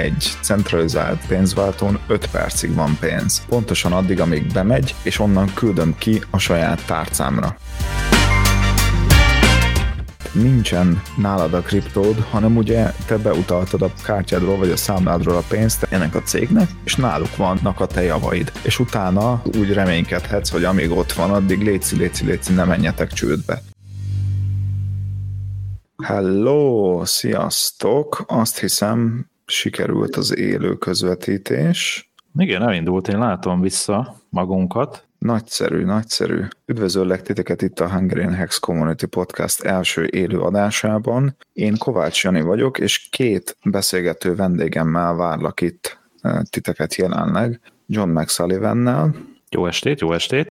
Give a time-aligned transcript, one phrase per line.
[0.00, 3.44] egy centralizált pénzváltón 5 percig van pénz.
[3.48, 7.56] Pontosan addig, amíg bemegy, és onnan küldöm ki a saját tárcámra
[10.32, 15.86] nincsen nálad a kriptód, hanem ugye te beutaltad a kártyádról vagy a számládról a pénzt
[15.90, 18.52] ennek a cégnek, és náluk vannak a te javaid.
[18.62, 23.62] És utána úgy reménykedhetsz, hogy amíg ott van, addig léci, léci, léci, ne menjetek csődbe.
[26.02, 28.24] Hello, sziasztok!
[28.26, 32.10] Azt hiszem, sikerült az élő közvetítés.
[32.38, 35.08] Igen, elindult, én látom vissza magunkat.
[35.18, 36.42] Nagyszerű, nagyszerű.
[36.66, 41.36] Üdvözöllek titeket itt a Hungarian Hex Community Podcast első élő adásában.
[41.52, 47.60] Én Kovács Jani vagyok, és két beszélgető vendégemmel várlak itt eh, titeket jelenleg.
[47.86, 49.14] John McSullivan-nel.
[49.50, 50.52] Jó estét, jó estét.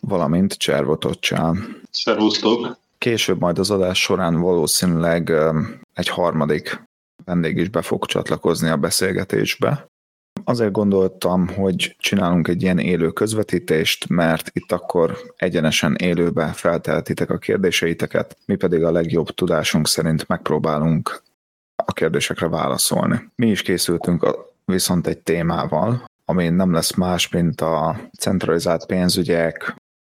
[0.00, 1.56] Valamint Cservotocsál.
[1.90, 2.78] Szervusztok.
[2.98, 5.54] Később majd az adás során valószínűleg eh,
[5.94, 6.87] egy harmadik
[7.28, 9.86] vendég is be fog csatlakozni a beszélgetésbe.
[10.44, 17.38] Azért gondoltam, hogy csinálunk egy ilyen élő közvetítést, mert itt akkor egyenesen élőbe felteltitek a
[17.38, 21.22] kérdéseiteket, mi pedig a legjobb tudásunk szerint megpróbálunk
[21.84, 23.30] a kérdésekre válaszolni.
[23.34, 24.26] Mi is készültünk
[24.64, 29.74] viszont egy témával, ami nem lesz más, mint a centralizált pénzügyek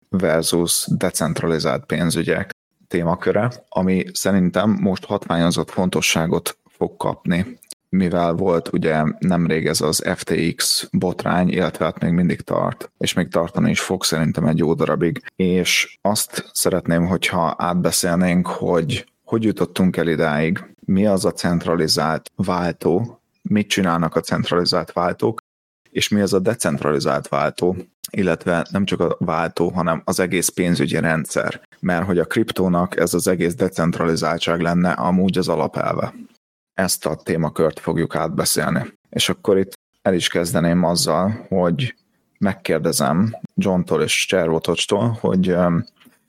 [0.08, 2.50] versus decentralizált pénzügyek
[2.88, 10.88] témaköre, ami szerintem most hatványozott fontosságot fog kapni mivel volt ugye nemrég ez az FTX
[10.92, 15.22] botrány, illetve hát még mindig tart, és még tartani is fog szerintem egy jó darabig,
[15.36, 23.20] és azt szeretném, hogyha átbeszélnénk, hogy hogy jutottunk el idáig, mi az a centralizált váltó,
[23.42, 25.40] mit csinálnak a centralizált váltók,
[25.90, 27.76] és mi az a decentralizált váltó,
[28.10, 33.14] illetve nem csak a váltó, hanem az egész pénzügyi rendszer, mert hogy a kriptónak ez
[33.14, 36.12] az egész decentralizáltság lenne amúgy az alapelve
[36.74, 38.92] ezt a témakört fogjuk átbeszélni.
[39.10, 41.94] És akkor itt el is kezdeném azzal, hogy
[42.38, 45.56] megkérdezem John-tól és Cservotocstól, hogy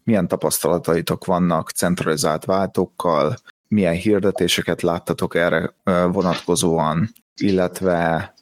[0.03, 3.35] milyen tapasztalataitok vannak centralizált váltókkal,
[3.67, 5.73] milyen hirdetéseket láttatok erre
[6.11, 8.33] vonatkozóan, illetve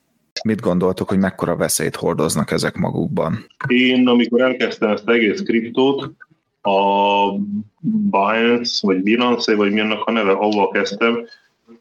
[0.44, 3.46] mit gondoltok, hogy mekkora veszélyt hordoznak ezek magukban?
[3.68, 6.14] Én, amikor elkezdtem ezt egész kriptót,
[6.62, 7.38] a
[7.82, 11.26] Binance, vagy Binance, vagy mi a neve, avval kezdtem,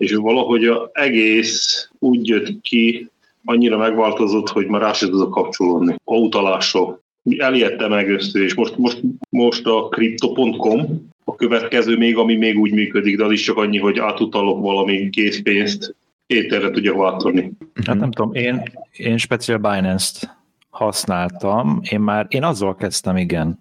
[0.00, 3.10] és valahogy az egész úgy jött ki,
[3.44, 5.94] annyira megváltozott, hogy már rá sem tudok kapcsolódni.
[6.04, 7.02] A utalások.
[7.38, 13.16] Elijedtem egésztől, és most, most, most a crypto.com a következő még, ami még úgy működik,
[13.16, 15.96] de az is csak annyi, hogy átutalok valami készpénzt,
[16.26, 17.52] ételre tudjak váltani.
[17.86, 18.62] Hát nem tudom, én,
[18.92, 20.36] én speciál Binance-t
[20.70, 23.58] használtam, én már, én azzal kezdtem, igen,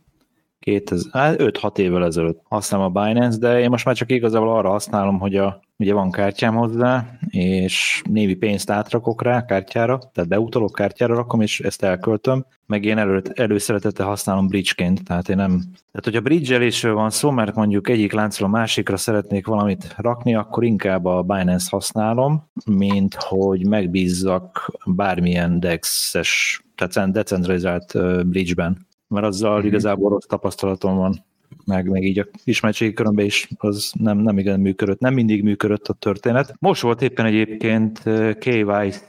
[0.66, 5.20] 5-6 hát évvel ezelőtt használom a Binance, de én most már csak igazából arra használom,
[5.20, 11.16] hogy a, ugye van kártyám hozzá, és névi pénzt átrakok rá kártyára, tehát beutalok kártyára
[11.16, 15.60] rakom, és ezt elköltöm, meg én elő, előszeretette használom bridgeként, tehát én nem...
[15.92, 20.36] Tehát, hogy a bridgelésről van szó, mert mondjuk egyik láncról a másikra szeretnék valamit rakni,
[20.36, 27.94] akkor inkább a Binance használom, mint hogy megbízzak bármilyen DEX-es, tehát decentralizált
[28.28, 28.88] bridge-ben.
[29.08, 29.68] Mert azzal mm-hmm.
[29.68, 31.26] igazából rossz tapasztalatom van,
[31.70, 35.88] meg, meg így a ismertségi körömben is az nem, nem igen működött, nem mindig működött
[35.88, 36.54] a történet.
[36.60, 38.04] Most volt éppen egyébként
[38.40, 39.08] KYC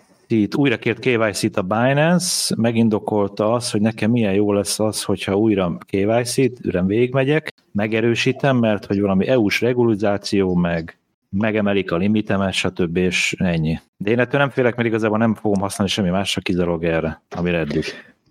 [0.48, 5.36] t újra kért KYC-t a Binance, megindokolta az, hogy nekem milyen jó lesz az, hogyha
[5.36, 10.94] újra KYC-t, ürem végigmegyek, megerősítem, mert hogy valami EU-s regularizáció, meg
[11.30, 12.96] megemelik a limitemet, stb.
[12.96, 13.78] és ennyi.
[13.96, 17.58] De én ettől nem félek, mert igazából nem fogom használni semmi másra kizárólag erre, amire
[17.58, 17.84] eddig.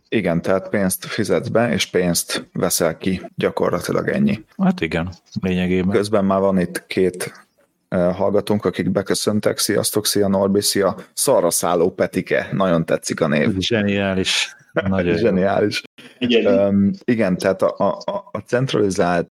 [0.09, 4.45] Igen, tehát pénzt fizetsz be, és pénzt veszel ki, gyakorlatilag ennyi.
[4.57, 5.95] Hát igen, lényegében.
[5.95, 7.47] Közben már van itt két
[7.89, 9.57] uh, hallgatónk, akik beköszöntek.
[9.57, 13.57] Sziasztok, szia Norbi, szia Szarra szálló Petike, nagyon tetszik a név.
[13.57, 14.55] Zseniális.
[14.73, 15.81] Nagyon Zseniális.
[16.17, 16.59] Igen.
[16.67, 19.27] Um, igen, tehát a, a, a centralizált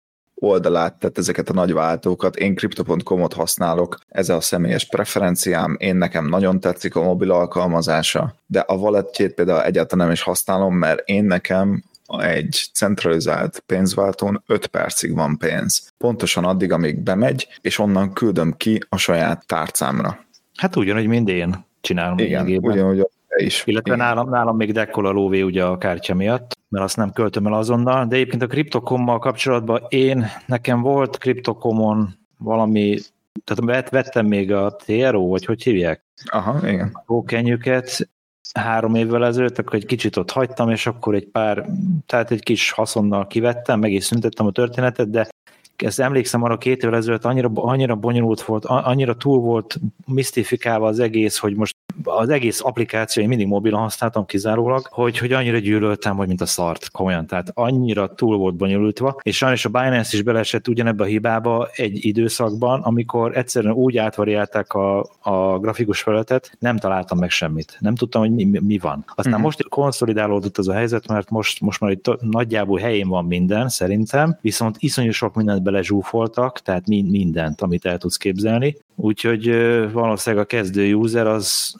[0.44, 2.36] oldalát, tehát ezeket a nagy váltókat.
[2.36, 8.60] Én Crypto.com-ot használok, ez a személyes preferenciám, én nekem nagyon tetszik a mobil alkalmazása, de
[8.60, 11.84] a walletjét például egyáltalán nem is használom, mert én nekem
[12.18, 15.92] egy centralizált pénzváltón 5 percig van pénz.
[15.98, 20.24] Pontosan addig, amíg bemegy, és onnan küldöm ki a saját tárcámra.
[20.56, 22.18] Hát ugyanúgy, mint én csinálom.
[22.18, 23.62] Igen, ugyanúgy is.
[23.66, 24.06] Illetve Igen.
[24.06, 27.52] nálam, nálam még dekkol a lóvé ugye a kártya miatt, mert azt nem költöm el
[27.52, 32.98] azonnal, de egyébként a kriptokommal kapcsolatban én, nekem volt kriptokomon valami,
[33.44, 36.04] tehát vettem még a TRO, vagy hogy hívják?
[36.30, 37.02] Aha, igen.
[37.06, 38.08] Tokenjüket
[38.54, 41.66] három évvel ezelőtt, akkor egy kicsit ott hagytam, és akkor egy pár,
[42.06, 45.28] tehát egy kis haszonnal kivettem, meg is szüntettem a történetet, de
[45.76, 50.98] ezt emlékszem arra két évvel ezelőtt, annyira, annyira bonyolult volt, annyira túl volt misztifikálva az
[50.98, 56.16] egész, hogy most az egész applikáció, én mindig mobilon használtam kizárólag, hogy, hogy annyira gyűlöltem,
[56.16, 57.26] hogy mint a szart, komolyan.
[57.26, 62.04] Tehát annyira túl volt bonyolultva, és sajnos a Binance is beleesett ugyanebbe a hibába egy
[62.04, 67.76] időszakban, amikor egyszerűen úgy átvariálták a, a grafikus felületet, nem találtam meg semmit.
[67.80, 69.04] Nem tudtam, hogy mi, mi van.
[69.06, 69.40] Aztán uh-huh.
[69.42, 74.38] most konszolidálódott az a helyzet, mert most, most már itt nagyjából helyén van minden, szerintem,
[74.40, 78.76] viszont iszonyú sok mindent belezsúfoltak, tehát mindent, amit el tudsz képzelni.
[78.96, 79.46] Úgyhogy
[79.92, 81.74] valószínűleg a kezdő user az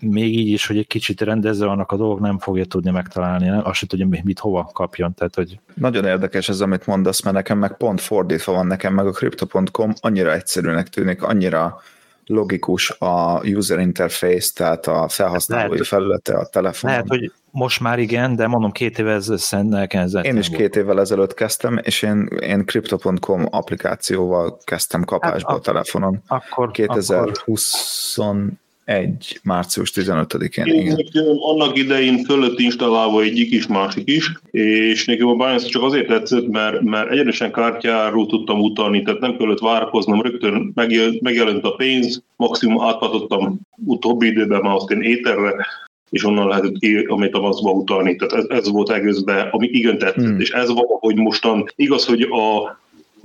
[0.00, 3.60] még így is, hogy egy kicsit rendezve vannak a dolgok, nem fogja tudni megtalálni, nem?
[3.64, 5.14] azt sem tudja, mit hova kapjon.
[5.14, 5.58] Tehát, hogy...
[5.74, 9.92] Nagyon érdekes ez, amit mondasz, mert nekem meg pont fordítva van, nekem meg a Crypto.com
[10.00, 11.80] annyira egyszerűnek tűnik, annyira
[12.30, 16.90] logikus a user interface, tehát a felhasználói lehet, felülete a telefon.
[16.90, 21.34] Lehet, hogy most már igen, de mondom, két évvel ezelőtt Én is két évvel ezelőtt
[21.34, 26.22] kezdtem, és én, én Crypto.com applikációval kezdtem kapásba hát, a telefonon.
[26.26, 28.58] Akkor, 2020 akkor
[28.90, 30.64] egy március 15-én.
[30.64, 30.96] Én
[31.38, 36.46] annak idején fölött installálva egyik is, másik is, és nekem a Binance csak azért tetszett,
[36.48, 40.72] mert, mert egyenesen kártyáról tudtam utalni, tehát nem kellett várakoznom, rögtön
[41.20, 45.66] megjelent a pénz, maximum áthatottam utóbbi időben már azt én éterre,
[46.10, 48.16] és onnan lehetett ki a Metamaskba utalni.
[48.16, 50.24] Tehát ez, ez volt egészben, ami igen tetszett.
[50.24, 50.40] Hmm.
[50.40, 52.78] És ez valahogy mostan, igaz, hogy a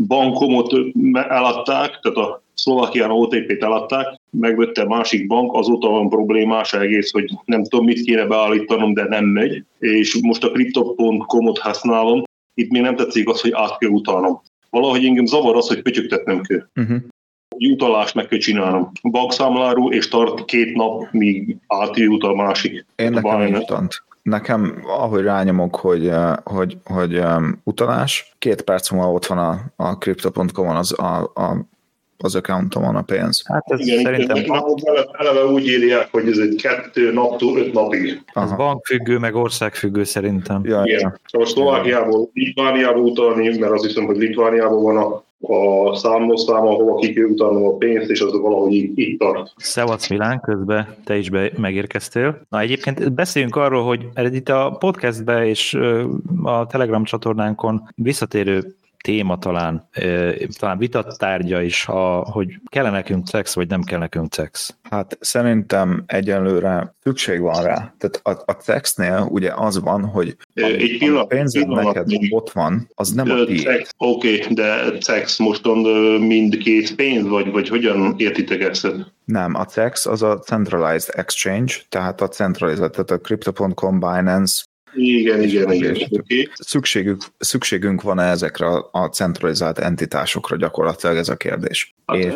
[0.07, 0.73] bankomot
[1.13, 7.31] eladták, tehát a Szlovákián OTP-t eladták, megvette a másik bank, azóta van problémás egész, hogy
[7.45, 12.23] nem tudom, mit kéne beállítanom, de nem megy, és most a crypto.com-ot használom,
[12.53, 14.41] itt még nem tetszik az, hogy át kell utalnom.
[14.69, 16.67] Valahogy engem zavar az, hogy pötyögtetnem kell.
[16.75, 16.97] Uh-huh.
[17.71, 18.91] utalást meg kell csinálnom.
[19.01, 22.85] Bankszámláról, és tart két nap, míg átjut a másik.
[22.95, 23.87] Én nekem.
[24.21, 29.59] Nekem, ahogy rányomok, hogy, eh, hogy, hogy um, utalás, két perc múlva ott van a,
[29.75, 31.67] a crypto.com-on az a, a
[32.25, 33.43] az accountomon a pénz.
[33.45, 34.37] Hát ez Igen, szerintem...
[34.37, 38.23] Eleve, eleve úgy írják, hogy ez egy kettő naptól öt napig.
[38.33, 40.61] Ez bankfüggő, meg országfüggő szerintem.
[40.65, 40.99] Ja, Igen.
[40.99, 41.39] Ja.
[41.39, 47.13] Most Szlovákiából, Litvániából utalni, mert azt hiszem, hogy Litvániában van a a számlószáma, ahova ki
[47.13, 49.53] kell utalnom a pénzt, és az valahogy itt tart.
[49.57, 52.41] Szevasz Milán, közben te is be, megérkeztél.
[52.49, 55.77] Na egyébként beszéljünk arról, hogy itt a podcastbe és
[56.43, 58.75] a Telegram csatornánkon visszatérő
[59.05, 59.89] téma talán,
[60.59, 64.75] talán vitattárgya is, ha, hogy kell nekünk szex, vagy nem kell nekünk szex.
[64.89, 67.93] Hát szerintem egyelőre szükség van rá.
[67.97, 72.51] Tehát a, a szexnél ugye az van, hogy egy pillanat, a pénzed pillanat, neked ott
[72.51, 73.87] van, az nem a tiéd.
[73.97, 75.77] Oké, okay, de szex mostan
[76.21, 78.87] mind két pénz, vagy, vagy hogyan értitek ezt?
[79.25, 84.63] Nem, a CEX az a Centralized Exchange, tehát a centralizált, tehát a Crypto.com, Binance,
[84.95, 85.97] igen, igen, igen.
[86.09, 86.49] Okay.
[86.53, 91.95] Szükségünk, szükségünk van -e ezekre a centralizált entitásokra gyakorlatilag ez a kérdés?
[92.05, 92.31] Hát, é.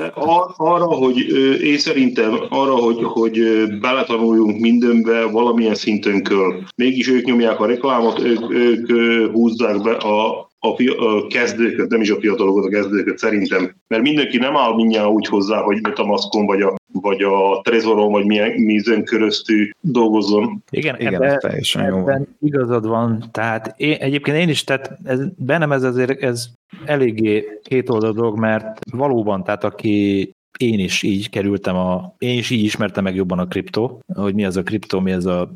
[0.58, 1.18] arra, hogy
[1.64, 3.40] én szerintem arra, hogy, hogy
[3.80, 6.62] beletanuljunk mindenbe valamilyen szinten kell.
[6.76, 8.92] Mégis ők nyomják a reklámot, ők, ők
[9.32, 13.76] húzzák be a, a, fi, a kezdőket, nem is a fiatalokat, a kezdőket szerintem.
[13.88, 18.12] Mert mindenki nem áll mindjárt úgy hozzá, hogy a maszkon vagy a, vagy a Trezoron,
[18.12, 20.64] vagy milyen mízen köröztű dolgozzon.
[20.72, 22.38] Igen, Igen ebben, teljesen ebben jó van.
[22.40, 23.24] igazad van.
[23.32, 26.48] Tehát én, egyébként én is, tehát ez, bennem ez azért ez
[26.86, 32.50] eléggé két oldal dolog, mert valóban, tehát aki én is így kerültem a, én is
[32.50, 35.50] így ismertem meg jobban a kriptó, hogy mi az a kriptó, mi az a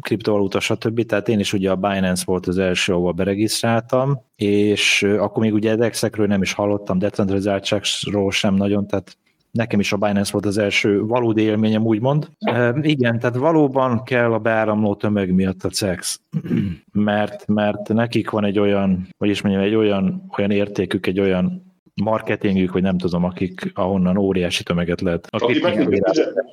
[0.00, 1.06] kriptovaluta, stb.
[1.06, 5.70] Tehát én is ugye a Binance volt az első, ahol beregisztráltam, és akkor még ugye
[5.70, 9.16] edexekről nem is hallottam, decentralizáltságról sem nagyon, tehát
[9.50, 12.28] nekem is a Binance volt az első valódi élményem, úgymond.
[12.38, 16.20] E, igen, tehát valóban kell a beáramló tömeg miatt a CEX,
[16.92, 21.65] mert, mert nekik van egy olyan, vagy is mondjam, egy olyan, olyan értékük, egy olyan
[22.02, 25.26] marketingük, vagy nem tudom, akik ahonnan óriási tömeget lehet.
[25.30, 25.60] Aki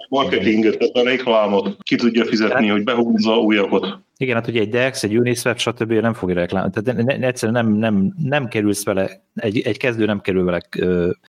[0.09, 3.99] marketinget, tehát a reklámot, ki tudja fizetni, hát, hogy behúzza újakat.
[4.17, 5.91] Igen, hát ugye egy Dex, egy Uniswap, stb.
[5.91, 6.71] nem fogja reklám.
[6.71, 10.61] Tehát egyszerűen nem, nem, nem kerülsz vele, egy, egy kezdő nem kerül vele,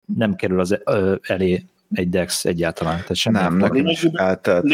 [0.05, 0.79] nem kerül az
[1.21, 2.97] elé egy DEX egyáltalán.
[2.97, 4.65] Tehát sem nem, nekem is eltelt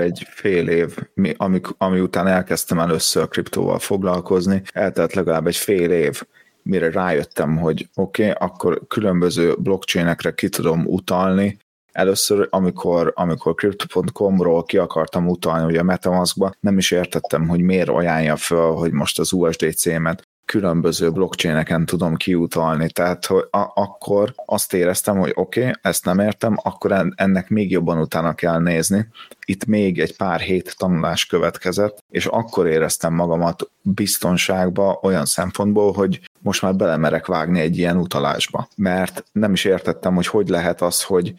[0.00, 0.96] egy fél év,
[1.36, 6.22] ami, ami után elkezdtem először kriptóval foglalkozni, eltelt legalább egy fél év,
[6.68, 11.58] mire rájöttem, hogy oké, okay, akkor különböző blockchainekre ki tudom utalni,
[11.92, 17.88] Először, amikor, amikor Crypto.com-ról ki akartam utalni ugye a Metamaskba, nem is értettem, hogy miért
[17.88, 24.72] ajánlja föl, hogy most az USDC-met különböző blockchaineken tudom kiutalni, tehát hogy a- akkor azt
[24.72, 29.08] éreztem, hogy oké, okay, ezt nem értem, akkor ennek még jobban utána kell nézni.
[29.46, 36.20] Itt még egy pár hét tanulás következett, és akkor éreztem magamat biztonságba olyan szempontból, hogy
[36.40, 41.02] most már belemerek vágni egy ilyen utalásba, mert nem is értettem, hogy hogy lehet az,
[41.02, 41.34] hogy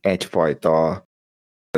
[0.00, 1.06] egyfajta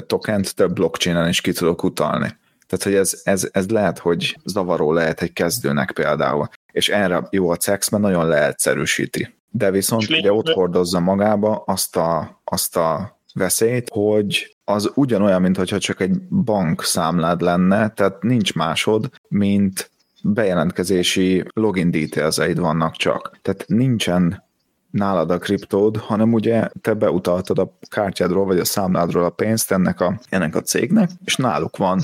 [0.07, 2.39] tokent több blockchainen is ki tudok utalni.
[2.67, 6.49] Tehát, hogy ez, ez, ez lehet, hogy zavaró lehet egy kezdőnek például.
[6.73, 9.35] És erre jó a CEX, mert nagyon leegyszerűsíti.
[9.51, 15.79] De viszont ugye ott hordozza magába azt a, azt a veszélyt, hogy az ugyanolyan, mintha
[15.79, 19.91] csak egy bank számlád lenne, tehát nincs másod, mint
[20.23, 23.39] bejelentkezési login details vannak csak.
[23.43, 24.43] Tehát nincsen
[24.91, 30.01] nálad a kriptód, hanem ugye te beutaltad a kártyádról vagy a számládról a pénzt ennek
[30.01, 32.01] a, ennek a cégnek, és náluk van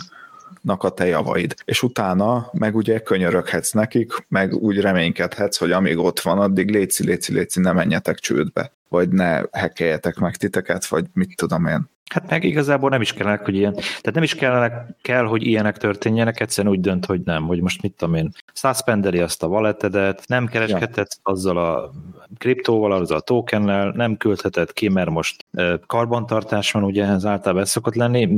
[0.69, 1.55] a te javaid.
[1.65, 7.05] És utána meg ugye könyöröghetsz nekik, meg úgy reménykedhetsz, hogy amíg ott van, addig léci,
[7.05, 11.89] léci, léci, ne menjetek csődbe, vagy ne hekeljetek meg titeket, vagy mit tudom én.
[12.11, 15.77] Hát meg igazából nem is kellene, hogy ilyen, tehát nem is kellene, kell, hogy ilyenek
[15.77, 20.23] történjenek, egyszerűen úgy dönt, hogy nem, hogy most mit tudom én, suspendeli azt a walletedet,
[20.27, 21.33] nem kereskedhetsz ja.
[21.33, 21.91] azzal a
[22.39, 25.46] kriptóval, azzal a tokennel, nem küldheted ki, mert most
[25.87, 28.29] karbantartás van, ugye ez általában ez szokott lenni,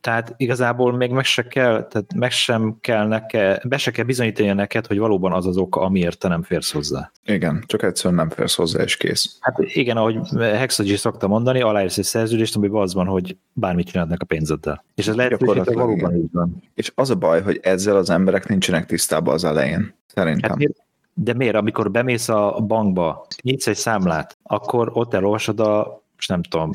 [0.00, 4.52] tehát igazából még meg se kell, tehát meg sem kell neke, be se kell bizonyítani
[4.52, 7.10] neked, hogy valóban az az oka, amiért te nem férsz hozzá.
[7.24, 9.36] Igen, csak egyszerűen nem férsz hozzá, és kész.
[9.40, 14.22] Hát igen, ahogy Hexagy szokta mondani, aláírsz egy szerződést, amiben az van, hogy bármit csinálnak
[14.22, 14.84] a pénzeddel.
[14.94, 16.62] És ez lehet, hogy valóban így van.
[16.74, 19.94] És az a baj, hogy ezzel az emberek nincsenek tisztában az elején.
[20.06, 20.50] Szerintem.
[20.50, 20.84] Hát
[21.18, 26.42] de miért, amikor bemész a bankba, nyitsz egy számlát, akkor ott elolvasod a, most nem
[26.42, 26.70] tudom,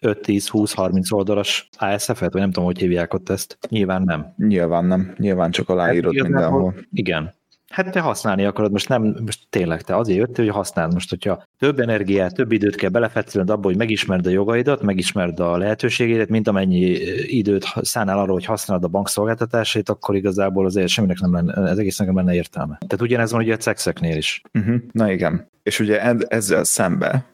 [0.00, 3.58] 5-10-20-30 oldalas ASF-et, vagy nem tudom, hogy hívják ott ezt.
[3.68, 4.34] Nyilván nem.
[4.36, 5.14] Nyilván nem.
[5.18, 6.74] Nyilván csak aláírod hát, mindenhol.
[6.92, 7.34] Igen.
[7.68, 10.92] Hát te használni akarod, most nem, most tényleg te azért jöttél, hogy használd.
[10.92, 15.56] Most, hogyha több energiát, több időt kell belefetszülned abba, hogy megismerd a jogaidat, megismerd a
[15.56, 21.32] lehetőségeidet, mint amennyi időt szállnál arra, hogy használod a bankszolgáltatásait, akkor igazából azért semminek nem
[21.32, 22.78] lenne, ez egésznek nem lenne értelme.
[22.86, 24.42] Tehát ugyanez van ugye a cexeknél is.
[24.54, 24.76] Uh-huh.
[24.92, 25.48] Na igen.
[25.62, 27.24] És ugye ezzel szembe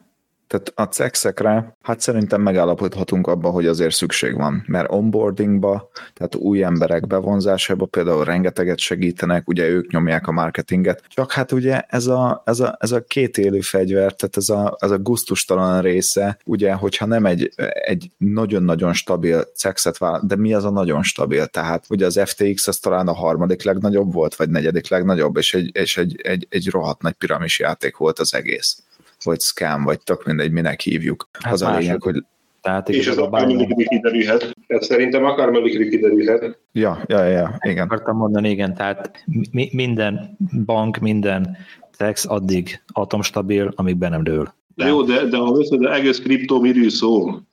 [0.53, 6.63] tehát a cexekre, hát szerintem megállapodhatunk abba, hogy azért szükség van, mert onboardingba, tehát új
[6.63, 12.41] emberek bevonzásába például rengeteget segítenek, ugye ők nyomják a marketinget, csak hát ugye ez a,
[12.45, 16.73] ez a, ez a két élő fegyver, tehát ez a, ez a guztustalan része, ugye,
[16.73, 17.53] hogyha nem egy,
[17.85, 21.45] egy nagyon-nagyon stabil cexet vállal, de mi az a nagyon stabil?
[21.45, 25.69] Tehát ugye az FTX az talán a harmadik legnagyobb volt, vagy negyedik legnagyobb, és egy,
[25.75, 28.77] és egy, egy, egy rohadt nagy piramis játék volt az egész
[29.23, 31.29] vagy scam, vagy tök mindegy, minek hívjuk.
[31.43, 32.23] Hát az a lényeg, hogy
[32.61, 34.55] tehát és ez akármelyikre kiderülhet.
[34.67, 36.59] Ez szerintem akármelyikre kiderülhet.
[36.71, 37.83] Ja, ja, ja, igen.
[37.85, 41.57] Akartam mondani, igen, tehát mi, minden bank, minden
[41.97, 44.53] tex addig atomstabil, amíg be nem dől.
[44.75, 47.47] De jó, de, de ha veszed, egész kriptó miről szól?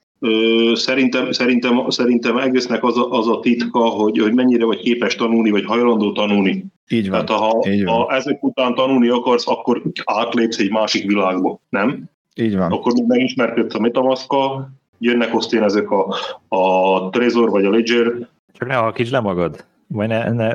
[0.74, 5.50] Szerintem, szerintem, szerintem egésznek az a, az a titka, hogy, hogy mennyire vagy képes tanulni,
[5.50, 6.64] vagy hajlandó tanulni.
[6.92, 7.24] Így van.
[7.24, 7.94] Tehát ha, így van.
[7.94, 12.10] ha ezek után tanulni akarsz, akkor átlépsz egy másik világba, nem?
[12.34, 12.72] Így van.
[12.72, 16.14] Akkor még megismerkedsz a Metamaska, jönnek osztén ezek a,
[16.48, 18.28] a Trezor vagy a Ledger.
[18.52, 20.52] Csak ne halkíts le magad, vagy ne, ne...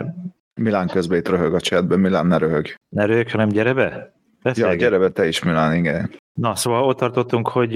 [0.53, 2.75] Milán közben itt röhög a chatben, Milán ne röhög.
[2.89, 4.13] Ne röhög, hanem gyere be.
[4.53, 6.11] Ja, gyere be te is, Milán, igen.
[6.33, 7.73] Na, szóval ott tartottunk, hogy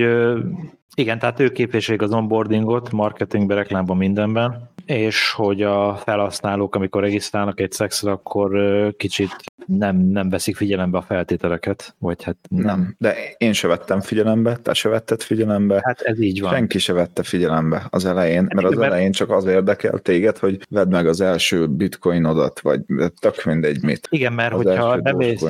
[0.96, 7.60] igen, tehát ők képesek az onboardingot, marketingben, reklámban, mindenben, és hogy a felhasználók, amikor regisztrálnak
[7.60, 8.52] egy szexre, akkor
[8.98, 12.66] kicsit nem, nem veszik figyelembe a feltételeket, vagy hát nem.
[12.66, 12.96] nem.
[12.98, 15.82] De én se vettem figyelembe, te se vetted figyelembe.
[15.84, 16.54] Hát ez így van.
[16.54, 20.90] Senki se vette figyelembe az elején, mert az elején csak az érdekel téged, hogy vedd
[20.90, 22.82] meg az első bitcoinodat, vagy
[23.20, 24.08] tök mindegy mit.
[24.12, 25.46] Igen, mert az hogyha nem egy,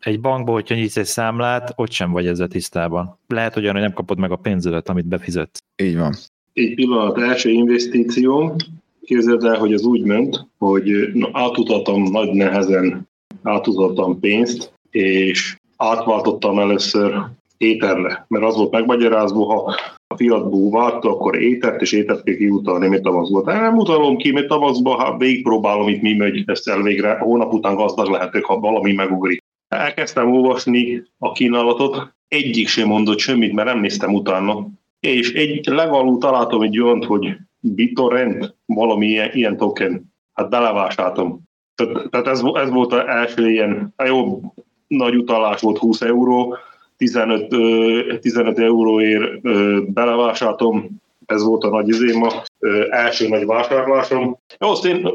[0.00, 3.18] egy bankból, hogyha nyitsz egy számlát, ott sem vagy ezzel tisztában.
[3.26, 5.62] Lehet hogy nem kapod meg a pénzedet, amit befizetsz.
[5.76, 6.14] Így van.
[6.52, 8.56] Egy pillanat, első investíció,
[9.04, 10.90] képzeld el, hogy az úgy ment, hogy
[11.32, 13.08] átutaltam nagy nehezen,
[13.42, 17.14] átutaltam pénzt, és átváltottam először
[17.56, 19.74] éterle, mert az volt megmagyarázva, ha
[20.06, 23.44] a fiatból várta, akkor étert, és étert kell kiutalni, mit tavasz volt.
[23.44, 28.08] Nem utalom ki, mit tavaszba, hát végigpróbálom itt mi megy, ezt elvégre, hónap után gazdag
[28.08, 29.42] lehetek, ha valami megugrik.
[29.68, 34.66] Elkezdtem olvasni a kínálatot, egyik sem mondott semmit, mert nem néztem utána.
[35.00, 40.12] És egy legalul találtam egy olyant, hogy BitTorrent, valami ilyen, ilyen token.
[40.32, 41.40] Hát belevásároltam.
[41.74, 44.40] Tehát, tehát ez, ez volt az első ilyen, jó,
[44.86, 46.56] nagy utalás volt 20 euró,
[46.96, 47.48] 15,
[48.20, 49.40] 15 euróért
[49.92, 50.90] belevásároltam,
[51.26, 52.26] ez volt a nagy izém,
[52.90, 54.38] első nagy vásárlásom.
[54.58, 55.08] Jó, azt én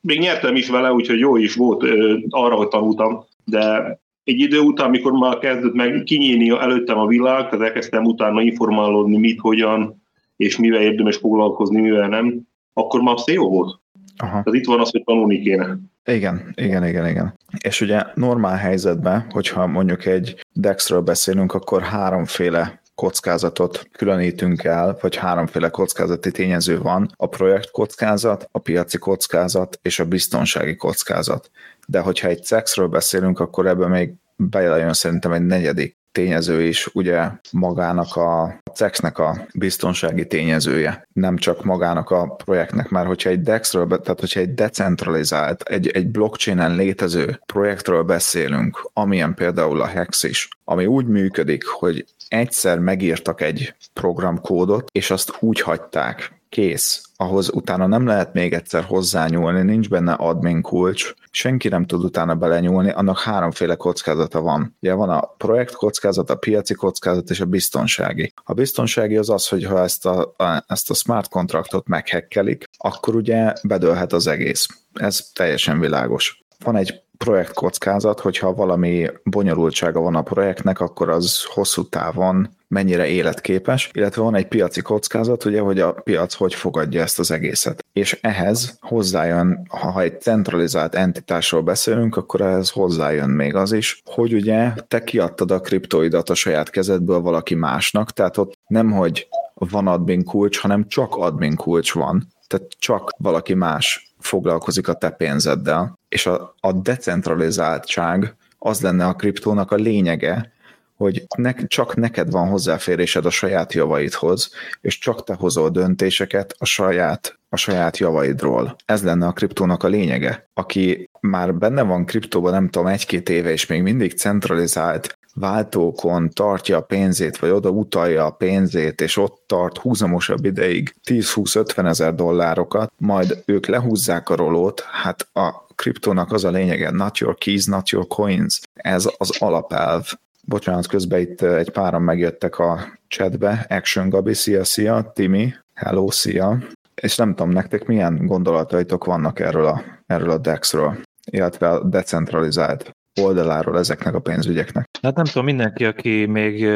[0.00, 1.84] még nyertem is vele, úgyhogy jó is volt
[2.28, 3.98] arra, hogy tanultam de
[4.30, 9.16] egy idő után, mikor már kezdett meg kinyílni előttem a világ, tehát elkezdtem utána informálódni,
[9.16, 10.02] mit, hogyan,
[10.36, 12.40] és mivel érdemes foglalkozni, mivel nem,
[12.72, 13.80] akkor már jó volt.
[14.16, 14.30] Aha.
[14.30, 15.78] Tehát itt van az, hogy tanulni kéne.
[16.04, 17.38] Igen, igen, igen, igen.
[17.64, 25.16] És ugye normál helyzetben, hogyha mondjuk egy DEX-ről beszélünk, akkor háromféle kockázatot különítünk el, vagy
[25.16, 31.50] háromféle kockázati tényező van, a projekt kockázat, a piaci kockázat és a biztonsági kockázat.
[31.90, 37.28] De hogyha egy CEX-ről beszélünk, akkor ebben még bejön szerintem egy negyedik tényező is ugye
[37.52, 43.86] magának a CEX-nek a biztonsági tényezője, nem csak magának a projektnek, már hogyha egy DEX-ről,
[43.86, 50.48] tehát hogyha egy decentralizált, egy, egy blockchainen létező projektről beszélünk, amilyen például a Hex is,
[50.64, 57.02] ami úgy működik, hogy egyszer megírtak egy programkódot, és azt úgy hagyták, kész.
[57.16, 62.34] Ahhoz utána nem lehet még egyszer hozzányúlni, nincs benne admin kulcs, senki nem tud utána
[62.34, 64.76] belenyúlni, annak háromféle kockázata van.
[64.80, 68.32] Ugye van a projekt kockázat, a piaci kockázat és a biztonsági.
[68.44, 70.34] A biztonsági az az, hogy ha ezt a,
[70.66, 74.66] ezt a smart kontraktot meghekkelik, akkor ugye bedőlhet az egész.
[74.92, 76.44] Ez teljesen világos.
[76.64, 83.06] Van egy projekt kockázat, hogyha valami bonyolultsága van a projektnek, akkor az hosszú távon mennyire
[83.06, 87.84] életképes, illetve van egy piaci kockázat, ugye, hogy a piac hogy fogadja ezt az egészet.
[87.92, 94.34] És ehhez hozzájön, ha egy centralizált entitásról beszélünk, akkor ehhez hozzájön még az is, hogy
[94.34, 99.86] ugye te kiadtad a kriptoidat a saját kezedből valaki másnak, tehát ott nem, hogy van
[99.86, 105.98] admin kulcs, hanem csak admin kulcs van, tehát csak valaki más foglalkozik a te pénzeddel.
[106.08, 110.52] És a, a decentralizáltság az lenne a kriptónak a lényege,
[110.96, 114.50] hogy ne, csak neked van hozzáférésed a saját javaidhoz,
[114.80, 118.76] és csak te hozol döntéseket a saját, a saját javaidról.
[118.84, 120.48] Ez lenne a kriptónak a lényege.
[120.54, 126.76] Aki már benne van kriptóban, nem tudom, egy-két éve, és még mindig centralizált váltókon tartja
[126.76, 132.92] a pénzét, vagy oda utalja a pénzét, és ott tart húzamosabb ideig 10-20-50 ezer dollárokat,
[132.98, 137.88] majd ők lehúzzák a rolót, hát a kriptónak az a lényege, not your keys, not
[137.88, 138.60] your coins.
[138.74, 140.12] Ez az alapelv.
[140.44, 143.66] Bocsánat, közben itt egy páran megjöttek a chatbe.
[143.68, 146.58] Action Gabi, szia, szia, Timi, hello, szia.
[146.94, 152.94] És nem tudom, nektek milyen gondolataitok vannak erről a, erről a DEX-ről, illetve a decentralizált
[153.20, 154.88] oldaláról ezeknek a pénzügyeknek.
[155.02, 156.68] Hát nem tudom, mindenki, aki még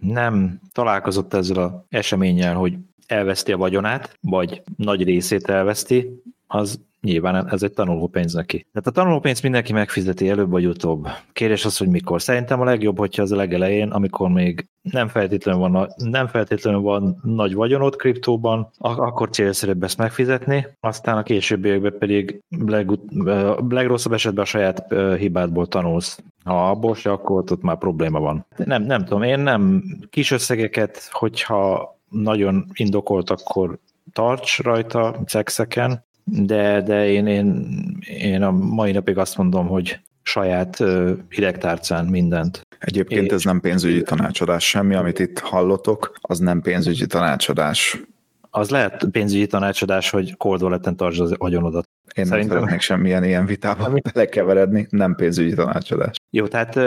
[0.00, 2.74] nem találkozott ezzel a eseménnyel, hogy
[3.06, 8.66] elveszti a vagyonát, vagy nagy részét elveszti, az nyilván ez egy tanulópénz neki.
[8.72, 11.08] Tehát a tanulópénzt mindenki megfizeti előbb vagy utóbb.
[11.32, 12.22] Kérdés az, hogy mikor.
[12.22, 17.20] Szerintem a legjobb, hogyha az a legelején, amikor még nem feltétlenül van, nem feltétlenül van
[17.22, 23.02] nagy vagyonod kriptóban, akkor célszerűbb ezt megfizetni, aztán a későbbiekben pedig legut,
[23.68, 26.22] legrosszabb esetben a saját hibádból tanulsz.
[26.44, 28.46] Ha abból se, akkor ott már probléma van.
[28.56, 33.78] Nem, nem tudom, én nem kis összegeket, hogyha nagyon indokolt, akkor
[34.12, 37.66] tarts rajta szexeken, de, de én, én,
[38.06, 40.82] én a mai napig azt mondom, hogy saját
[41.28, 42.60] hidegtárcán mindent.
[42.78, 48.02] Egyébként és ez nem pénzügyi tanácsadás, semmi, amit itt hallotok, az nem pénzügyi tanácsadás.
[48.50, 51.88] Az lehet pénzügyi tanácsadás, hogy cold wallet tartsd az agyonodat.
[52.16, 52.48] Én Szerintem...
[52.48, 56.16] nem szeretnék semmilyen ilyen vitába belekeveredni, nem pénzügyi tanácsadás.
[56.30, 56.78] Jó, tehát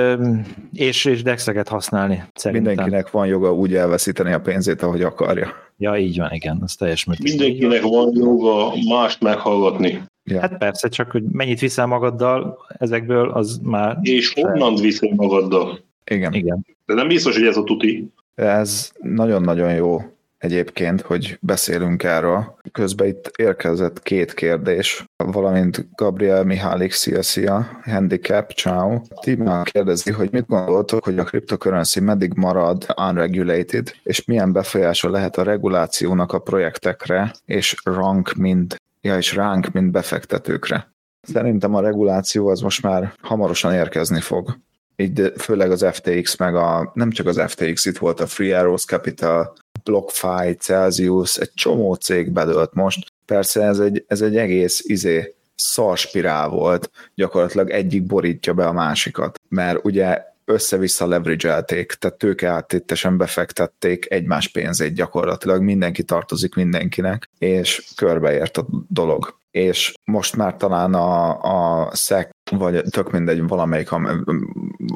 [0.74, 2.74] és, és dexeket használni szerintem.
[2.74, 5.48] Mindenkinek van joga úgy elveszíteni a pénzét, ahogy akarja.
[5.78, 7.48] Ja, így van, igen, az teljes mértékben.
[7.48, 10.02] Mindenkinek van joga mást meghallgatni.
[10.24, 10.40] Ja.
[10.40, 13.98] Hát persze, csak hogy mennyit viszel magaddal ezekből, az már...
[14.02, 15.80] És honnan viszel magaddal?
[16.12, 16.34] Igen.
[16.34, 16.66] Igen.
[16.86, 18.12] De nem biztos, hogy ez a tuti.
[18.36, 20.02] Ez nagyon-nagyon jó
[20.44, 22.56] egyébként, hogy beszélünk erről.
[22.72, 29.02] Közben itt érkezett két kérdés, valamint Gabriel Mihálik, szia, szia, Handicap, ciao.
[29.22, 35.38] Tímán kérdezi, hogy mit gondoltok, hogy a cryptocurrency meddig marad unregulated, és milyen befolyása lehet
[35.38, 40.92] a regulációnak a projektekre, és rank, mint, ja, és ránk, mint befektetőkre.
[41.22, 44.58] Szerintem a reguláció az most már hamarosan érkezni fog
[44.96, 48.86] így főleg az FTX, meg a, nem csak az FTX, itt volt a Free Arrows
[48.86, 49.54] Capital,
[49.84, 53.12] BlockFi, Celsius, egy csomó cég bedölt most.
[53.26, 59.40] Persze ez egy, ez egy egész izé, szarspirál volt, gyakorlatilag egyik borítja be a másikat,
[59.50, 68.58] mert ugye össze-vissza leverage-elték, tehát tőkeáttétesen befektették egymás pénzét gyakorlatilag, mindenki tartozik mindenkinek, és körbeért
[68.58, 69.42] a dolog.
[69.52, 71.42] És most már talán a,
[71.86, 73.90] a SEC, vagy tök mindegy, valamelyik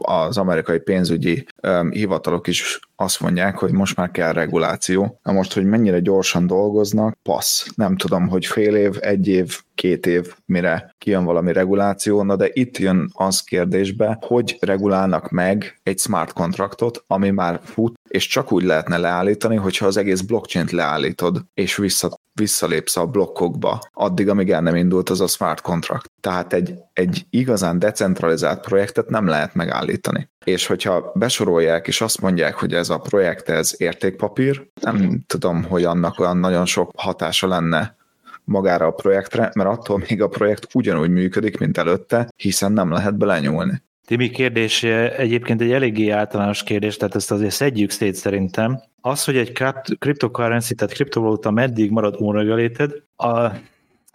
[0.01, 1.45] az amerikai pénzügyi
[1.89, 5.19] hivatalok is azt mondják, hogy most már kell reguláció.
[5.23, 7.67] Na most, hogy mennyire gyorsan dolgoznak, passz.
[7.75, 12.49] Nem tudom, hogy fél év, egy év, két év, mire kijön valami reguláció, na de
[12.53, 18.51] itt jön az kérdésbe, hogy regulálnak meg egy smart kontraktot, ami már fut, és csak
[18.51, 24.51] úgy lehetne leállítani, hogyha az egész blockchain-t leállítod, és vissza, visszalépsz a blokkokba, addig, amíg
[24.51, 26.11] el nem indult az a smart contract.
[26.21, 30.29] Tehát egy, egy igazán decentralizált projektet nem lehet megállítani.
[30.43, 35.83] És hogyha besorolják, és azt mondják, hogy ez a projekt, ez értékpapír, nem tudom, hogy
[35.83, 37.95] annak olyan nagyon sok hatása lenne
[38.43, 43.17] magára a projektre, mert attól még a projekt ugyanúgy működik, mint előtte, hiszen nem lehet
[43.17, 43.81] belenyúlni.
[44.05, 48.81] Timi kérdés egyébként egy eléggé általános kérdés, tehát ezt azért szedjük szét szerintem.
[49.01, 49.63] Az, hogy egy
[49.99, 53.51] cryptocurrency, tehát kriptovaluta meddig marad unregulated, a,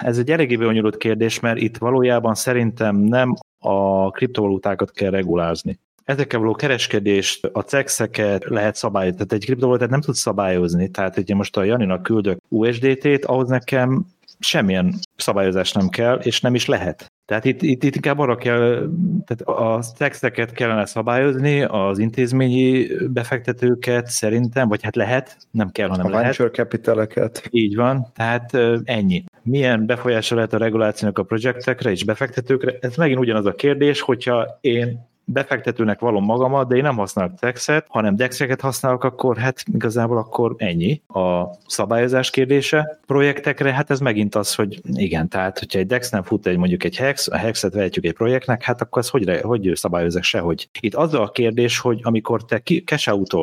[0.05, 5.79] ez egy eléggé bonyolult kérdés, mert itt valójában szerintem nem a kriptovalutákat kell regulázni.
[6.05, 11.37] Ezekkel való kereskedést, a cexeket lehet szabályozni, tehát egy kriptovalutát nem tud szabályozni, tehát hogyha
[11.37, 14.07] most a Janinak küldök USDT-t, ahhoz nekem
[14.38, 17.12] semmilyen szabályozás nem kell, és nem is lehet.
[17.25, 18.88] Tehát itt, itt, itt inkább arra kell,
[19.27, 26.07] tehát a szexeket kellene szabályozni, az intézményi befektetőket szerintem, vagy hát lehet, nem kell, hanem
[26.07, 26.25] a lehet.
[26.25, 27.49] venture capitaleket.
[27.51, 29.25] Így van, tehát ennyi.
[29.42, 32.76] Milyen befolyása lehet a regulációnak a projektekre és befektetőkre?
[32.81, 37.87] Ez megint ugyanaz a kérdés, hogyha én befektetőnek valom magamat, de én nem használok Dexet,
[37.88, 43.01] hanem Dexeket használok, akkor hát igazából akkor ennyi a szabályozás kérdése.
[43.07, 46.85] Projektekre, hát ez megint az, hogy igen, tehát hogyha egy Dex nem fut egy mondjuk
[46.85, 50.68] egy Hex, a Hexet vehetjük egy projektnek, hát akkor ez hogy, hogy szabályozok sehogy.
[50.81, 52.62] Itt az a kérdés, hogy amikor te
[53.11, 53.35] out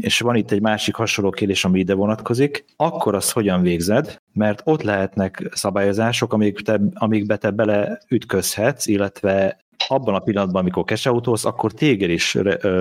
[0.00, 4.62] és van itt egy másik hasonló kérdés, ami ide vonatkozik, akkor azt hogyan végzed, mert
[4.64, 11.72] ott lehetnek szabályozások, amik te, amikbe te beleütközhetsz, illetve abban a pillanatban, amikor cash akkor
[11.72, 12.38] téged is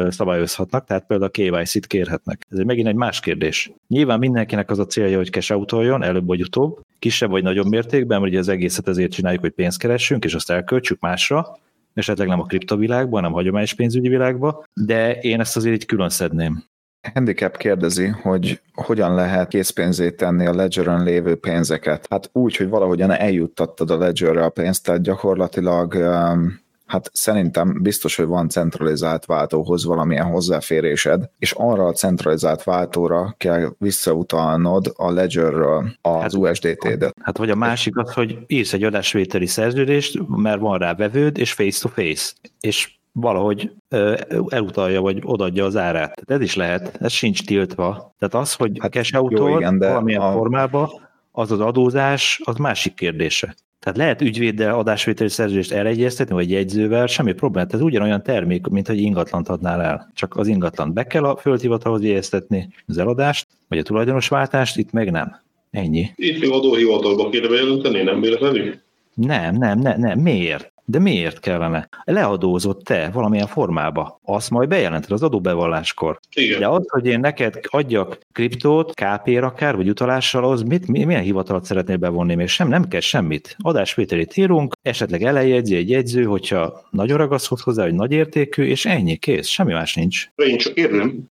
[0.09, 2.45] szabályozhatnak, tehát például a KYC-t kérhetnek.
[2.49, 3.71] Ez megint egy más kérdés.
[3.87, 5.51] Nyilván mindenkinek az a célja, hogy cash
[5.99, 9.79] előbb vagy utóbb, kisebb vagy nagyobb mértékben, mert ugye az egészet ezért csináljuk, hogy pénzt
[9.79, 11.57] keressünk, és azt elköltsük másra,
[11.93, 16.09] esetleg nem a kriptovilágban, hanem a hagyományos pénzügyi világban, de én ezt azért így külön
[16.09, 16.63] szedném.
[17.13, 22.07] Handicap kérdezi, hogy hogyan lehet készpénzét tenni a ledgeren lévő pénzeket.
[22.09, 28.15] Hát úgy, hogy valahogyan eljuttattad a ledgerre a pénzt, tehát gyakorlatilag um, hát szerintem biztos,
[28.15, 35.91] hogy van centralizált váltóhoz valamilyen hozzáférésed, és arra a centralizált váltóra kell visszautalnod a Ledgerről
[36.01, 37.13] az hát, USDT-det.
[37.21, 41.53] Hát vagy a másik az, hogy írsz egy adásvételi szerződést, mert van rá vevőd, és
[41.53, 43.71] face-to-face, és valahogy
[44.47, 46.21] elutalja, vagy odadja az árát.
[46.25, 48.15] Tehát ez is lehet, ez sincs tiltva.
[48.19, 50.31] Tehát az, hogy hát cash out valamilyen a...
[50.31, 50.89] formában,
[51.31, 53.55] az az adózás, az másik kérdése.
[53.79, 57.67] Tehát lehet ügyvéddel adásvételi szerződést elegyeztetni, vagy jegyzővel, semmi probléma.
[57.71, 60.11] Ez ugyanolyan termék, mint hogy ingatlant adnál el.
[60.15, 65.11] Csak az ingatlant be kell a földhivatalhoz jegyeztetni, az eladást, vagy a tulajdonosváltást, itt meg
[65.11, 65.41] nem.
[65.71, 66.11] Ennyi.
[66.15, 68.75] Itt még adóhivatalba kéne bejelenteni, nem véletlenül?
[69.13, 70.19] Nem, nem, nem, nem.
[70.19, 70.71] Miért?
[70.89, 71.89] De miért kellene?
[72.03, 74.19] Leadózott te valamilyen formába.
[74.23, 76.19] Azt majd bejelented az adóbevalláskor.
[76.35, 76.59] Igen.
[76.59, 81.65] De az, hogy én neked adjak kriptót, KP-r akár, vagy utalással, az mit, milyen hivatalat
[81.65, 82.35] szeretnél bevonni?
[82.35, 83.55] Még sem, nem kell semmit.
[83.59, 89.15] Adásvételét írunk, esetleg elejegyzi egy jegyző, hogyha nagyon ragaszkodsz hozzá, hogy nagy értékű, és ennyi,
[89.15, 90.29] kész, semmi más nincs.
[90.35, 91.23] Én csak értem.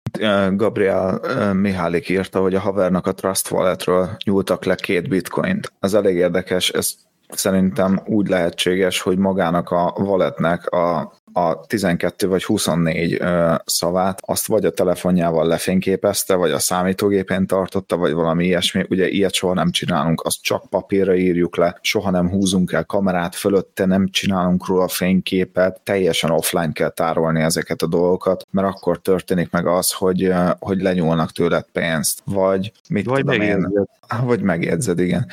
[0.57, 1.21] Gabriel
[1.53, 5.73] Mihálik írta, hogy a havernak a Trust Walletről nyúltak le két bitcoint.
[5.81, 6.95] Ez elég érdekes, ezt
[7.29, 13.23] szerintem úgy lehetséges, hogy magának a walletnek a a 12 vagy 24
[13.65, 18.85] szavát, azt vagy a telefonjával lefényképezte, vagy a számítógépén tartotta, vagy valami ilyesmi.
[18.89, 23.35] Ugye ilyet soha nem csinálunk, azt csak papírra írjuk le, soha nem húzunk el kamerát
[23.35, 29.51] fölötte, nem csinálunk róla fényképet, teljesen offline kell tárolni ezeket a dolgokat, mert akkor történik
[29.51, 33.89] meg az, hogy, hogy lenyúlnak tőled pénzt, vagy mit vagy tudom én,
[34.25, 35.27] vagy megjegyzed, igen.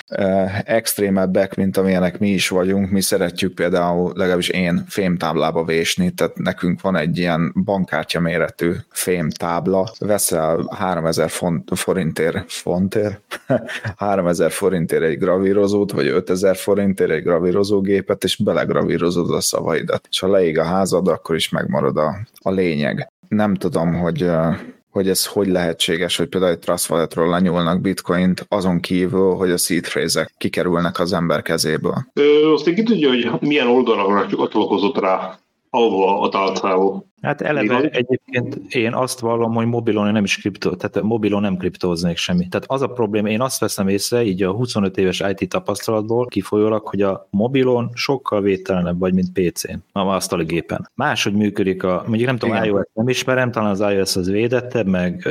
[0.65, 6.37] Extrémebbek, mint amilyenek mi is vagyunk, mi szeretjük például, legalábbis én fémtáblába vés keresni, tehát
[6.37, 13.41] nekünk van egy ilyen bankkártya méretű fémtábla, veszel 3000 font, forintért, fontért,
[13.97, 20.07] 3000 forintért egy gravírozót, vagy 5000 forintért egy gravírozógépet, és belegravírozod a szavaidat.
[20.09, 23.11] És ha leég a házad, akkor is megmarad a, a lényeg.
[23.27, 24.29] Nem tudom, hogy
[24.89, 29.57] hogy ez hogy lehetséges, hogy például egy Trust Walletról lenyúlnak bitcoint, azon kívül, hogy a
[29.57, 29.85] seed
[30.37, 32.05] kikerülnek az ember kezéből.
[32.13, 35.39] Ö, azt ki tudja, hogy milyen oldalra csatlakozott rá
[35.75, 37.05] ahova a tálcával.
[37.21, 37.89] Hát eleve Mivel?
[37.89, 42.47] egyébként én azt vallom, hogy mobilon nem is kriptó, tehát mobilon nem kriptóznék semmi.
[42.47, 46.87] Tehát az a probléma, én azt veszem észre, így a 25 éves IT tapasztalatból kifolyólag,
[46.87, 50.89] hogy a mobilon sokkal védtelenebb vagy, mint PC-n, a asztali gépen.
[50.95, 52.67] Máshogy működik a, mondjuk nem tudom, Igen.
[52.67, 55.27] iOS nem ismerem, talán az iOS az védettebb, meg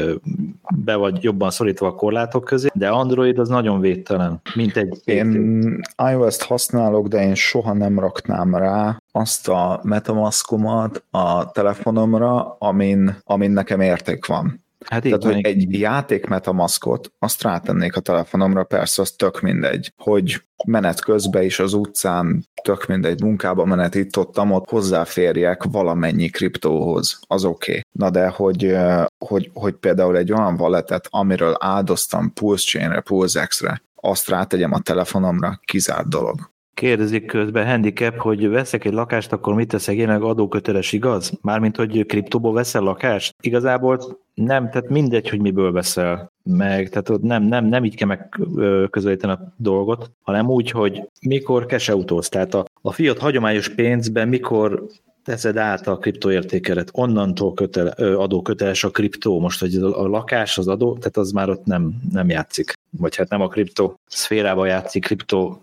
[0.84, 5.06] be vagy jobban szorítva a korlátok közé, de Android az nagyon védtelen, mint egy PC.
[5.06, 13.16] Én iOS-t használok, de én soha nem raknám rá azt a metamaskomat a telefonomra, amin,
[13.24, 14.64] amin nekem érték van.
[14.84, 19.92] Hát Tehát, így hogy egy játék metamaskot, azt rátennék a telefonomra, persze, az tök mindegy,
[19.96, 26.28] hogy menet közben is az utcán, tök mindegy, munkába menet itt ott, ott hozzáférjek valamennyi
[26.28, 27.70] kriptóhoz, az oké.
[27.70, 27.82] Okay.
[27.92, 28.76] Na de, hogy,
[29.18, 34.80] hogy, hogy például egy olyan walletet, amiről áldoztam Pulse Chainre, Pulse X-re, azt rátegyem a
[34.80, 36.51] telefonomra, kizárt dolog.
[36.74, 41.32] Kérdezik közben handicap, hogy veszek egy lakást, akkor mit teszek jelenleg adóköteles, igaz?
[41.42, 43.34] Mármint, hogy kriptóból veszel lakást?
[43.40, 49.32] Igazából nem, tehát mindegy, hogy miből veszel meg, tehát nem, nem, nem így kell megközelíteni
[49.32, 54.86] a dolgot, hanem úgy, hogy mikor cash tehát a, a fiat hagyományos pénzben mikor
[55.24, 60.96] teszed át a kriptoértékelet, onnantól kötele, adóköteles a kriptó, most hogy a lakás, az adó,
[60.98, 62.72] tehát az már ott nem, nem játszik.
[62.98, 65.62] Vagy hát nem a kriptó szférába játszik, kriptó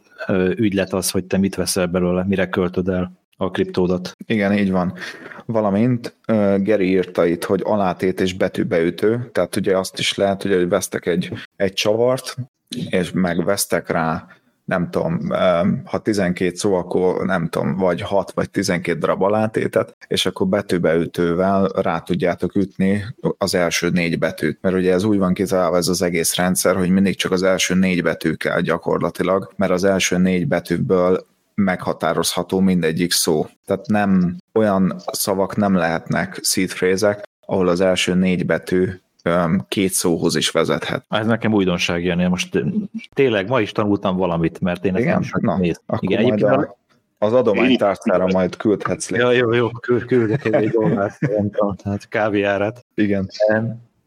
[0.56, 4.16] ügylet az, hogy te mit veszel belőle, mire költöd el a kriptódat.
[4.26, 4.94] Igen, így van.
[5.46, 10.70] Valamint uh, Geri írta itt, hogy alátét és betűbeütő, tehát ugye azt is lehet, hogy
[10.70, 12.36] vesztek egy, egy csavart,
[12.90, 14.28] és megvesztek rá
[14.70, 15.30] nem tudom,
[15.86, 21.68] ha 12 szó, akkor nem tudom, vagy 6 vagy 12 darab alátétet, és akkor betűbeütővel
[21.68, 23.06] rá tudjátok ütni
[23.38, 24.58] az első négy betűt.
[24.62, 27.76] Mert ugye ez úgy van kitalálva ez az egész rendszer, hogy mindig csak az első
[27.76, 33.48] négy betű kell gyakorlatilag, mert az első négy betűből meghatározható mindegyik szó.
[33.66, 36.72] Tehát nem olyan szavak nem lehetnek seed
[37.46, 38.90] ahol az első négy betű
[39.68, 41.06] két szóhoz is vezethet.
[41.10, 42.64] Ez nekem újdonság Jani, most
[43.14, 45.20] tényleg ma is tanultam valamit, mert én ezt Igen?
[45.32, 45.84] nem Na, néztem.
[45.88, 46.78] Akkor Igen, majd a,
[47.18, 49.38] az adománytárcára majd küldhetsz Ja, lé.
[49.38, 52.86] jó, jó, küld, küldök egy tudom, tehát kávéjárat.
[52.96, 53.28] Igen.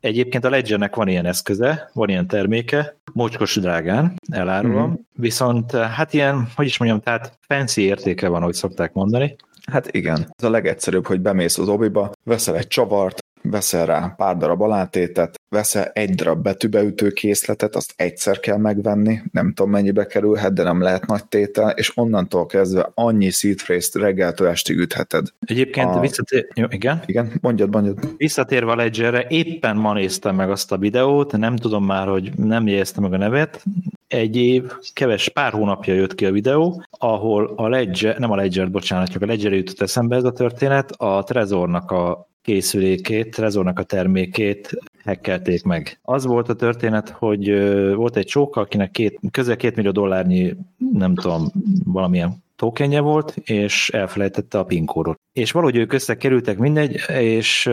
[0.01, 5.01] Egyébként a Ledgernek van ilyen eszköze, van ilyen terméke, mocskos drágán, elárulom, Mhm.
[5.17, 9.37] viszont hát ilyen, hogy is mondjam, tehát fancy értéke van, ahogy szokták mondani.
[9.71, 10.33] Hát igen.
[10.37, 15.41] Ez a legegyszerűbb, hogy bemész az obiba, veszel egy csavart, veszel rá pár darab alátétet,
[15.49, 20.81] veszel egy darab betűbeütő készletet, azt egyszer kell megvenni, nem tudom mennyibe kerülhet, de nem
[20.81, 25.27] lehet nagy tétel, és onnantól kezdve annyi seed phrase-t reggeltől estig ütheted.
[25.47, 28.15] Egyébként A- visszatér, jó, igen, Igen, mondjad, mondjad.
[28.17, 32.67] visszatérve a Ledgerre, éppen ma néztem meg azt a videót, nem tudom már, hogy nem
[32.67, 33.65] jegyeztem meg a nevet,
[34.09, 38.71] egy év, keves pár hónapja jött ki a videó, ahol a Ledger, nem a Ledger,
[38.71, 43.83] bocsánat, csak a Ledger jutott eszembe ez a történet, a Trezornak a készülékét, Trezornak a
[43.83, 44.71] termékét
[45.05, 45.99] hackelték meg.
[46.03, 47.49] Az volt a történet, hogy
[47.95, 50.57] volt egy csóka, akinek két, közel két millió dollárnyi,
[50.93, 51.51] nem tudom,
[51.85, 55.21] valamilyen tokenje volt, és elfelejtette a PIN kódot.
[55.33, 57.71] És valahogy ők összekerültek mindegy, és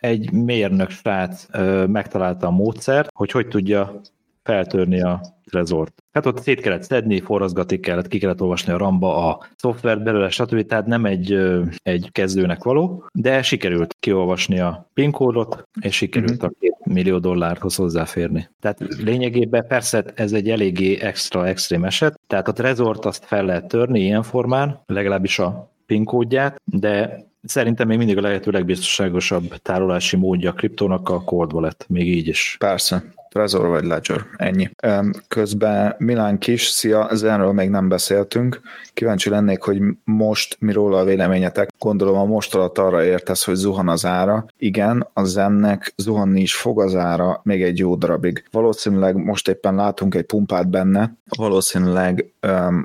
[0.00, 1.46] egy mérnök srác
[1.86, 4.00] megtalálta a módszert, hogy hogy tudja
[4.42, 6.02] feltörni a trezort.
[6.12, 10.30] Hát ott szét kellett szedni, forrazgatni kellett, ki kellett olvasni a ramba a szoftvert belőle,
[10.30, 10.66] stb.
[10.66, 11.38] Tehát nem egy,
[11.82, 17.74] egy kezdőnek való, de sikerült kiolvasni a PIN kódot, és sikerült a két millió dollárhoz
[17.74, 18.48] hozzáférni.
[18.60, 23.68] Tehát lényegében persze ez egy eléggé extra extrém eset, tehát a trezort azt fel lehet
[23.68, 30.16] törni ilyen formán, legalábbis a PIN kódját, de szerintem még mindig a lehető legbiztonságosabb tárolási
[30.16, 32.56] módja a kriptónak a cold wallet, még így is.
[32.58, 33.02] Persze.
[33.30, 34.70] Trezor vagy Ledger, ennyi.
[35.28, 38.60] Közben Milán Kis, szia, zenről még nem beszéltünk.
[38.94, 41.70] Kíváncsi lennék, hogy most mi róla a véleményetek.
[41.78, 44.46] Gondolom a most alatt arra értesz, hogy zuhan az ára.
[44.58, 48.44] Igen, a zennek zuhanni is fog az ára még egy jó darabig.
[48.50, 52.32] Valószínűleg most éppen látunk egy pumpát benne, valószínűleg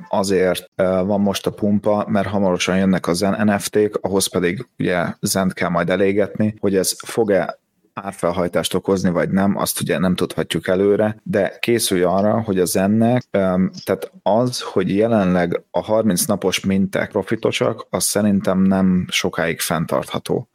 [0.10, 5.06] azért ö, van most a pumpa, mert hamarosan jönnek a zen NFT-k, ahhoz pedig ugye
[5.22, 7.60] zent kell majd elégetni, hogy ez fog-e
[7.96, 13.24] árfelhajtást okozni, vagy nem, azt ugye nem tudhatjuk előre, de készülj arra, hogy az ennek,
[13.84, 20.50] tehát az, hogy jelenleg a 30 napos minták profitosak, az szerintem nem sokáig fenntartható.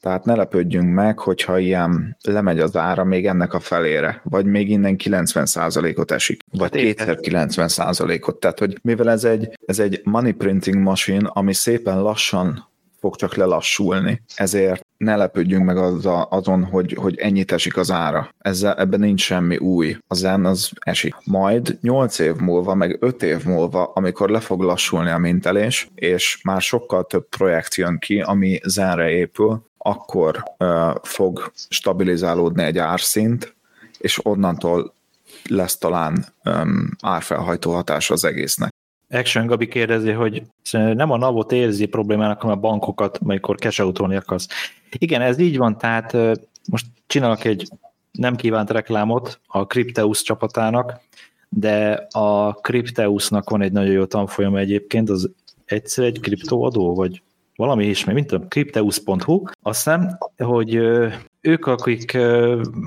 [0.00, 4.70] Tehát ne lepődjünk meg, hogyha ilyen lemegy az ára még ennek a felére, vagy még
[4.70, 8.40] innen 90%-ot esik, vagy Hát kétszer 90%-ot.
[8.40, 12.68] Tehát, hogy mivel ez egy, ez egy money printing machine, ami szépen lassan
[13.00, 14.22] fog csak lelassulni.
[14.34, 18.28] Ezért ne lepődjünk meg az a, azon, hogy, hogy ennyit esik az ára.
[18.38, 19.96] Ezzel, ebben nincs semmi új.
[20.08, 21.14] A zen az esik.
[21.24, 26.40] Majd 8 év múlva, meg 5 év múlva, amikor le fog lassulni a mintelés, és
[26.42, 33.54] már sokkal több projekt jön ki, ami zenre épül, akkor uh, fog stabilizálódni egy árszint,
[33.98, 34.94] és onnantól
[35.48, 38.74] lesz talán um, árfelhajtó hatás az egésznek.
[39.08, 40.42] Action Gabi kérdezi, hogy
[40.72, 44.48] nem a NAV-ot érzi problémának, hanem a bankokat, amikor cash akarsz.
[44.98, 46.16] Igen, ez így van, tehát
[46.70, 47.68] most csinálok egy
[48.12, 51.00] nem kívánt reklámot a Crypteus csapatának,
[51.48, 55.30] de a Crypteusnak van egy nagyon jó tanfolyam egyébként, az
[55.64, 57.22] egyszer egy kriptoadó, vagy
[57.56, 60.80] valami ismét, mint tudom, crypteus.hu, azt hiszem, hogy
[61.46, 62.18] ők, akik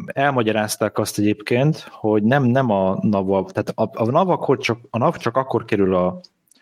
[0.06, 4.98] elmagyarázták azt egyébként, hogy nem, nem a NAV, tehát a, a NAV akkor csak, a
[4.98, 6.19] NAV csak akkor kerül a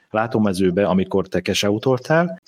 [0.09, 1.69] látómezőbe, amikor te cash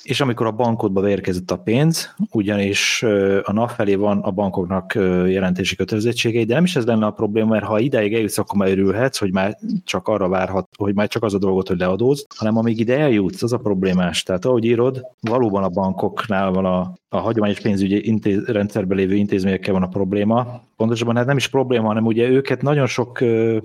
[0.04, 3.04] és amikor a bankodba érkezett a pénz, ugyanis
[3.44, 4.94] a NAV felé van a bankoknak
[5.28, 8.70] jelentési kötelezettségei, de nem is ez lenne a probléma, mert ha ideig eljutsz, akkor már
[8.70, 12.58] örülhetsz, hogy már csak arra várhat, hogy már csak az a dolgot, hogy leadózz, hanem
[12.58, 14.24] amíg ide eljutsz, az a problémás.
[14.24, 19.74] Tehát ahogy írod, valóban a bankoknál van a, a hagyományos pénzügyi intéz, rendszerben lévő intézményekkel
[19.74, 20.62] van a probléma.
[20.78, 23.24] Pontosabban hát nem is probléma, hanem ugye őket nagyon sok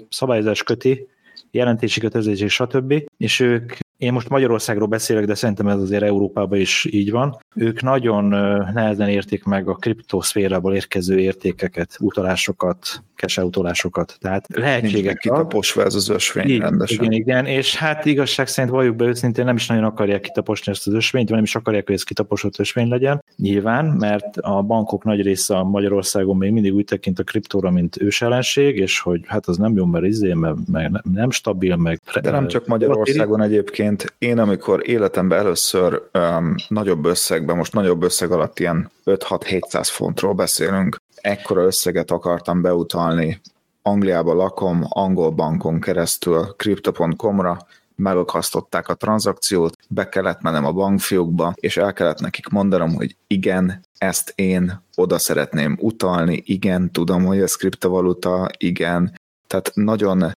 [0.09, 1.09] szabályozás köti,
[1.55, 2.95] jelentési kötelezettség, stb.
[3.17, 3.73] És ők
[4.05, 7.38] én most Magyarországról beszélek, de szerintem ez azért Európában is így van.
[7.55, 8.25] Ők nagyon
[8.73, 14.17] nehezen értik meg a kriptoszférából érkező értékeket, utalásokat, cash utalásokat.
[14.21, 15.14] Tehát lehetséges.
[15.19, 17.05] Kitaposva ez az ösvény így, rendesen.
[17.05, 20.87] Igen, igen, és hát igazság szerint valljuk be őszintén nem is nagyon akarják kitaposni ezt
[20.87, 23.25] az ösvényt, vagy nem is akarják, hogy ez kitaposott ösvény legyen.
[23.37, 28.77] Nyilván, mert a bankok nagy része Magyarországon még mindig úgy tekint a kriptóra, mint ősellenség,
[28.77, 32.01] és hogy hát az nem jó, mert izé, mert, meg nem stabil, meg...
[32.23, 38.02] De nem csak Magyarországon egyébként, egyébként én, amikor életemben először um, nagyobb összegben, most nagyobb
[38.02, 43.40] összeg alatt ilyen 5-6-700 fontról beszélünk, ekkora összeget akartam beutalni,
[43.83, 47.57] Angliába lakom, angol bankon keresztül, crypto.com-ra,
[47.96, 53.85] megakasztották a tranzakciót, be kellett mennem a bankfiókba, és el kellett nekik mondanom, hogy igen,
[53.98, 59.12] ezt én oda szeretném utalni, igen, tudom, hogy ez kriptovaluta, igen,
[59.46, 60.35] tehát nagyon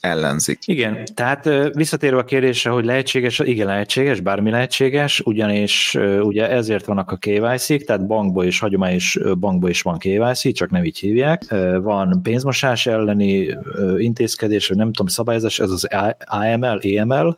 [0.00, 0.58] ellenzik.
[0.64, 7.10] Igen, tehát visszatérve a kérdésre, hogy lehetséges, igen lehetséges, bármi lehetséges, ugyanis ugye ezért vannak
[7.10, 11.54] a KYC-k, tehát bankból és hagyományos bankból is van KYC, csak nem így hívják.
[11.82, 13.56] Van pénzmosás elleni
[13.98, 15.88] intézkedés, vagy nem tudom, szabályozás, ez az
[16.26, 17.36] AML, EML,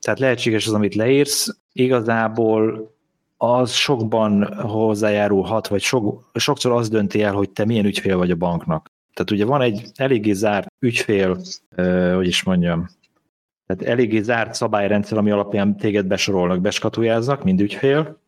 [0.00, 2.92] tehát lehetséges az, amit leírsz, igazából
[3.36, 8.36] az sokban hozzájárulhat, vagy sok, sokszor az dönti el, hogy te milyen ügyfél vagy a
[8.36, 8.90] banknak.
[9.20, 11.40] Tehát ugye van egy eléggé zárt ügyfél,
[12.14, 12.88] hogy is mondjam,
[13.66, 18.20] tehát eléggé zárt szabályrendszer, ami alapján téged besorolnak, beskatujáznak, mind ügyfél,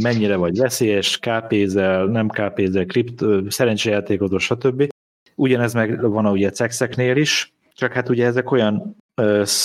[0.00, 4.88] mennyire vagy veszélyes, KP-zel, nem KP-zel, kript, szerencsejátékozó, stb.
[5.34, 8.96] Ugyanez meg van ugye cexeknél is, csak hát ugye ezek olyan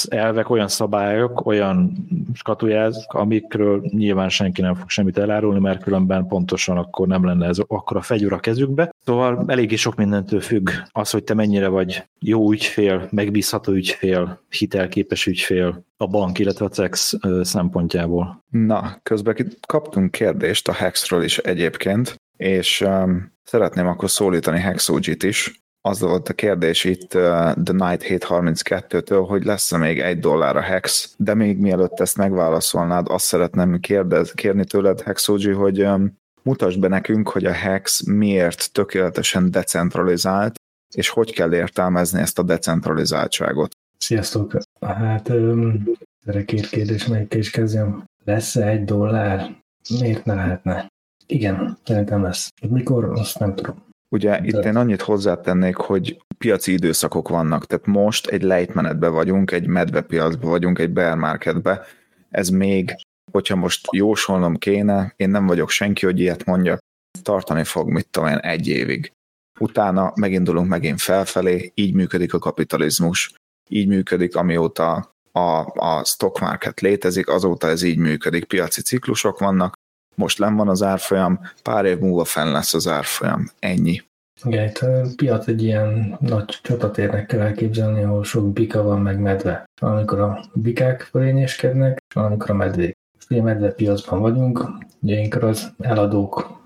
[0.08, 6.78] elvek, olyan szabályok, olyan skatujázk, amikről nyilván senki nem fog semmit elárulni, mert különben pontosan
[6.78, 8.93] akkor nem lenne ez akkor a fegyver a kezükbe.
[9.06, 15.26] Szóval eléggé sok mindentől függ az, hogy te mennyire vagy jó ügyfél, megbízható ügyfél, hitelképes
[15.26, 18.43] ügyfél a bank, illetve a CEX szempontjából.
[18.50, 19.36] Na, közben
[19.67, 26.30] kaptunk kérdést a Hexről is egyébként, és um, szeretném akkor szólítani Hexogit is, az volt
[26.30, 27.22] a kérdés itt uh,
[27.63, 33.08] The Night 732-től, hogy lesz-e még egy dollár a Hex, de még mielőtt ezt megválaszolnád,
[33.10, 38.72] azt szeretném kérdez, kérni tőled, Hexogy, hogy um, mutasd be nekünk, hogy a Hex miért
[38.72, 40.56] tökéletesen decentralizált,
[40.96, 43.72] és hogy kell értelmezni ezt a decentralizáltságot.
[43.98, 44.58] Sziasztok!
[44.80, 45.84] Hát um,
[46.26, 48.04] erre két kérdés, melyikkel is kezdjem.
[48.26, 49.56] Lesz-e egy dollár?
[50.00, 50.88] Miért ne lehetne?
[51.26, 52.50] Igen, szerintem lesz.
[52.70, 53.89] Mikor, azt nem tudom.
[54.12, 54.47] Ugye De.
[54.47, 60.50] itt én annyit hozzátennék, hogy piaci időszakok vannak, tehát most egy lejtmenetbe vagyunk, egy medvepiacba
[60.50, 61.86] vagyunk, egy bear marketbe.
[62.30, 62.95] Ez még,
[63.32, 66.80] hogyha most jósolnom kéne, én nem vagyok senki, hogy ilyet mondjak,
[67.21, 69.12] tartani fog, mit tudom én, egy évig.
[69.60, 73.34] Utána megindulunk megint felfelé, így működik a kapitalizmus,
[73.69, 75.39] így működik, amióta a,
[75.74, 79.74] a stock market létezik, azóta ez így működik, piaci ciklusok vannak,
[80.21, 83.49] most len van az árfolyam, pár év múlva fenn lesz az árfolyam.
[83.60, 84.01] Ennyi.
[84.43, 89.19] Igen, itt a piac egy ilyen nagy csatatérnek kell elképzelni, ahol sok bika van, meg
[89.19, 89.63] medve.
[89.81, 92.97] Amikor a bikák fölényeskednek, és amikor a medvék.
[93.13, 94.65] Most medve piacban vagyunk,
[94.99, 96.60] ugye inkább az eladók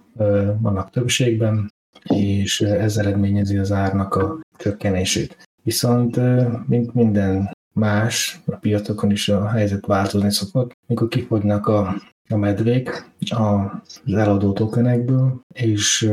[0.59, 5.37] vannak többségben, és ez eredményezi az árnak a csökkenését.
[5.63, 6.19] Viszont,
[6.67, 11.95] mint minden más, a piacokon is a helyzet változni szokott, mikor kifogynak a
[12.29, 16.11] a medvék az eladó tokenekből, és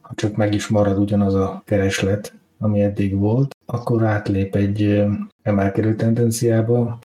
[0.00, 5.04] ha csak meg is marad ugyanaz a kereslet, ami eddig volt, akkor átlép egy
[5.42, 6.98] emelkedő tendenciába,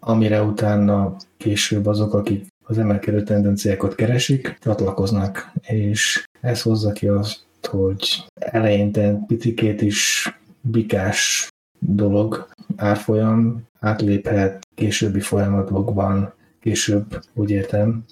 [0.00, 7.44] amire utána később azok, akik az emelkedő tendenciákat keresik, csatlakoznak, és ez hozza ki azt,
[7.70, 10.28] hogy eleinte picikét is
[10.60, 11.48] bikás
[11.78, 16.32] dolog, árfolyam átléphet későbbi folyamatokban,
[16.64, 18.04] később, úgy értem,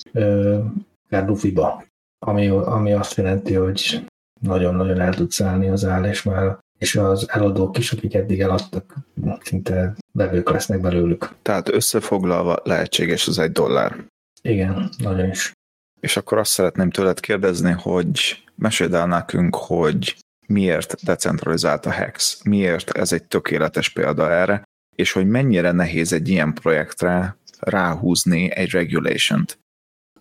[1.06, 1.84] akár lufiba,
[2.18, 4.04] ami, ami azt jelenti, hogy
[4.40, 8.96] nagyon-nagyon el tudsz állni az áll, és már és az eladók is, akik eddig eladtak,
[9.40, 11.34] szinte vevők lesznek belőlük.
[11.42, 14.04] Tehát összefoglalva lehetséges az egy dollár.
[14.42, 15.52] Igen, nagyon is.
[16.00, 22.42] És akkor azt szeretném tőled kérdezni, hogy meséld el nekünk, hogy miért decentralizált a Hex,
[22.44, 24.62] miért ez egy tökéletes példa erre,
[24.96, 27.36] és hogy mennyire nehéz egy ilyen projektre
[27.66, 29.58] ráhúzni egy regulation-t.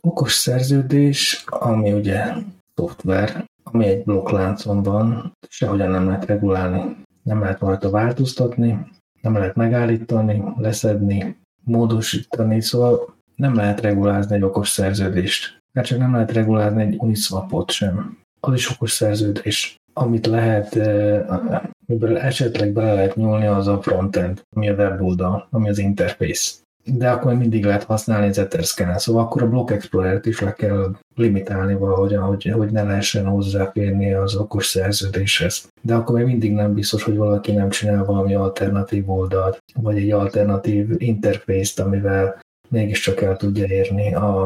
[0.02, 2.34] Okos szerződés, ami ugye
[2.76, 6.96] szoftver, ami egy blokkláncon van, sehogyan nem lehet regulálni.
[7.24, 8.88] Nem lehet rajta változtatni,
[9.22, 15.60] nem lehet megállítani, leszedni, módosítani, szóval nem lehet regulázni egy okos szerződést.
[15.72, 18.20] Mert csak nem lehet regulálni egy Uniswapot sem.
[18.40, 19.76] Az is okos szerződés.
[19.94, 20.76] Amit lehet,
[21.86, 26.52] amiből esetleg bele lehet nyúlni, az a frontend, ami a weboldal, ami az interface
[26.84, 30.96] de akkor mindig lehet használni az Etherscan, szóval akkor a Block Explorer-t is le kell
[31.16, 35.68] limitálni valahogy, hogy, hogy ne lehessen hozzáférni az okos szerződéshez.
[35.82, 40.12] De akkor még mindig nem biztos, hogy valaki nem csinál valami alternatív oldalt, vagy egy
[40.12, 44.46] alternatív interfészt, amivel mégiscsak el tudja érni a,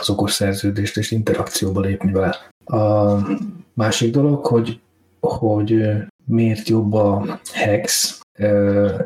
[0.00, 2.36] az okos szerződést és interakcióba lépni vele.
[2.64, 3.16] A
[3.74, 4.80] másik dolog, hogy,
[5.20, 5.92] hogy
[6.24, 8.18] miért jobb a Hex,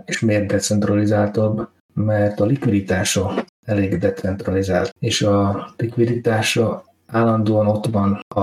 [0.05, 8.40] és miért decentralizáltabb, mert a likviditása elég decentralizált, és a likviditása állandóan ott van a,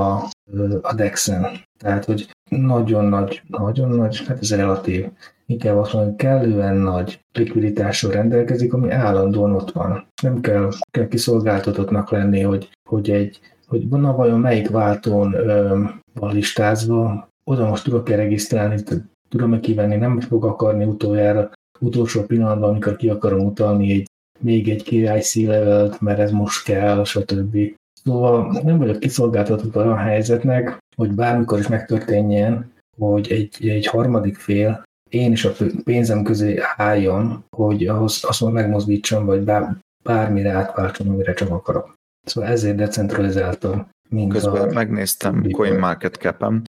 [0.82, 1.48] a DEX-en.
[1.80, 5.08] Tehát, hogy nagyon nagy, nagyon nagy, hát ez relatív,
[5.46, 10.08] inkább azt mondom, kellően nagy likviditással rendelkezik, ami állandóan ott van.
[10.22, 13.40] Nem kell, kell kiszolgáltatottnak lenni, hogy, hogy egy
[13.72, 15.84] hogy na vajon melyik váltón ö,
[16.14, 18.84] van listázva, oda most tudok-e regisztrálni,
[19.30, 21.52] tudom-e kivenni, nem fog akarni utoljára
[21.82, 24.08] utolsó pillanatban, amikor ki akarom utalni egy,
[24.40, 27.58] még egy KIC levelt, mert ez most kell, stb.
[28.04, 34.84] Szóval nem vagyok kiszolgáltatott olyan helyzetnek, hogy bármikor is megtörténjen, hogy egy, egy harmadik fél
[35.12, 35.52] én is a
[35.84, 41.94] pénzem közé álljon, hogy ahhoz azt mondom megmozdítsam, vagy bár, bármire átváltson, amire csak akarok.
[42.28, 43.90] Szóval ezért decentralizáltam.
[44.10, 46.64] Mint Közben a megnéztem CoinMarketCap-em,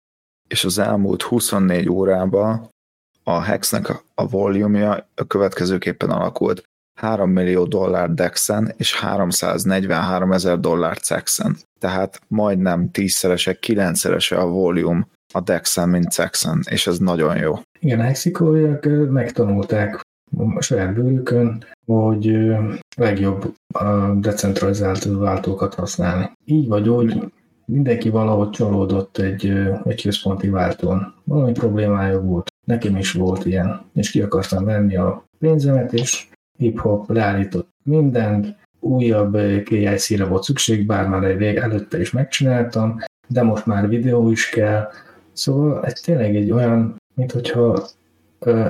[0.48, 2.68] és az elmúlt 24 órában
[3.28, 6.62] a Hexnek a volumja következőképpen alakult.
[7.00, 11.56] 3 millió dollár Dexen és 343 ezer dollár Cexen.
[11.80, 17.58] Tehát majdnem tízszerese, kilencszerese a volume a Dexen, mint Cexen, és ez nagyon jó.
[17.80, 20.00] Igen, a hexikóiak megtanulták
[20.54, 22.36] a saját bőrükön, hogy
[22.96, 26.30] legjobb a decentralizált váltókat használni.
[26.44, 27.32] Így vagy úgy,
[27.64, 29.52] mindenki valahogy csalódott egy,
[29.84, 31.14] egy központi váltón.
[31.24, 32.50] Valami problémája volt.
[32.68, 39.38] Nekem is volt ilyen, és ki akartam venni a pénzemet, és hip-hop leállított mindent, újabb
[39.64, 42.98] KIC-re volt szükség, bár már egy előtte is megcsináltam,
[43.28, 44.88] de most már videó is kell.
[45.32, 47.86] Szóval ez tényleg egy olyan, mint hogyha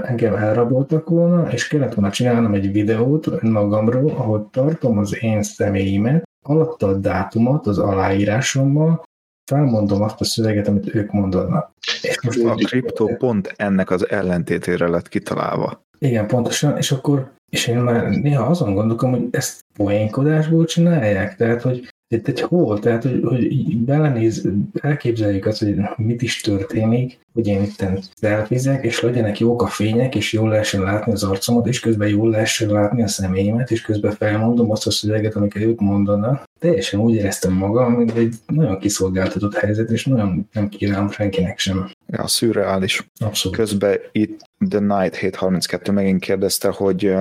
[0.03, 6.23] engem elraboltak volna, és kellett volna csinálnom egy videót magamról, ahol tartom az én személyimet,
[6.47, 9.07] alatta a dátumot az aláírásommal,
[9.49, 11.73] felmondom azt a szöveget, amit ők mondanak.
[12.03, 15.83] És most a kriptó pont ennek az ellentétére lett kitalálva.
[15.99, 21.63] Igen, pontosan, és akkor és én már néha azon gondolkom, hogy ezt poénkodásból csinálják, tehát
[21.63, 24.49] hogy itt egy hol, tehát hogy, hogy belenéz,
[24.81, 27.85] elképzeljük azt, hogy mit is történik, hogy én itt
[28.15, 32.31] szelfizek, és legyenek jók a fények, és jól lehessen látni az arcomat, és közben jól
[32.31, 36.43] lehessen látni a személyemet, és közben felmondom azt a szöveget, amiket ők mondanak.
[36.59, 41.91] Teljesen úgy éreztem magam, mint egy nagyon kiszolgáltatott helyzet, és nagyon nem kívánom senkinek sem.
[42.07, 43.11] Ja, szürreális.
[43.25, 43.59] Abszolút.
[43.59, 47.15] Közben itt The Night 732 megint kérdezte, hogy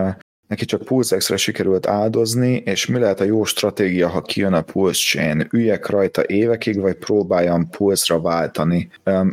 [0.47, 5.19] Neki csak PulseX-re sikerült áldozni, és mi lehet a jó stratégia, ha kijön a Pulse
[5.19, 5.47] Chain?
[5.51, 8.89] Üljek rajta évekig, vagy próbáljam Pulse-ra váltani?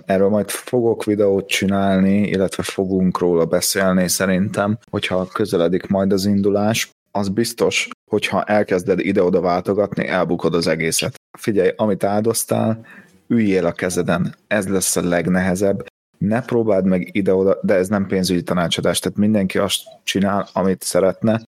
[0.06, 6.90] Erről majd fogok videót csinálni, illetve fogunk róla beszélni szerintem, hogyha közeledik majd az indulás.
[7.10, 11.14] Az biztos, hogyha elkezded ide-oda váltogatni, elbukod az egészet.
[11.38, 12.86] Figyelj, amit áldoztál,
[13.28, 15.84] üljél a kezeden, ez lesz a legnehezebb,
[16.26, 21.42] ne próbáld meg ide-oda, de ez nem pénzügyi tanácsadás, tehát mindenki azt csinál, amit szeretne,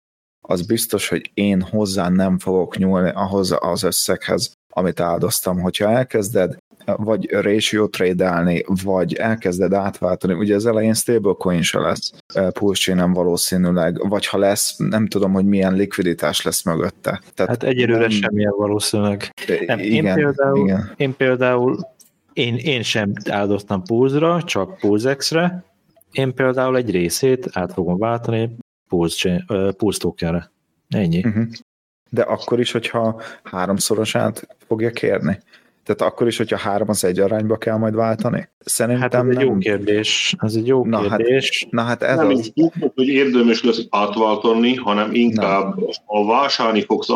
[0.47, 5.59] az biztos, hogy én hozzá nem fogok nyúlni ahhoz az összeghez, amit áldoztam.
[5.59, 12.13] Hogyha elkezded vagy ratio trade vagy elkezded átváltani, ugye az elején stablecoin se lesz
[12.53, 17.21] pulse nem valószínűleg, vagy ha lesz, nem tudom, hogy milyen likviditás lesz mögötte.
[17.33, 18.09] Tehát hát egyelőre nem...
[18.09, 19.29] semmilyen valószínűleg.
[19.65, 20.91] Nem, igen, én például, igen.
[20.95, 21.94] Én például
[22.35, 25.63] én, én sem áldoztam pulzra, csak PulseX-re.
[26.11, 28.55] Én például egy részét át fogom váltani
[28.87, 29.45] Pulse
[29.97, 30.51] tokenre.
[30.89, 31.25] Ennyi.
[31.25, 31.43] Uh-huh.
[32.09, 35.39] De akkor is, hogyha háromszorosát fogja kérni?
[35.83, 38.49] Tehát akkor is, hogyha három az egy arányba kell majd váltani?
[38.59, 39.45] Szerintem hát ez egy nem...
[39.45, 40.35] jó kérdés.
[40.39, 41.63] Ez egy jó na, kérdés.
[41.63, 42.51] Hát, na hát ez nem az...
[42.53, 45.87] így, hogy érdemes lesz átváltani, hanem inkább nem.
[46.05, 47.07] a vásárni fogsz,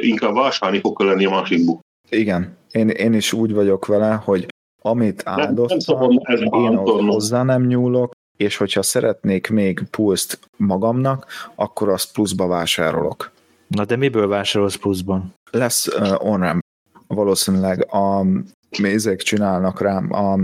[0.00, 1.80] inkább vásárni fog lenni a másik buk.
[2.08, 2.56] Igen.
[2.70, 4.46] Én, én is úgy vagyok vele, hogy
[4.88, 6.10] amit áldoztam,
[6.52, 13.30] én hozzá nem nyúlok, és hogyha szeretnék még pulszt magamnak, akkor azt pluszba vásárolok.
[13.66, 15.34] Na de miből vásárolsz pluszban?
[15.50, 16.60] Lesz uh, on
[17.06, 18.24] valószínűleg a
[18.78, 20.38] mézek csinálnak rám, a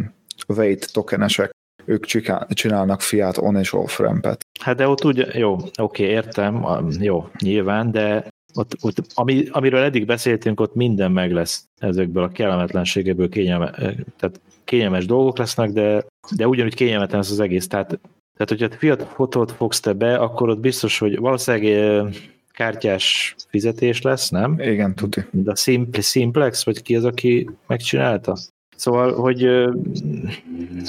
[0.49, 1.51] wait tokenesek,
[1.84, 2.05] ők
[2.49, 4.47] csinálnak fiát on és off rampet.
[4.61, 6.66] Hát de ott úgy, jó, oké, értem,
[7.01, 12.29] jó, nyilván, de ott, ott ami, amiről eddig beszéltünk, ott minden meg lesz ezekből a
[12.29, 13.71] kellemetlenségeből kényelme,
[14.19, 16.05] tehát kényelmes dolgok lesznek, de,
[16.37, 17.69] de ugyanúgy kényelmetlen ez az egész.
[17.69, 17.99] Tehát,
[18.37, 22.13] tehát hogyha fiat fotót fogsz te be, akkor ott biztos, hogy valószínűleg
[22.53, 24.61] kártyás fizetés lesz, nem?
[24.61, 25.27] Igen, tudja.
[25.31, 28.37] De a Simple, Simplex, vagy ki az, aki megcsinálta?
[28.77, 29.45] Szóval, hogy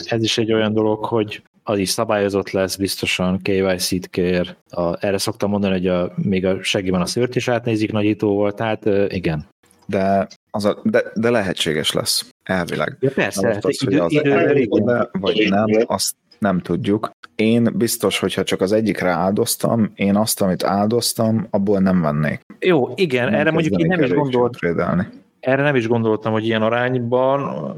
[0.06, 4.56] ez is egy olyan dolog, hogy az is szabályozott lesz, biztosan KYC-t kér.
[4.70, 8.86] A, erre szoktam mondani, hogy a, még a segében a szőrt is átnézik nagyítóval, tehát
[9.08, 9.46] igen.
[9.86, 12.98] De, az a, de, de lehetséges lesz, elvileg.
[13.00, 14.70] Ja, persze, hát az, idő, hogy az idő,
[15.12, 17.12] vagy nem, azt nem tudjuk.
[17.36, 22.42] Én biztos, hogyha csak az egyikre áldoztam, én azt, amit áldoztam, abból nem vennék.
[22.60, 25.08] Jó, igen, nem erre mondjuk én nem is gondoltam.
[25.40, 27.74] Erre nem is gondoltam, hogy ilyen arányban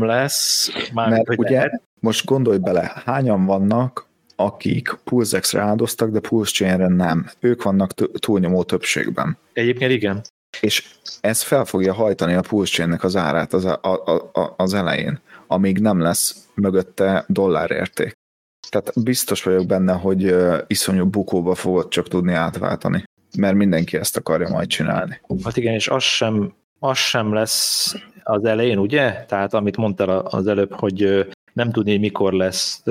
[0.00, 0.70] lesz.
[0.92, 1.82] Már Mert hogy ugye lehet.
[2.02, 7.30] Most gondolj bele, hányan vannak, akik Pulse-re áldoztak, de Pulse Chain-re nem.
[7.40, 9.36] Ők vannak túlnyomó többségben.
[9.52, 10.20] Egyébként igen.
[10.60, 14.74] És ez fel fogja hajtani a Pulse Chain-nek az árát az, a, a, a, az
[14.74, 18.12] elején, amíg nem lesz mögötte dollárérték.
[18.68, 20.34] Tehát biztos vagyok benne, hogy
[20.66, 23.04] iszonyú bukóba fogod csak tudni átváltani,
[23.38, 25.20] mert mindenki ezt akarja majd csinálni.
[25.44, 29.24] Hát igen, és az sem, az sem lesz az elején, ugye?
[29.28, 32.82] Tehát amit mondtál az előbb, hogy nem tudni, mikor lesz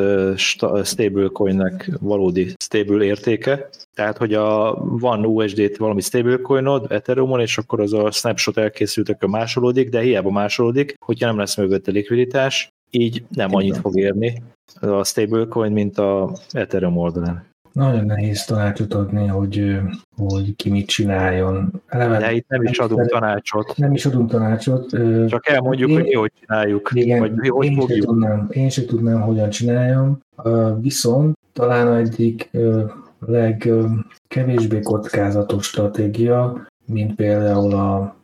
[0.84, 3.70] stablecoinnek valódi stable értéke.
[3.94, 9.30] Tehát, hogy a, van USD-t valami stablecoinod Ethereumon, és akkor az a snapshot elkészült, akkor
[9.30, 14.44] másolódik, de hiába másolódik, hogyha nem lesz mögötte likviditás, így nem annyit fog érni
[14.80, 17.51] a stablecoin, mint a Ethereum oldalán.
[17.72, 19.80] Nagyon nehéz tanácsot adni, hogy,
[20.18, 21.82] hogy ki mit csináljon.
[21.88, 23.74] Eleve, De itt nem is adunk tanácsot.
[23.78, 24.90] Nem is adunk tanácsot.
[25.28, 26.90] Csak elmondjuk, én, hogy mi hogy csináljuk.
[26.94, 28.00] Igen, vagy mi hogy én, fogjuk.
[28.00, 30.20] Se tudnám, én sem tudnám, hogyan csináljam.
[30.80, 32.50] Viszont talán egyik
[33.20, 38.16] legkevésbé kockázatos stratégia, mint például a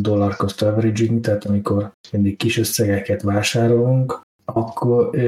[0.00, 5.18] dollar cost averaging, tehát amikor mindig kis összegeket vásárolunk, akkor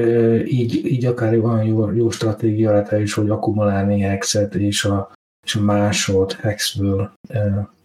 [0.47, 5.11] így, így akár olyan jó, jó stratégia lehet is, hogy akkumulálni hexet, és a,
[5.45, 7.11] és a másod hexből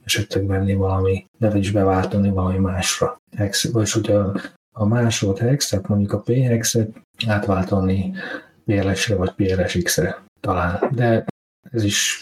[0.05, 3.17] esetleg venni valami, de is beváltani valami másra.
[3.37, 4.41] Hex, vagy hogy a,
[4.73, 8.13] a másod hexet, mondjuk a p-hexet átváltani
[8.65, 10.91] PLS-re vagy PLSX-re talán.
[10.95, 11.25] De
[11.71, 12.21] ez is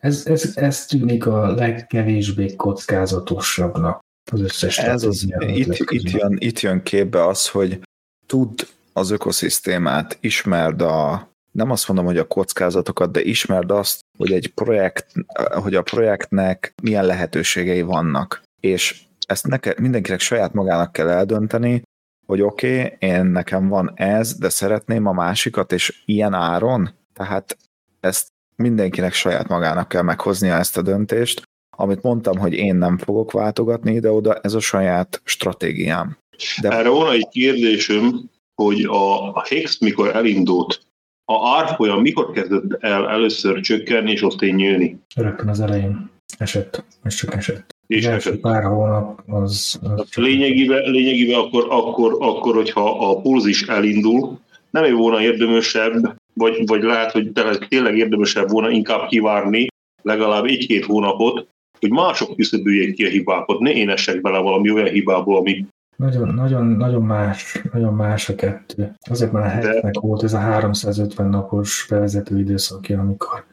[0.00, 4.00] ez, ez, ez tűnik a legkevésbé kockázatosabbnak
[4.32, 7.80] az összes ez az, itt, itt, jön, itt jön képbe az, hogy
[8.26, 8.62] tudd
[8.92, 14.52] az ökoszisztémát, ismerd a, nem azt mondom, hogy a kockázatokat, de ismerd azt, hogy egy
[14.54, 15.12] projekt,
[15.52, 18.42] hogy a projektnek milyen lehetőségei vannak.
[18.60, 21.82] És ezt neked, mindenkinek saját magának kell eldönteni,
[22.26, 26.90] hogy oké, okay, én nekem van ez, de szeretném a másikat, és ilyen áron.
[27.12, 27.56] Tehát
[28.00, 31.42] ezt mindenkinek saját magának kell meghoznia ezt a döntést.
[31.76, 36.16] Amit mondtam, hogy én nem fogok váltogatni ide-oda, ez a saját stratégiám.
[36.60, 36.68] De...
[36.68, 40.80] Erre volna egy kérdésem, hogy a Hex mikor elindult,
[41.24, 44.98] a árfolyam mikor kezdett el először csökkenni és ott én nőni?
[45.14, 47.74] Rögtön az elején esett, és csak esett.
[47.86, 48.40] És az esett.
[48.40, 49.80] pár hónap az...
[49.96, 54.38] az lényegében, lényegében akkor, akkor, akkor, hogyha a pulzis elindul,
[54.70, 57.32] nem egy volna érdemesebb, vagy, vagy lehet, hogy
[57.68, 59.66] tényleg érdemesebb volna inkább kivárni
[60.02, 61.48] legalább egy-két hónapot,
[61.80, 65.66] hogy mások küszöbüljék ki a hibákat, ne én esek bele valami olyan hibából, ami
[65.96, 68.94] nagyon, nagyon, nagyon más, nagyon más a kettő.
[69.10, 73.44] Azért már a hetnek volt ez a 350 napos bevezető időszakja, amikor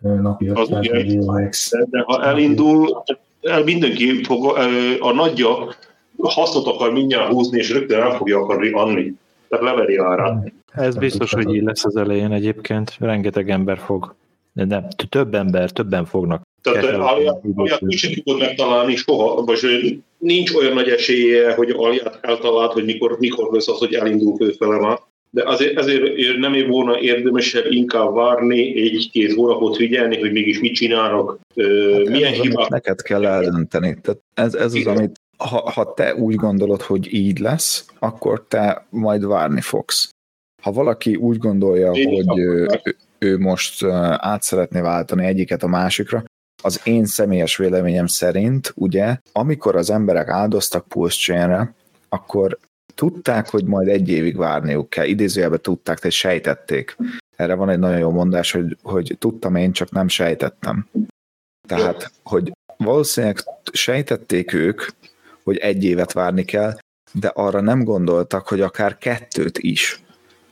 [0.00, 1.70] napi 500 millió hex.
[1.90, 3.02] De, ha elindul,
[3.42, 4.58] el mindenki fog,
[5.00, 5.48] a nagyja
[6.22, 9.14] hasznot akar mindjárt húzni, és rögtön el fogja akarni adni.
[9.48, 10.52] Tehát leveri árát.
[10.72, 12.96] Ez biztos, hogy így lesz az elején egyébként.
[12.98, 14.14] Rengeteg ember fog.
[14.52, 16.42] De nem, több ember, többen fognak.
[16.62, 17.40] Tehát alját
[17.80, 23.16] úgy sem tudod megtalálni soha, vagy nincs olyan nagy esélye, hogy alját eltalált, hogy mikor,
[23.18, 24.98] mikor lesz az, hogy elindul főfele már.
[25.30, 30.74] De azért, ezért nem ér volna érdemesebb inkább várni, egy-két hónapot figyelni, hogy mégis mit
[30.74, 32.68] csinálnak, hát milyen hibák.
[32.68, 33.96] Neked kell eldönteni.
[34.02, 38.86] Tehát ez, ez az, amit ha, ha te úgy gondolod, hogy így lesz, akkor te
[38.90, 40.10] majd várni fogsz.
[40.62, 42.68] Ha valaki úgy gondolja, Én hogy ő,
[43.18, 43.84] ő most
[44.16, 46.22] át szeretné váltani egyiket a másikra,
[46.62, 51.74] az én személyes véleményem szerint, ugye, amikor az emberek áldoztak pulse
[52.08, 52.58] akkor
[52.94, 55.04] tudták, hogy majd egy évig várniuk kell.
[55.04, 56.96] Idézőjelben tudták, tehát sejtették.
[57.36, 60.88] Erre van egy nagyon jó mondás, hogy, hogy tudtam én, csak nem sejtettem.
[61.68, 64.82] Tehát, hogy valószínűleg sejtették ők,
[65.44, 66.78] hogy egy évet várni kell,
[67.12, 70.02] de arra nem gondoltak, hogy akár kettőt is.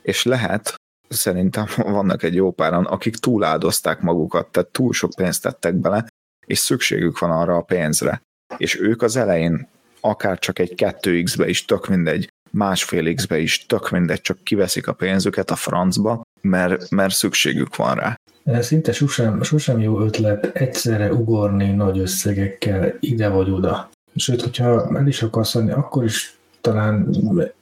[0.01, 0.78] És lehet,
[1.09, 1.65] szerintem
[1.97, 6.07] vannak egy jó páran, akik túláldozták magukat, tehát túl sok pénzt tettek bele,
[6.45, 8.21] és szükségük van arra a pénzre.
[8.57, 9.67] És ők az elején
[9.99, 14.93] akár csak egy 2x-be is, tök mindegy, másfél x-be is, tök mindegy, csak kiveszik a
[14.93, 18.15] pénzüket a francba, mert, mert szükségük van rá.
[18.59, 23.89] Szinte sosem, sosem jó ötlet egyszerre ugorni nagy összegekkel ide vagy oda.
[24.15, 27.09] Sőt, hogyha el is akarsz adni, akkor is talán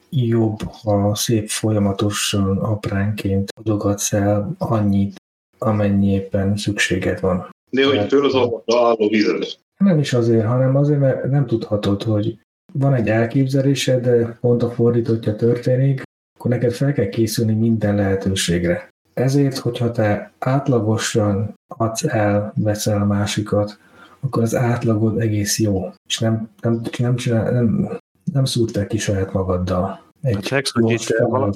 [0.09, 5.15] jobb, ha szép folyamatosan apránként adogatsz el annyit,
[5.57, 7.49] amennyi éppen szükséged van.
[7.69, 9.59] De hogy föl az álló vizet.
[9.77, 12.39] Nem is azért, hanem azért, mert nem tudhatod, hogy
[12.73, 16.01] van egy elképzelése, de pont a fordítottja történik,
[16.37, 18.89] akkor neked fel kell készülni minden lehetőségre.
[19.13, 23.79] Ezért, hogyha te átlagosan adsz el, veszel a másikat,
[24.19, 27.97] akkor az átlagod egész jó, és nem, nem, nem, csinál, nem,
[28.33, 29.99] nem szúrtál ki saját magaddal.
[30.21, 31.49] Egy Chex, hogy te, vala...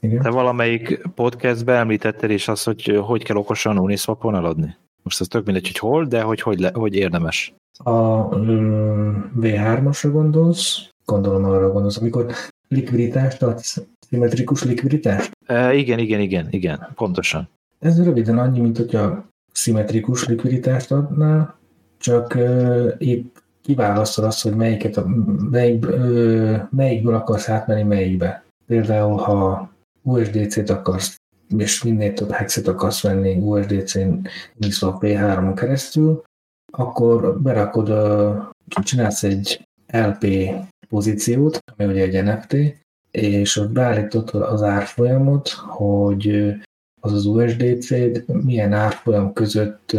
[0.00, 4.76] te valamelyik podcastben említetted is azt, hogy hogy kell okosan Uniswapon eladni.
[5.02, 7.54] Most ez tök mindegy, hogy hol, de hogy, hogy, le, hogy érdemes.
[7.78, 8.28] A
[9.40, 10.88] V3-asra gondolsz?
[11.04, 12.26] Gondolom arra gondolsz, amikor
[12.68, 15.30] likviditást adsz, szimmetrikus likviditást?
[15.46, 17.48] E, igen, igen, igen, igen, pontosan.
[17.78, 21.58] Ez röviden annyi, mint hogyha szimmetrikus likviditást adnál,
[21.98, 25.00] csak uh, épp kiválasztod azt, hogy melyiket,
[25.50, 28.44] melyik, uh, melyikből akarsz átmenni melyikbe.
[28.66, 29.70] Például, ha
[30.02, 31.16] USDC-t akarsz,
[31.56, 36.22] és minél több hexet akarsz venni USDC-n Uniswap P3-on keresztül,
[36.72, 38.42] akkor berakod, uh,
[38.82, 40.26] csinálsz egy LP
[40.88, 42.56] pozíciót, ami ugye egy NFT,
[43.10, 46.54] és ott beállítod az árfolyamot, hogy
[47.00, 47.90] az az USDC
[48.26, 49.96] milyen árfolyam között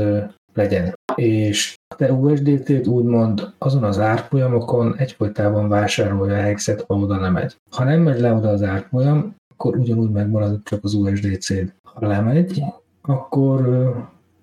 [0.53, 0.93] legyen.
[1.15, 7.55] És te USDT-t úgymond azon az árfolyamokon egyfolytában vásárolja a hexet, ha oda nem megy.
[7.71, 11.49] Ha nem megy le oda az árfolyam, akkor ugyanúgy megmarad csak az USDC.
[11.83, 12.63] Ha lemegy,
[13.01, 13.91] akkor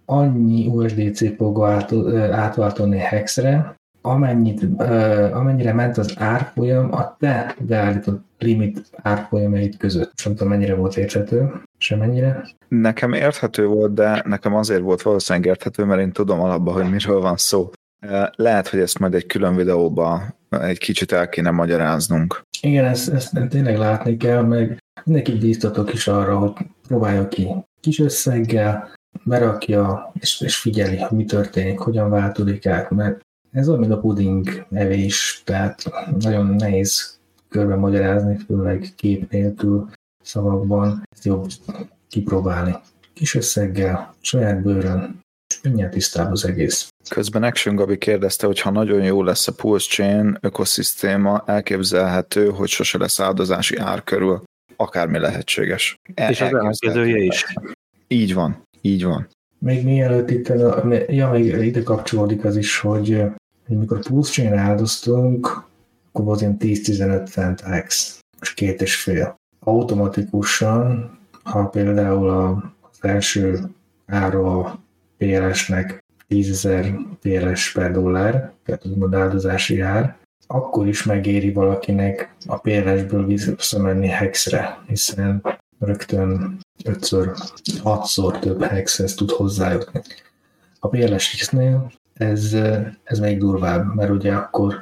[0.05, 1.63] annyi USDC fog
[2.31, 4.67] átváltani hexre, amennyit,
[5.33, 10.13] amennyire ment az árfolyam a te beállított limit árfolyamait között.
[10.25, 12.49] Nem tudom, mennyire volt érthető, semennyire.
[12.68, 17.20] Nekem érthető volt, de nekem azért volt valószínűleg érthető, mert én tudom alapban, hogy miről
[17.20, 17.70] van szó.
[18.35, 22.43] Lehet, hogy ezt majd egy külön videóba egy kicsit el kéne magyaráznunk.
[22.61, 26.53] Igen, ezt, ezt tényleg látni kell, meg neki bíztatok is arra, hogy
[26.89, 27.49] próbálja ki
[27.81, 28.93] kis összeggel,
[29.24, 33.20] berakja, és, és figyeli, hogy mi történik, hogyan változik át, mert
[33.53, 35.83] ez olyan, mint a puding evés, tehát
[36.20, 37.18] nagyon nehéz
[37.49, 39.91] körbe magyarázni, főleg kép nélkül
[40.23, 41.03] szavakban.
[41.11, 41.47] Ezt jobb
[42.09, 42.75] kipróbálni.
[43.14, 46.89] Kis összeggel, saját bőrön, és mindjárt tisztább az egész.
[47.09, 52.68] Közben Action Gabi kérdezte, hogy ha nagyon jó lesz a Pulse Chain ökoszisztéma, elképzelhető, hogy
[52.68, 54.43] sose lesz áldozási ár körül.
[54.77, 55.95] Akármi lehetséges.
[56.14, 57.47] El- és az ellenkezője is.
[58.09, 59.29] Így van, így van.
[59.59, 60.53] Még mielőtt itt,
[61.09, 63.23] ja, még ide kapcsolódik az is, hogy
[63.66, 65.47] mikor Pulse Chain áldoztunk,
[66.09, 69.39] akkor volt ilyen 10-15 cent X, és két és fél.
[69.61, 71.11] Automatikusan,
[71.43, 72.29] ha például
[72.81, 73.59] az első
[74.07, 74.79] ára a
[75.17, 83.27] PLS-nek 10.000 PLS per dollár, tehát úgymond áldozási ár, akkor is megéri valakinek a PLS-ből
[83.27, 85.43] visszamenni hexre, hiszen
[85.79, 87.37] rögtön 5-ször,
[87.85, 90.01] 6-szor több hexhez tud hozzájutni.
[90.79, 92.57] A PLS-nél ez,
[93.05, 94.75] ez még durvább, mert ugye akkor,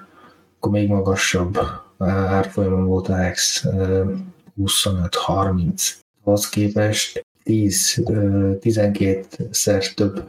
[0.56, 1.58] akkor még magasabb
[1.98, 3.66] árfolyamon volt a Hex
[4.58, 5.92] 25-30.
[6.22, 10.24] Az képest 10-12-szer több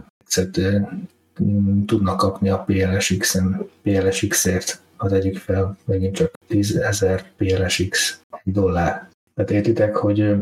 [1.85, 9.09] tudnak kapni a PLSX-en, PLSX-ért, ha tegyük fel, megint csak 10 ezer PLSX dollár.
[9.35, 10.35] Tehát értitek, hogy,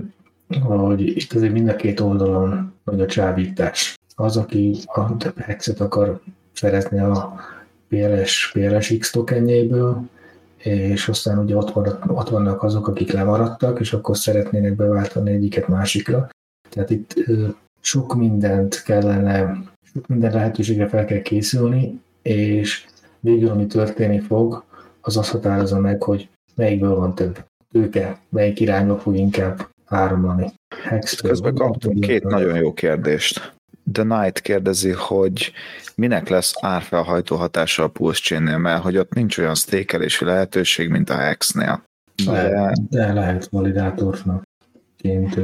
[0.62, 3.96] hogy itt azért mind a két oldalon nagy a csábítás.
[4.16, 6.20] Az, aki a hexet akar
[6.54, 7.36] szerezni a
[7.88, 10.10] PLS, PLSX tokenjéből,
[10.68, 15.68] és aztán ugye ott, van, ott vannak azok, akik lemaradtak, és akkor szeretnének beváltani egyiket
[15.68, 16.30] másikra.
[16.70, 17.14] Tehát itt
[17.80, 19.62] sok mindent kellene,
[19.94, 22.86] sok minden lehetőségre fel kell készülni, és
[23.20, 24.64] végül, ami történni fog,
[25.02, 30.52] az azt határozza meg, hogy melyikből van több tőke, melyik irányba fog inkább áramlani.
[31.22, 33.56] Közben kaptunk két nagyon jó kérdést.
[33.92, 35.52] The Knight kérdezi, hogy
[35.96, 41.10] minek lesz árfelhajtó hatása a Pulse chain mert hogy ott nincs olyan sztékelési lehetőség, mint
[41.10, 41.84] a Hex-nél.
[42.26, 44.44] De, de, de lehet validátornak
[44.98, 45.40] ként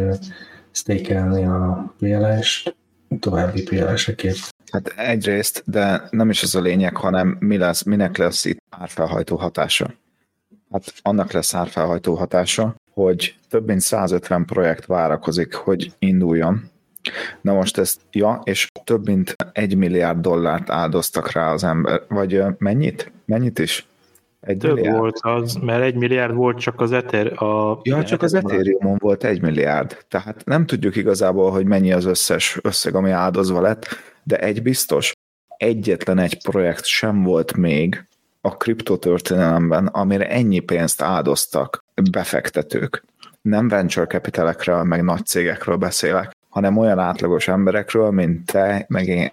[0.71, 2.75] stékelni a PLS-t,
[3.19, 4.53] további PLS-ekért.
[4.71, 9.35] Hát egyrészt, de nem is ez a lényeg, hanem mi lesz, minek lesz itt árfelhajtó
[9.35, 9.93] hatása.
[10.71, 16.71] Hát annak lesz árfelhajtó hatása, hogy több mint 150 projekt várakozik, hogy induljon,
[17.41, 22.43] Na most ezt, ja, és több mint egy milliárd dollárt áldoztak rá az ember, vagy
[22.57, 23.11] mennyit?
[23.25, 23.85] Mennyit is?
[24.41, 24.97] Egy Több milliárd?
[24.97, 27.43] volt az, mert egy milliárd volt csak az Ether...
[27.43, 27.79] A...
[27.83, 29.97] Ja, csak az ethereum volt egy milliárd.
[30.07, 33.87] Tehát nem tudjuk igazából, hogy mennyi az összes összeg, ami áldozva lett,
[34.23, 35.11] de egy biztos,
[35.57, 38.07] egyetlen egy projekt sem volt még
[38.41, 43.03] a kriptotörténelemben, amire ennyi pénzt áldoztak befektetők.
[43.41, 49.31] Nem venture capitalekről, meg nagy cégekről beszélek, hanem olyan átlagos emberekről, mint te, meg én.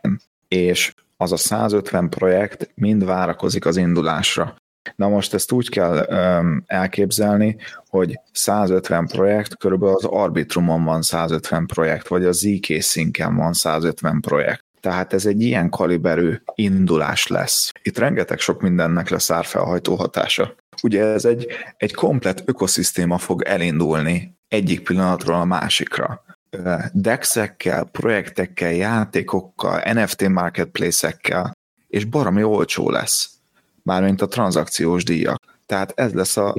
[0.48, 4.54] És az a 150 projekt mind várakozik az indulásra.
[4.96, 7.56] Na most ezt úgy kell um, elképzelni,
[7.88, 14.20] hogy 150 projekt, körülbelül az Arbitrumon van 150 projekt, vagy a ZK szinken van 150
[14.20, 14.64] projekt.
[14.80, 17.72] Tehát ez egy ilyen kaliberű indulás lesz.
[17.82, 20.54] Itt rengeteg sok mindennek lesz árfelhajtó hatása.
[20.82, 21.46] Ugye ez egy,
[21.76, 26.24] egy komplet ökoszisztéma fog elindulni egyik pillanatról a másikra
[26.92, 31.56] dexekkel, projektekkel, játékokkal, NFT marketplace-ekkel,
[31.88, 33.30] és baromi olcsó lesz,
[33.82, 35.42] mármint a tranzakciós díjak.
[35.66, 36.54] Tehát ez lesz a,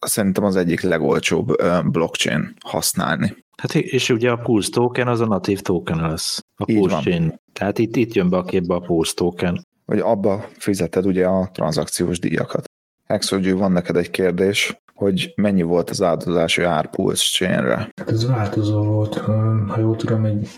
[0.00, 1.54] szerintem az egyik legolcsóbb
[1.84, 3.36] blockchain használni.
[3.56, 6.44] Hát és ugye a Pulse token az a natív token lesz.
[6.56, 7.04] A Így Pulse van.
[7.04, 7.40] chain.
[7.52, 9.66] Tehát itt, itt jön be a képbe a Pulse token.
[9.84, 12.64] Vagy abba fizeted ugye a tranzakciós díjakat.
[13.06, 17.76] Hexogyű, van neked egy kérdés hogy mennyi volt az áldozási ár Pulse chainre?
[17.76, 19.14] Hát ez változó volt,
[19.68, 20.48] ha jól tudom, egy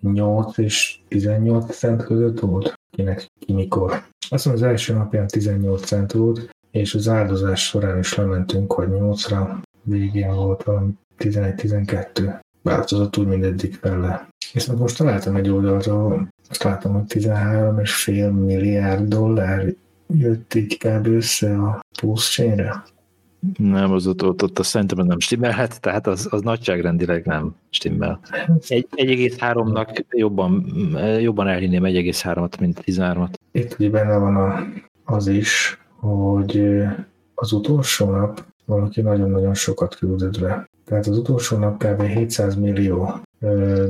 [0.00, 4.02] 8 és 18 cent között volt, kinek ki mikor.
[4.28, 8.88] Azt mondom, az első napján 18 cent volt, és az áldozás során is lementünk, hogy
[8.90, 12.40] 8-ra, végén volt valami 11-12.
[12.62, 14.28] Változott úgy, mint eddig fele.
[14.52, 19.74] Viszont most találtam egy oldalt, ahol azt látom, hogy 13,5 milliárd dollár
[20.06, 21.06] jött így kb.
[21.06, 22.84] össze a Pulse chainre.
[23.58, 28.20] Nem, az ott, ott, ott, azt szerintem nem stimmelhet, tehát az, az nagyságrendileg nem stimmel.
[28.68, 30.66] Egy, 1,3-nak jobban,
[31.20, 33.28] jobban elhinném 1,3-at, mint 13-at.
[33.52, 34.66] Itt ugye benne van a,
[35.04, 36.82] az is, hogy
[37.34, 40.68] az utolsó nap valaki nagyon-nagyon sokat küldött be.
[40.84, 42.02] Tehát az utolsó nap kb.
[42.02, 43.20] 700 millió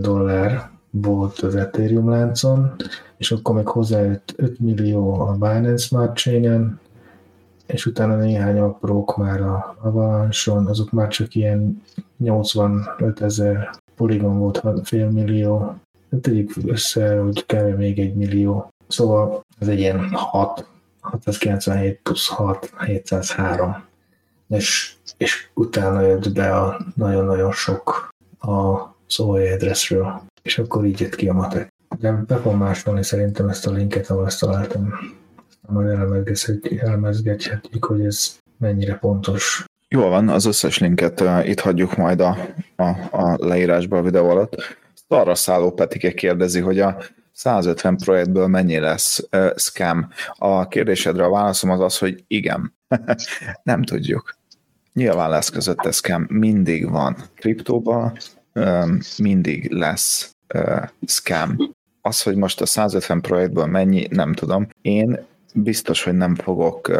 [0.00, 2.74] dollár volt az Ethereum láncon,
[3.16, 6.80] és akkor meg hozzájött 5 millió a Binance Smart Chain-en,
[7.66, 11.82] és utána néhány aprók már a Avalanche-on, azok már csak ilyen
[12.18, 15.74] 85 ezer poligon volt, fél millió.
[16.20, 18.72] Tegyük össze, hogy kell még egy millió.
[18.88, 20.66] Szóval ez egy ilyen 6,
[21.00, 23.84] 697 plusz 6, 703.
[24.48, 31.14] És, és utána jött be a nagyon-nagyon sok a szóval adressről, és akkor így jött
[31.14, 31.72] ki a matek.
[31.98, 34.92] De be fogom másolni szerintem ezt a linket, ahol ezt találtam
[35.66, 35.88] majd
[36.78, 39.64] elemezgethetjük, hogy ez mennyire pontos.
[39.88, 42.36] Jól van, az összes linket uh, itt hagyjuk majd a,
[42.76, 44.76] a, a leírásba a videó alatt.
[45.08, 47.02] Arra szálló Petike kérdezi, hogy a
[47.32, 50.08] 150 projektből mennyi lesz uh, scam.
[50.38, 52.74] A kérdésedre a válaszom az az, hogy igen.
[53.62, 54.36] Nem tudjuk.
[54.92, 57.16] Nyilván lesz közötte scam, mindig van.
[57.34, 58.12] Kriptóban
[58.54, 61.56] um, mindig lesz uh, scam.
[62.00, 64.68] Az, hogy most a 150 projektből mennyi, nem tudom.
[64.82, 66.90] Én biztos, hogy nem fogok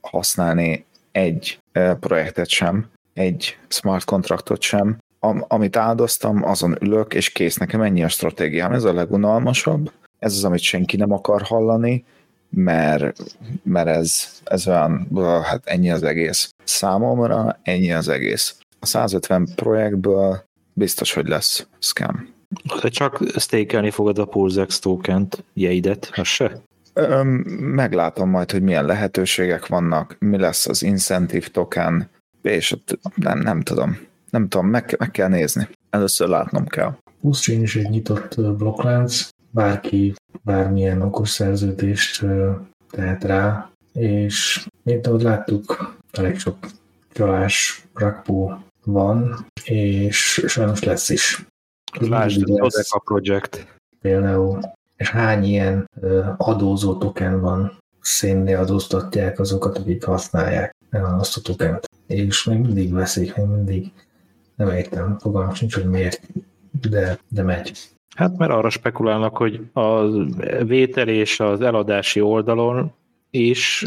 [0.00, 1.58] használni egy
[2.00, 4.98] projektet sem, egy smart kontraktot sem.
[5.18, 8.72] Am, amit áldoztam, azon ülök, és kész, nekem ennyi a stratégiám.
[8.72, 12.04] Ez a legunalmasabb, ez az, amit senki nem akar hallani,
[12.50, 13.16] mert,
[13.62, 15.08] mert ez, ez olyan,
[15.42, 16.54] hát ennyi az egész.
[16.64, 18.56] Számomra ennyi az egész.
[18.80, 22.28] A 150 projektből biztos, hogy lesz scam.
[22.82, 26.62] De csak stakelni fogod a PulseX tokent, jeidet, az se?
[26.94, 27.28] Öm,
[27.58, 32.08] meglátom majd, hogy milyen lehetőségek vannak, mi lesz az incentive token,
[32.42, 33.98] és ott nem, nem tudom.
[34.30, 35.68] Nem tudom, meg, meg kell nézni.
[35.90, 36.96] Először látnom kell.
[37.20, 42.24] Puszcsin is egy nyitott blokklánc, bárki bármilyen okos szerződést
[42.90, 46.56] tehet rá, és mint ahogy láttuk, elég sok
[47.12, 51.46] csalás rakpó van, és sajnos lesz is.
[52.00, 53.66] Lásd, az a projekt.
[54.00, 54.60] Például,
[54.96, 55.90] és hány ilyen
[56.36, 61.88] adózó token van, szénné adóztatják azokat, akik használják azt a tokent.
[62.06, 63.92] És még mindig veszik, még mindig
[64.56, 66.20] nem értem, fogalmam sincs, hogy miért,
[66.90, 67.72] de, de megy.
[68.16, 70.08] Hát mert arra spekulálnak, hogy a
[70.64, 72.92] vétel és az eladási oldalon
[73.30, 73.84] is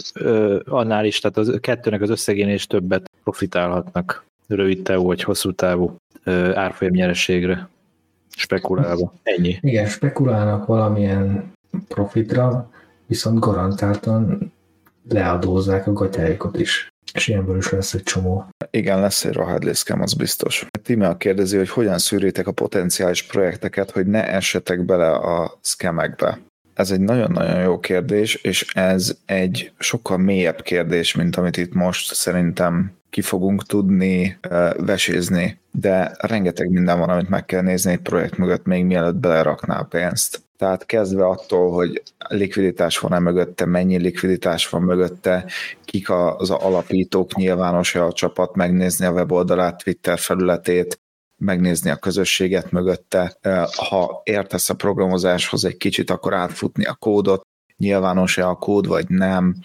[0.65, 5.95] annál is, tehát az kettőnek az összegén is többet profitálhatnak rövid távú vagy hosszú távú
[6.53, 7.69] árfolyam nyereségre
[8.35, 9.13] spekulálva.
[9.23, 9.57] Ennyi.
[9.61, 11.53] Igen, spekulálnak valamilyen
[11.87, 12.69] profitra,
[13.07, 14.53] viszont garantáltan
[15.09, 16.93] leadózzák a gatyáikat is.
[17.13, 18.45] És ilyenből is lesz egy csomó.
[18.69, 20.67] Igen, lesz egy rohadlészkem, az biztos.
[20.83, 26.39] Tímea kérdezi, hogy hogyan szűritek a potenciális projekteket, hogy ne essetek bele a szkemekbe.
[26.73, 32.13] Ez egy nagyon-nagyon jó kérdés, és ez egy sokkal mélyebb kérdés, mint amit itt most
[32.13, 34.37] szerintem ki fogunk tudni
[34.77, 39.85] vesézni, de rengeteg minden van, amit meg kell nézni egy projekt mögött, még mielőtt beleraknál
[39.85, 40.41] pénzt.
[40.57, 45.45] Tehát kezdve attól, hogy likviditás van-e mögötte, mennyi likviditás van mögötte,
[45.85, 50.99] kik az alapítók, nyilvános a csapat, megnézni a weboldalát, Twitter felületét,
[51.37, 53.37] megnézni a közösséget mögötte.
[53.75, 57.41] Ha értesz a programozáshoz egy kicsit, akkor átfutni a kódot,
[57.77, 59.55] nyilvános-e a kód, vagy nem,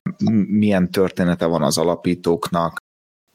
[0.49, 2.89] milyen története van az alapítóknak,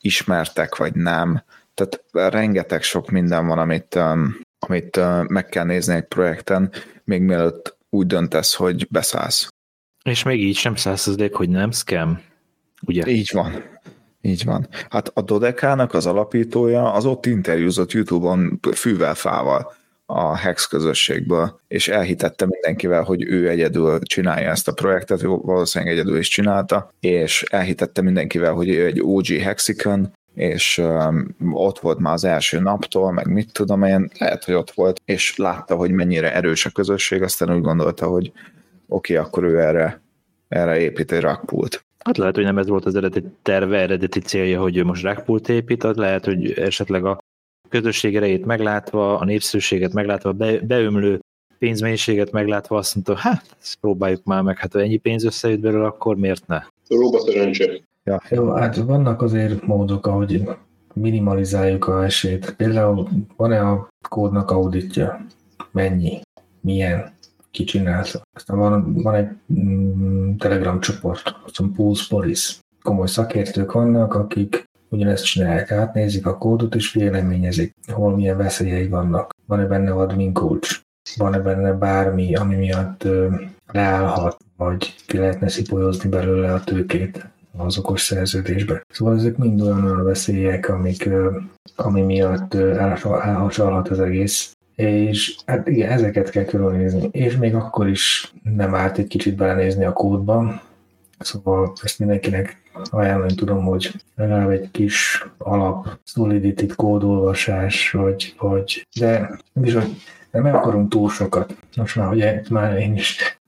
[0.05, 1.43] ismertek, vagy nem.
[1.73, 2.03] Tehát
[2.33, 3.99] rengeteg sok minden van, amit,
[4.59, 6.71] amit meg kell nézni egy projekten,
[7.03, 9.47] még mielőtt úgy döntesz, hogy beszállsz.
[10.03, 12.21] És még így sem százszerzék, hogy nem scam,
[12.81, 13.07] ugye?
[13.07, 13.63] Így van.
[14.21, 14.67] Így van.
[14.89, 19.73] Hát a Dodekának az alapítója az ott interjúzott YouTube-on fűvel fával
[20.05, 25.93] a Hex közösségből, és elhitette mindenkivel, hogy ő egyedül csinálja ezt a projektet, ő valószínűleg
[25.93, 31.99] egyedül is csinálta, és elhitette mindenkivel, hogy ő egy OG Hexicon, és um, ott volt
[31.99, 35.91] már az első naptól, meg mit tudom én, lehet, hogy ott volt, és látta, hogy
[35.91, 38.31] mennyire erős a közösség, aztán úgy gondolta, hogy
[38.87, 40.01] oké, okay, akkor ő erre,
[40.47, 41.85] erre épít egy rakpult.
[41.99, 45.49] Hát lehet, hogy nem ez volt az eredeti terve, eredeti célja, hogy ő most rakpult
[45.49, 47.19] épít, az lehet, hogy esetleg a
[47.69, 51.19] közösség erejét meglátva, a népszerűséget meglátva, be, beömlő
[51.57, 55.85] pénzmennyiséget meglátva azt mondta, hát ezt próbáljuk már meg, hát ha ennyi pénz összejött belőle,
[55.85, 56.61] akkor miért ne?
[56.87, 57.71] Próba szerencse.
[58.03, 58.21] Ja.
[58.29, 60.43] Jó, hát vannak azért módok, ahogy
[60.93, 62.55] minimalizáljuk a esélyt.
[62.55, 65.25] Például van-e a kódnak auditja?
[65.71, 66.21] Mennyi?
[66.61, 67.13] Milyen?
[67.51, 68.21] Ki csinálta?
[68.35, 69.27] Aztán van, van egy
[69.59, 72.53] mm, Telegram csoport, aztán Pulse Police.
[72.81, 79.33] Komoly szakértők vannak, akik ugyanezt csinálják, átnézik a kódot és véleményezik, hol milyen veszélyei vannak.
[79.45, 80.79] Van-e benne admin coach?
[81.17, 83.35] Van-e benne bármi, ami miatt ö,
[83.71, 87.33] leállhat, vagy ki lehetne szipolyozni belőle a tőkét?
[87.57, 88.85] az okos szerződésbe.
[88.89, 91.09] Szóval ezek mind olyan, olyan veszélyek, amik,
[91.75, 94.55] ami miatt elhacsalhat az egész.
[94.75, 97.09] És hát igen, ezeket kell körülnézni.
[97.11, 100.61] És még akkor is nem árt egy kicsit belenézni a kódba.
[101.19, 109.39] Szóval ezt mindenkinek ajánlani tudom, hogy legalább egy kis alap Solidity kódolvasás, vagy, vagy de
[109.53, 109.97] bizony
[110.31, 111.55] nem akarunk túl sokat.
[111.75, 113.39] Most már, ugye, már én is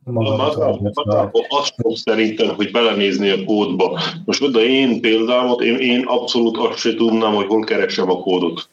[1.76, 4.00] fog szerintem, hogy belenézni a kódba.
[4.26, 8.70] Most oda én példámat, én, én abszolút azt se tudnám, hogy hol keresem a kódot.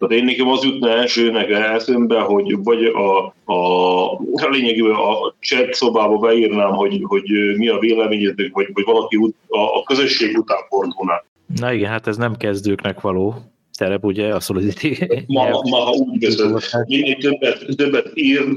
[0.00, 5.74] Tehát én nekem az jutna elsőnek eszembe, hogy vagy a, a, a lényegében a chat
[5.74, 7.22] szobába beírnám, hogy, hogy
[7.56, 9.16] mi a véleményetek, vagy, vagy valaki
[9.48, 11.24] a, a közösség után fordulná.
[11.56, 13.34] Na igen, hát ez nem kezdőknek való
[13.78, 15.04] terep, ugye, a Solidity.
[15.26, 18.56] Ma, ma ha úgy veszed, minél többet, többet ír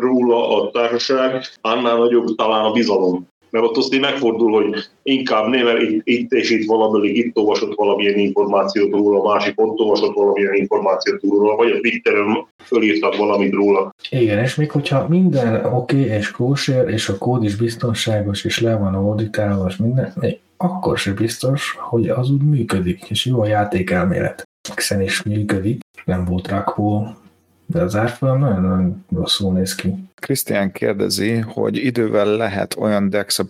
[0.00, 3.28] róla a társaság, annál nagyobb talán a bizalom.
[3.52, 8.18] Mert ott azt megfordul, hogy inkább mert itt, itt és itt valamelyik itt olvasott valamilyen
[8.18, 13.94] információt róla, a másik ott olvasott valamilyen információt róla, vagy a Twitteren fölírtak valamit róla.
[14.10, 18.60] Igen, és még hogyha minden oké okay és kóser, és a kód is biztonságos, és
[18.60, 20.12] le van auditálva, és minden,
[20.56, 24.42] akkor se biztos, hogy az úgy működik, és jó a játékelmélet.
[24.74, 27.08] Hiszen is működik, nem volt rakó,
[27.72, 29.94] de az árfolyam nagyon-nagyon rosszul néz ki.
[30.14, 33.44] Krisztián kérdezi, hogy idővel lehet olyan DEX a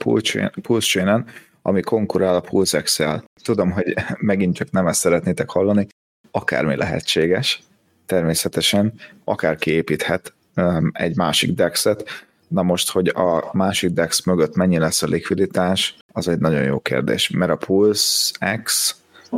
[0.63, 1.25] Pulse
[1.63, 3.25] ami konkurál a PulseX-el.
[3.43, 5.87] Tudom, hogy megint csak nem ezt szeretnétek hallani,
[6.31, 7.63] akármi lehetséges.
[8.07, 8.93] természetesen
[9.25, 10.33] akár kiépíthet
[10.93, 12.05] egy másik dexet,
[12.53, 16.81] Na most, hogy a másik DEX mögött mennyi lesz a likviditás, az egy nagyon jó
[16.81, 18.97] kérdés, mert a Pulse X,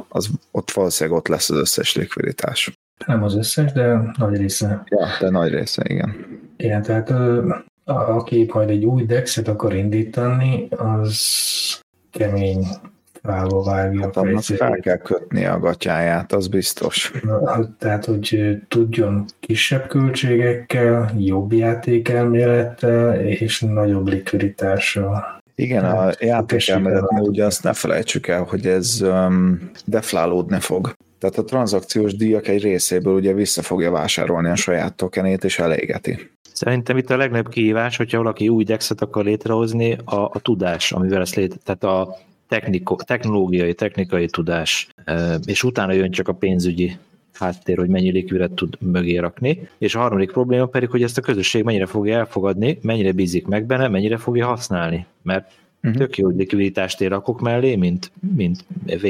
[0.08, 2.73] az ott valószínűleg ott lesz az összes likviditás.
[3.06, 4.82] Nem az összes, de nagy része.
[4.88, 6.14] Ja, de nagy része, igen.
[6.56, 7.12] Igen, tehát
[7.84, 11.18] aki majd egy új dexet akar indítani, az
[12.10, 12.66] kemény
[13.22, 14.00] válva vágja.
[14.00, 17.12] Hát annak fel kell kötni a gatyáját, az biztos.
[17.22, 25.42] Na, tehát, hogy tudjon kisebb költségekkel, jobb játékelmélettel és nagyobb likviditással.
[25.54, 30.92] Igen, a játékelméletnél ugye azt ne felejtsük el, hogy ez um, deflálódni fog.
[31.30, 36.30] Tehát a tranzakciós díjak egy részéből ugye vissza fogja vásárolni a saját tokenét, és elégeti.
[36.52, 41.20] Szerintem itt a legnagyobb kihívás, hogyha valaki új dexet akar létrehozni, a, a tudás, amivel
[41.20, 42.18] ezt lét, tehát a
[42.48, 44.88] techniko, technológiai, technikai tudás,
[45.44, 46.96] és utána jön csak a pénzügyi
[47.32, 51.22] háttér, hogy mennyi likvidet tud mögé rakni, és a harmadik probléma pedig, hogy ezt a
[51.22, 55.52] közösség mennyire fogja elfogadni, mennyire bízik meg benne, mennyire fogja használni, mert
[55.82, 56.00] uh-huh.
[56.00, 58.64] tök jó, hogy likviditást ér rakok mellé, mint, mint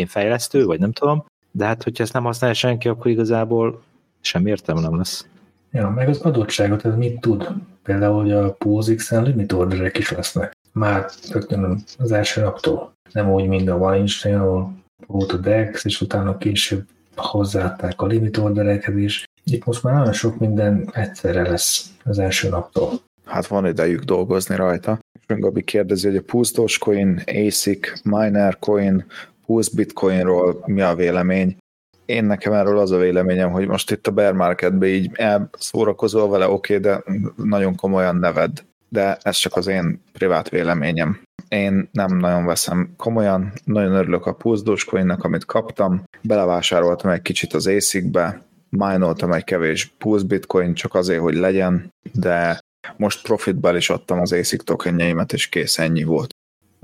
[0.06, 1.24] fejlesztő, vagy nem tudom,
[1.56, 3.82] de hát, hogyha ezt nem használja senki, akkor igazából
[4.20, 5.26] sem értelme nem lesz.
[5.70, 7.48] Ja, meg az adottságot, ez mit tud?
[7.82, 10.52] Például, hogy a POSIX-en limit orderek is lesznek.
[10.72, 12.92] Már rögtön az első naptól.
[13.12, 14.72] Nem úgy, mint a Weinstein, ahol
[15.06, 16.86] volt a DEX, és utána később
[17.16, 19.24] hozzáadták a limit ordereket is.
[19.44, 22.90] Itt most már nagyon sok minden egyszerre lesz az első naptól.
[23.24, 24.98] Hát van idejük dolgozni rajta.
[25.26, 29.04] Gabi kérdezi, hogy a Pulse Dogecoin, ASIC, Miner Coin,
[29.46, 31.56] Pulse Bitcoinról mi a vélemény?
[32.04, 36.48] Én nekem erről az a véleményem, hogy most itt a bear marketbe így elszórakozol vele,
[36.48, 37.02] oké, okay, de
[37.36, 38.64] nagyon komolyan neved.
[38.88, 41.20] De ez csak az én privát véleményem.
[41.48, 47.52] Én nem nagyon veszem komolyan, nagyon örülök a Pulse Dogecoinnak, amit kaptam, belevásároltam egy kicsit
[47.52, 52.58] az ASIC-be, minoltam egy kevés Pulse Bitcoin csak azért, hogy legyen, de
[52.96, 56.33] most profitbel is adtam az ASIC tokenjeimet, és kész, ennyi volt.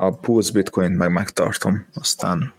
[0.03, 2.53] A Pulse Bitcoint meg megtartom, aztán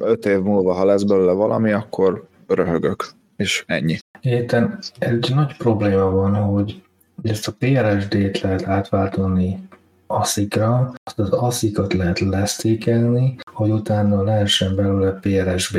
[0.00, 3.04] öt év múlva, ha lesz belőle valami, akkor röhögök,
[3.36, 3.98] és ennyi.
[4.20, 6.82] Értem, egy nagy probléma van, hogy
[7.22, 9.68] ezt a PRSD-t lehet átváltani
[10.06, 15.78] ASIC-ra, azt az ASIC-ot lehet lesztékelni, hogy utána lehessen belőle PRSB.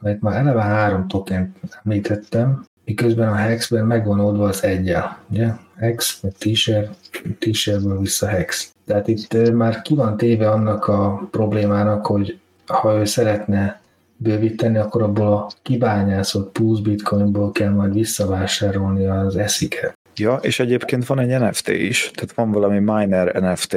[0.00, 1.54] Mert már eleve három token
[1.84, 5.52] említettem, miközben a Hexben megvan oldva az egyel, ugye?
[5.76, 6.96] Hex, meg t-shirt,
[7.38, 8.72] t-shirtből vissza Hex.
[8.88, 13.80] Tehát itt már ki van téve annak a problémának, hogy ha ő szeretne
[14.16, 19.92] bővíteni, akkor abból a kibányászott Pulse Bitcoinból kell majd visszavásárolni az esziket.
[20.16, 23.76] Ja, és egyébként van egy NFT is, tehát van valami miner NFT,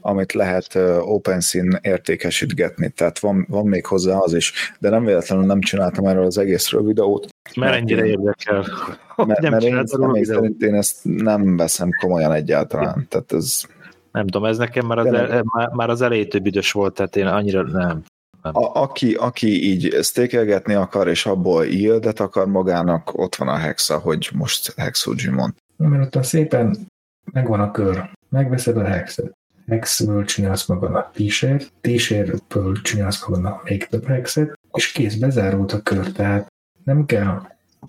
[0.00, 5.60] amit lehet OpenSea értékesítgetni, tehát van, van még hozzá az is, de nem véletlenül nem
[5.60, 7.28] csináltam erről az egészről videót.
[7.56, 8.64] Mert ennyire érdekel.
[9.16, 13.62] Mert, nem mert én szerint én ezt nem veszem komolyan egyáltalán, tehát ez...
[14.14, 17.26] Nem tudom, ez nekem már az, el, már, már az elejétől büdös volt, tehát én
[17.26, 18.02] annyira nem.
[18.42, 23.98] A, aki, aki így sztékelgetni akar, és abból yieldet akar magának, ott van a hexa,
[23.98, 25.52] hogy most Hexuji mond.
[25.76, 26.76] Mert ott szépen
[27.32, 29.32] megvan a kör, megveszed a hexet,
[29.66, 36.12] hexből csinálsz magadnak t-shirt, t-shirtből csinálsz magadnak még több hexet, és kész, bezárult a kör,
[36.12, 36.46] tehát
[36.84, 37.40] nem kell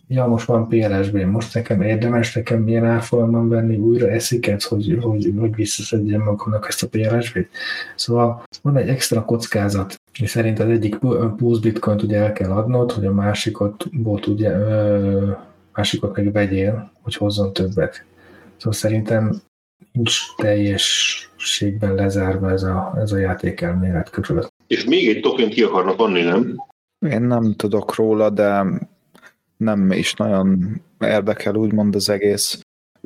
[0.08, 5.34] ja, most van PLSB, most nekem érdemes nekem milyen árfolyamon venni újra esziket, hogy, hogy,
[5.40, 7.50] hogy visszaszedjem magamnak ezt a PLSB-t.
[7.96, 10.98] Szóval van egy extra kockázat, és szerint az egyik
[11.38, 15.32] pulse bitcoint ugye el kell adnod, hogy a másikot, bot ugye, ö,
[15.74, 18.06] másikot meg vegyél, hogy hozzon többet.
[18.58, 19.42] Szóval szerintem
[19.92, 24.48] nincs teljességben lezárva ez a, ez a játékelmélet körül.
[24.68, 26.64] És még egy token ki akarnak adni, nem?
[27.10, 28.66] Én nem tudok róla, de
[29.58, 32.60] nem is nagyon érdekel úgymond az egész.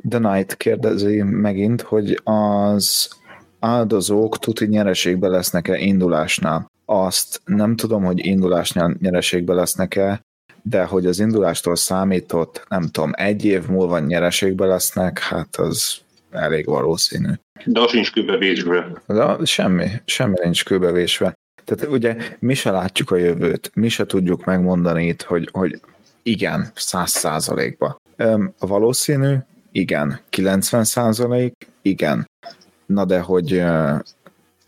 [0.08, 3.08] The Knight kérdezi megint, hogy az
[3.60, 6.66] áldozók tuti nyereségbe lesznek-e indulásnál.
[6.84, 10.20] Azt nem tudom, hogy indulásnál nyereségbe lesznek-e,
[10.62, 16.66] de hogy az indulástól számított, nem tudom, egy év múlva nyereségbe lesznek, hát az elég
[16.66, 17.32] valószínű.
[17.64, 19.02] De az sincs kőbevésve.
[19.06, 21.34] De semmi, semmi nincs kőbevésve.
[21.64, 25.80] Tehát ugye mi se látjuk a jövőt, mi se tudjuk megmondani itt, hogy, hogy
[26.22, 27.96] igen, száz százalékba.
[28.58, 29.36] Valószínű,
[29.72, 30.20] igen.
[30.28, 31.52] 90 százalék,
[31.82, 32.28] igen.
[32.86, 33.62] Na de hogy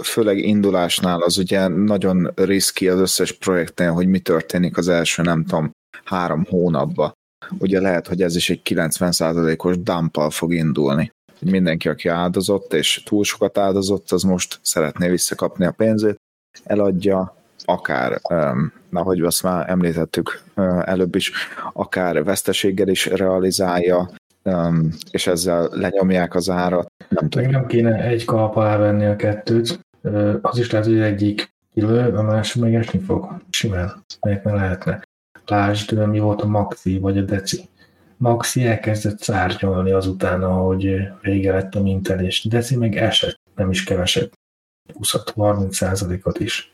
[0.02, 5.44] főleg indulásnál az ugye nagyon riszki az összes projektnél, hogy mi történik az első, nem
[5.44, 5.70] tudom,
[6.04, 7.12] három hónapban.
[7.58, 11.10] Ugye lehet, hogy ez is egy 90%-os dumpal fog indulni.
[11.38, 16.16] Mindenki, aki áldozott, és túl sokat áldozott, az most szeretné visszakapni a pénzét,
[16.64, 18.20] eladja, akár,
[18.88, 20.42] na hogy azt már említettük
[20.84, 21.32] előbb is,
[21.72, 24.10] akár veszteséggel is realizálja,
[25.10, 26.92] és ezzel lenyomják az árat.
[27.08, 27.50] Nem tudom.
[27.50, 29.80] nem kéne egy kalap alá venni a kettőt,
[30.40, 33.42] az is lehet, hogy egyik kilő, a másik meg esni fog.
[33.50, 34.04] Simán.
[34.20, 35.02] Miért ne lehetne?
[35.46, 37.68] Lásd, mi volt a Maxi vagy a Deci.
[38.16, 42.44] Maxi elkezdett szárnyalni azután, ahogy vége lett a mintelés.
[42.44, 44.38] Deci meg esett, nem is keveset.
[45.00, 46.72] 20-30 százalékot is.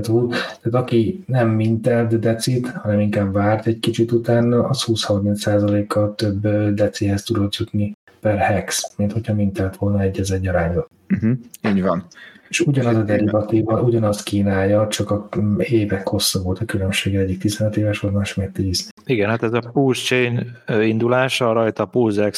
[0.00, 0.28] Tehát,
[0.62, 6.48] tehát aki nem mintelt decit, hanem inkább várt egy kicsit utána, az 20-30 kal több
[6.74, 10.86] decihez tudott jutni per hex, mint hogyha mintelt volna egy az egy arányba.
[11.14, 12.06] Uh-huh, így van.
[12.48, 15.28] És ugyanaz a derivatíva, ugyanaz kínálja, csak a
[15.58, 18.88] évek hossza volt a különbség, egyik 15 éves volt, más meg 10.
[19.04, 22.30] Igen, hát ez a Pulse Chain indulása, rajta a Pulse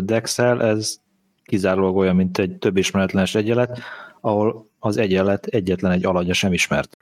[0.00, 0.96] Dexel, ez
[1.44, 3.78] kizárólag olyan, mint egy több ismeretlenes egyenlet,
[4.20, 6.96] ahol az egyenlet egyetlen egy alagja sem ismert.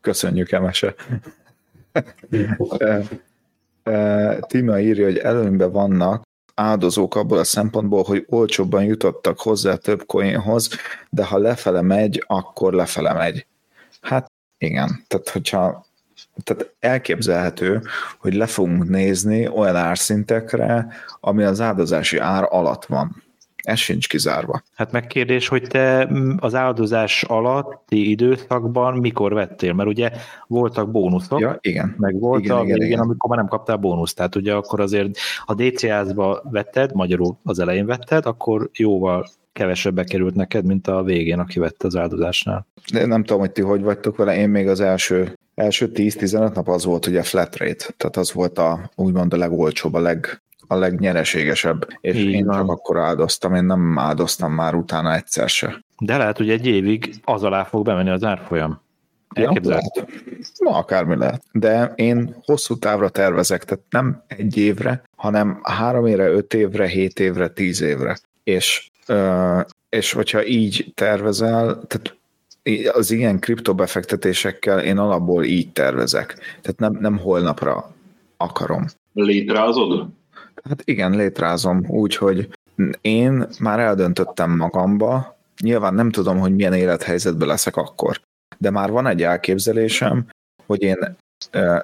[0.00, 0.94] Köszönjük, Emese.
[4.40, 6.22] Tima írja, hogy előnyben vannak
[6.54, 10.68] áldozók abból a szempontból, hogy olcsóbban jutottak hozzá több coinhoz,
[11.10, 13.46] de ha lefele megy, akkor lefele megy.
[14.00, 15.86] Hát igen, tehát hogyha
[16.42, 17.82] tehát elképzelhető,
[18.18, 20.86] hogy le fogunk nézni olyan árszintekre,
[21.20, 23.22] ami az áldozási ár alatt van.
[23.64, 24.62] Ez sincs kizárva.
[24.74, 29.72] Hát megkérdés, hogy te az áldozás alatti időszakban mikor vettél?
[29.72, 30.10] Mert ugye
[30.46, 31.94] voltak bónuszok, ja, igen.
[31.98, 34.16] meg volt igen, a igen, végén, amikor már nem kaptál bónuszt.
[34.16, 40.34] Tehát ugye akkor azért, ha DCS-ba vetted, magyarul az elején vetted, akkor jóval kevesebbe került
[40.34, 42.66] neked, mint a végén, aki vette az áldozásnál.
[42.92, 46.68] De nem tudom, hogy ti hogy vagytok vele, én még az első, első 10-15 nap
[46.68, 50.74] az volt ugye flat rate, tehát az volt a, úgymond a legolcsóbb, a leg, a
[50.74, 52.56] legnyereségesebb, és Így én van.
[52.56, 55.84] csak akkor áldoztam, én nem áldoztam már utána egyszer se.
[55.98, 58.82] De lehet, hogy egy évig az alá fog bemenni az árfolyam.
[59.34, 60.04] Elképzelhető.
[60.06, 61.42] Ja, Ma akármi lehet.
[61.52, 67.20] De én hosszú távra tervezek, tehát nem egy évre, hanem három évre, öt évre, hét
[67.20, 68.18] évre, tíz évre.
[68.44, 68.90] És,
[69.88, 72.16] és hogyha így tervezel, tehát
[72.92, 76.34] az ilyen kriptobefektetésekkel én alapból így tervezek.
[76.60, 77.94] Tehát nem, nem holnapra
[78.36, 78.84] akarom.
[79.12, 80.08] Létrehozod?
[80.68, 82.48] Hát igen, létrázom úgy, hogy
[83.00, 88.20] én már eldöntöttem magamba, nyilván nem tudom, hogy milyen élethelyzetben leszek akkor,
[88.58, 90.26] de már van egy elképzelésem,
[90.66, 91.16] hogy én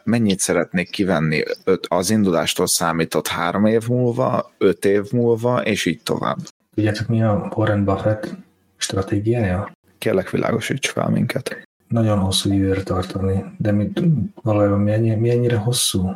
[0.04, 1.42] mennyit szeretnék kivenni
[1.88, 6.38] az indulástól számított három év múlva, öt év múlva, és így tovább.
[6.74, 8.34] Tudjátok, mi a Warren Buffett
[8.76, 9.72] stratégiája?
[9.98, 11.62] Kérlek, világosíts fel minket.
[11.88, 14.02] Nagyon hosszú időre tartani, de mit,
[14.42, 16.06] valójában mi, ennyi, mi ennyire hosszú?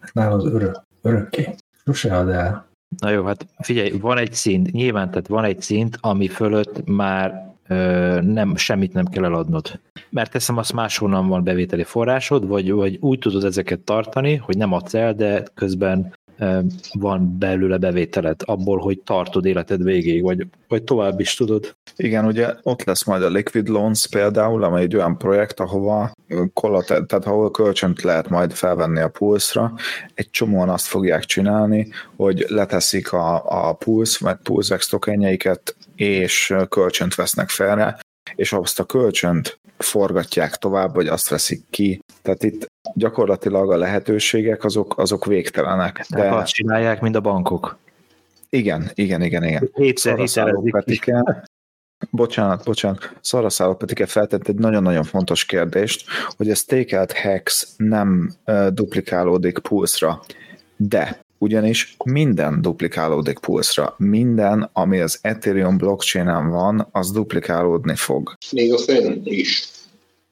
[0.00, 1.54] Hát nálad örök, örökké.
[1.84, 2.68] Sose ad el.
[2.98, 7.48] Na jó, hát figyelj, van egy szint, nyilván, tehát van egy szint, ami fölött már
[8.22, 9.80] nem, semmit nem kell eladnod.
[10.10, 14.72] Mert teszem, azt máshonnan van bevételi forrásod, vagy, vagy úgy tudod ezeket tartani, hogy nem
[14.72, 16.14] adsz el, de közben
[16.92, 21.76] van belőle bevételed abból, hogy tartod életed végéig, vagy, vagy tovább is tudod.
[21.96, 26.12] Igen, ugye ott lesz majd a Liquid Loans például, amely egy olyan projekt, ahova
[26.52, 29.72] kollater, tehát ahol kölcsönt lehet majd felvenni a pulszra.
[30.14, 37.14] Egy csomóan azt fogják csinálni, hogy leteszik a, a Pulse, vagy PulseX tokenjeiket, és kölcsönt
[37.14, 37.96] vesznek fel rá,
[38.40, 42.00] és azt a kölcsönt forgatják tovább, vagy azt veszik ki.
[42.22, 46.04] Tehát itt gyakorlatilag a lehetőségek azok, azok végtelenek.
[46.08, 47.78] De Tehát azt csinálják, mint a bankok.
[48.48, 49.70] Igen, igen, igen, igen.
[49.74, 51.12] Hétszer hitelezik
[52.10, 53.12] Bocsánat, bocsánat.
[53.20, 56.04] Szaraszáló Petike feltett egy nagyon-nagyon fontos kérdést,
[56.36, 60.20] hogy a stakelt hex nem uh, duplikálódik pulszra,
[60.76, 63.94] de ugyanis minden duplikálódik pulszra.
[63.96, 68.32] Minden, ami az Ethereum blockchain van, az duplikálódni fog.
[68.50, 69.68] Még a zen is.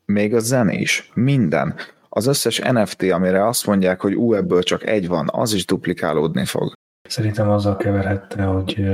[0.05, 1.11] Még a zen is.
[1.15, 1.75] Minden.
[2.09, 6.45] Az összes NFT, amire azt mondják, hogy ú, ebből csak egy van, az is duplikálódni
[6.45, 6.73] fog.
[7.09, 8.87] Szerintem azzal keverhette, hogy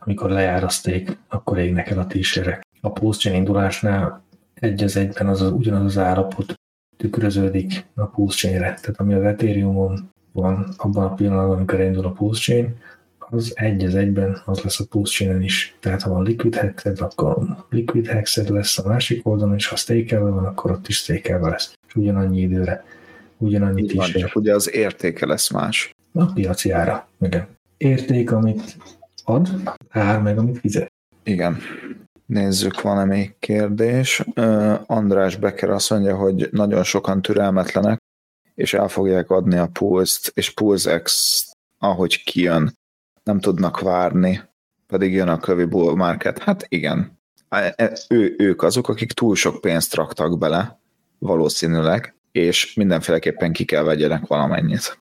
[0.00, 2.60] amikor lejár a stake, akkor égnek el a tíserek.
[2.80, 6.54] A pulse indulásnál egy az egyben az, az ugyanaz az állapot
[6.96, 10.10] tükröződik a pulse Tehát ami az Ethereumon
[10.40, 12.76] van abban a pillanatban, amikor indul a pulse chain,
[13.18, 15.76] az egy az egyben az lesz a pulse chain is.
[15.80, 17.36] Tehát ha van liquid hexed, akkor
[17.70, 21.72] liquid hexed lesz a másik oldalon, és ha stake van, akkor ott is stake lesz.
[21.88, 22.84] És ugyanannyi időre,
[23.36, 23.92] ugyanannyi is.
[23.92, 25.94] Van, csak ugye az értéke lesz más.
[26.12, 27.46] A piaci ára, igen.
[27.76, 28.76] Érték, amit
[29.24, 29.48] ad,
[29.88, 30.92] ár meg, amit fizet.
[31.22, 31.56] Igen.
[32.26, 34.24] Nézzük, van-e még kérdés.
[34.86, 37.98] András Becker azt mondja, hogy nagyon sokan türelmetlenek,
[38.56, 41.42] és el fogják adni a Pulse-t, és PulseX,
[41.78, 42.78] ahogy kijön,
[43.22, 44.40] nem tudnak várni,
[44.86, 46.38] pedig jön a kövi bull market.
[46.38, 47.18] Hát igen,
[48.08, 50.80] ő, ők azok, akik túl sok pénzt raktak bele,
[51.18, 54.98] valószínűleg, és mindenféleképpen ki kell vegyenek valamennyit.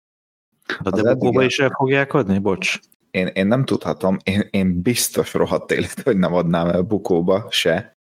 [0.81, 2.39] De, de bukóba is el fogják adni?
[2.39, 2.79] Bocs.
[3.15, 7.97] Én, én nem tudhatom, én, én biztos rohadt élet, hogy nem adnám el bukóba se,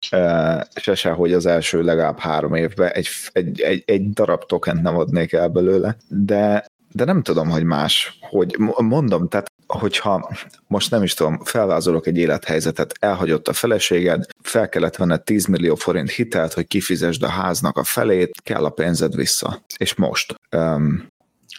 [0.76, 4.98] se se, hogy az első legalább három évben egy, egy, egy, egy darab tokent nem
[4.98, 10.32] adnék el belőle, de, de nem tudom, hogy más, hogy mondom, tehát hogyha
[10.68, 15.76] most nem is tudom, felvázolok egy élethelyzetet, elhagyott a feleséged, fel kellett venned 10 millió
[15.76, 19.64] forint hitelt, hogy kifizesd a háznak a felét, kell a pénzed vissza.
[19.78, 20.36] És most.
[20.56, 21.12] Um,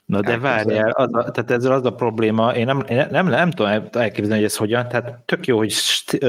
[0.04, 3.50] Na de várjál, az a, tehát ezzel az a probléma, én nem, nem, nem, nem
[3.50, 5.70] tudom elképzelni, hogy ez hogyan, tehát tök jó, hogy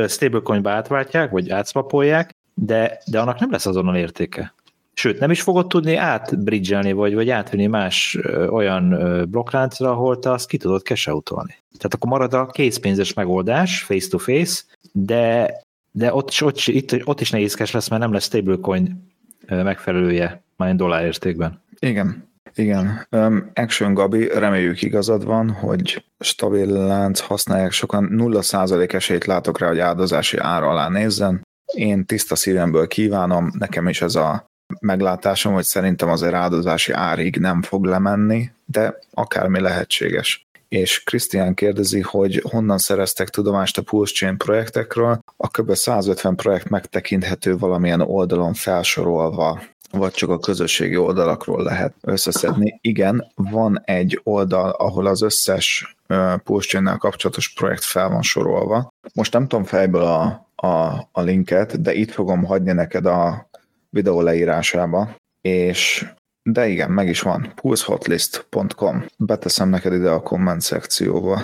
[0.08, 4.54] stablecoinba átváltják, vagy átszvapolják, de, de annak nem lesz azonnal értéke.
[4.94, 10.20] Sőt, nem is fogod tudni átbridgelni, vagy, vagy átvinni más ö, olyan ö, blokkláncra, ahol
[10.20, 11.56] te azt ki tudod cash-outolni.
[11.78, 15.54] Tehát akkor marad a készpénzes megoldás, face-to-face, de,
[15.92, 19.14] de ott, ott, itt, ott is nehézkes lesz, mert nem lesz stablecoin
[19.48, 21.62] megfelelője, már dollár értékben.
[21.80, 22.28] Igen,
[22.58, 23.08] igen.
[23.12, 28.10] Um, Action Gabi, reméljük igazad van, hogy stabil lánc használják sokan.
[28.12, 31.42] 0% esélyt látok rá, hogy áldozási ára alá nézzen.
[31.74, 34.46] Én tiszta szívemből kívánom, nekem is ez a
[34.80, 40.46] meglátásom, hogy szerintem azért áldozási árig nem fog lemenni, de akármi lehetséges.
[40.68, 45.20] És Krisztián kérdezi, hogy honnan szereztek tudomást a Pulse Chain projektekről.
[45.38, 45.74] A kb.
[45.74, 49.62] 150 projekt megtekinthető valamilyen oldalon felsorolva
[49.98, 52.80] vagy csak a közösségi oldalakról lehet összeszedni.
[52.82, 55.96] Igen, van egy oldal, ahol az összes
[56.44, 58.94] postjainnel kapcsolatos projekt fel van sorolva.
[59.14, 63.50] Most nem tudom fejből a, a, a linket, de itt fogom hagyni neked a
[63.90, 66.06] videó leírásába, és
[66.50, 69.06] de igen, meg is van, pulsehotlist.com.
[69.18, 71.42] Beteszem neked ide a komment szekcióba.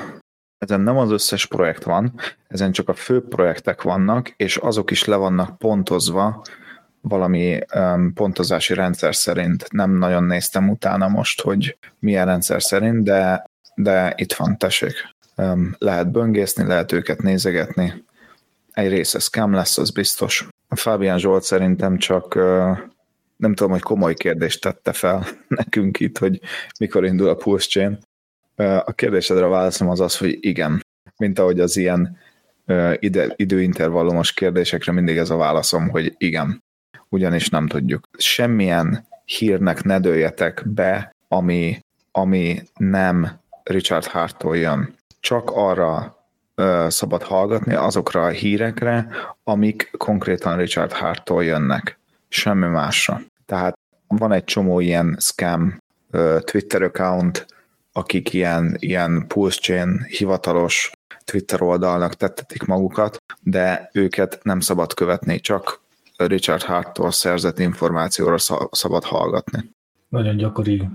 [0.57, 2.13] Ezen nem az összes projekt van,
[2.47, 6.41] ezen csak a fő projektek vannak, és azok is le vannak pontozva,
[7.01, 9.71] valami um, pontozási rendszer szerint.
[9.71, 13.45] Nem nagyon néztem utána most, hogy milyen rendszer szerint, de,
[13.75, 14.93] de itt van, tessék.
[15.35, 18.03] Um, lehet böngészni, lehet őket nézegetni.
[18.71, 20.47] Egy része scam lesz, az biztos.
[20.69, 22.77] Fábián Zsolt szerintem csak uh,
[23.37, 26.39] nem tudom, hogy komoly kérdést tette fel nekünk itt, hogy
[26.79, 27.97] mikor indul a Pulse Chain.
[28.57, 30.85] Uh, a kérdésedre a válaszom az az, hogy igen.
[31.17, 32.17] Mint ahogy az ilyen
[32.67, 36.63] uh, ide, időintervallumos kérdésekre mindig ez a válaszom, hogy igen
[37.11, 38.09] ugyanis nem tudjuk.
[38.17, 41.79] Semmilyen hírnek ne dőljetek be, ami,
[42.11, 44.95] ami nem Richard Harttól jön.
[45.19, 46.15] Csak arra
[46.55, 49.07] ö, szabad hallgatni, azokra a hírekre,
[49.43, 51.99] amik konkrétan Richard Harttól jönnek.
[52.29, 53.21] Semmi másra.
[53.45, 53.77] Tehát
[54.07, 55.77] van egy csomó ilyen scam
[56.11, 57.45] ö, Twitter account,
[57.91, 60.91] akik ilyen, ilyen pulse chain hivatalos
[61.25, 65.80] Twitter oldalnak tettetik magukat, de őket nem szabad követni, csak
[66.27, 68.37] Richard Harttól szerzett információra
[68.71, 69.71] szabad hallgatni.
[70.09, 70.89] Nagyon gyakori,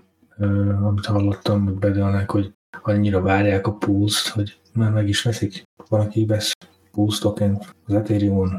[0.83, 5.63] amit hallottam, hogy bedőlnek, hogy annyira várják a pulse hogy már meg is veszik.
[5.89, 6.53] Van, aki vesz
[6.93, 8.59] pulse token az Ethereum-on,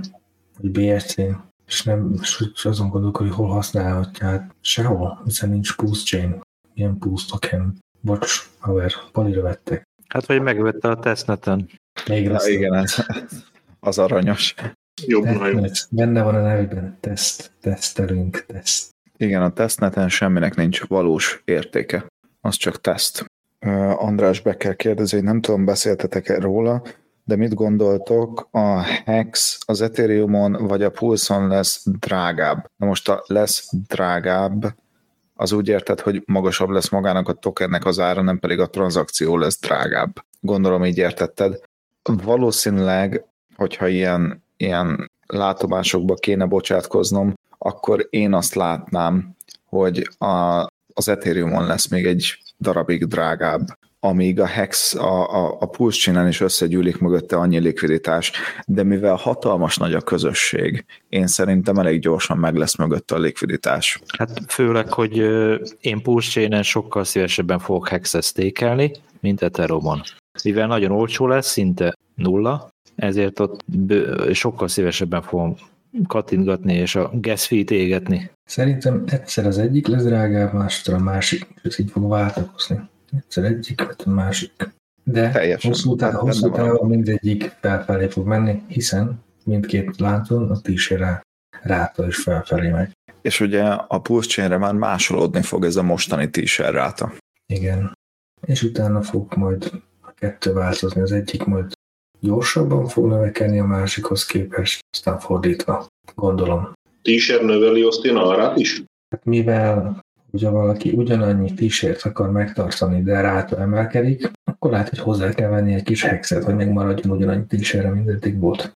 [0.59, 1.31] vagy BSC-n,
[1.67, 2.13] és nem
[2.53, 6.41] és azon gondolok, hogy hol használhatja, hát sehol, hiszen nincs pulse chain,
[6.73, 7.77] ilyen pulse token.
[8.01, 9.87] Bocs, haver, palira vettek.
[10.07, 11.69] Hát vagy megvette a testneten.
[12.07, 12.47] Még lesz.
[12.47, 13.05] igen, ez,
[13.79, 14.55] az aranyos.
[15.05, 15.23] Jobb
[15.89, 18.89] Benne van a nevében teszt, tesztelünk, teszt.
[19.17, 22.05] Igen, a tesztneten semminek nincs valós értéke.
[22.41, 23.25] Az csak teszt.
[23.95, 26.83] András Becker kérdezi, hogy nem tudom, beszéltetek-e róla,
[27.23, 32.71] de mit gondoltok, a Hex az Ethereumon vagy a Pulson lesz drágább?
[32.75, 34.75] Na most a lesz drágább,
[35.33, 39.37] az úgy érted, hogy magasabb lesz magának a tokennek az ára, nem pedig a tranzakció
[39.37, 40.25] lesz drágább.
[40.39, 41.59] Gondolom így értetted.
[42.03, 43.25] Valószínűleg,
[43.55, 49.35] hogyha ilyen ilyen látomásokba kéne bocsátkoznom, akkor én azt látnám,
[49.65, 53.67] hogy a, az Ethereumon lesz még egy darabig drágább,
[53.99, 58.31] amíg a Hex, a, a, a Pulse is összegyűlik mögötte annyi likviditás,
[58.65, 64.01] de mivel hatalmas nagy a közösség, én szerintem elég gyorsan meg lesz mögötte a likviditás.
[64.17, 65.17] Hát főleg, hogy
[65.79, 70.01] én Pulse sokkal szívesebben fogok Hex-et stékelni, mint Ethereumon.
[70.43, 73.65] Mivel nagyon olcsó lesz, szinte nulla, ezért ott
[74.31, 75.55] sokkal szívesebben fogom
[76.07, 78.31] kattintgatni és a gas fee-t égetni.
[78.45, 82.79] Szerintem egyszer az egyik lesz drágább, másodra a másik, és ez így fog váltakozni.
[83.17, 84.51] Egyszer egyik, vagy a másik.
[85.03, 85.71] De Teljesen.
[85.71, 91.21] hosszú, tá- hosszú távon mindegyik felfelé fog menni, hiszen mindkét láncon a tísére
[91.61, 92.91] ráta is felfelé megy.
[93.21, 97.13] És ugye a pulse már másolódni fog ez a mostani tísér ráta.
[97.45, 97.97] Igen.
[98.45, 99.71] És utána fog majd
[100.01, 101.71] a kettő változni, az egyik majd
[102.19, 106.71] gyorsabban fog növekedni a másikhoz képest, aztán fordítva, gondolom.
[107.01, 108.83] T-shirt növeli Austin árát is?
[109.09, 115.29] Hát mivel hogyha valaki ugyanannyi t akar megtartani, de rától emelkedik, akkor lehet, hogy hozzá
[115.29, 118.71] kell venni egy kis hexet, hogy megmaradjon ugyanannyi t-shirtre, mint eddig volt.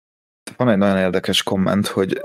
[0.56, 2.22] Van egy nagyon érdekes komment, hogy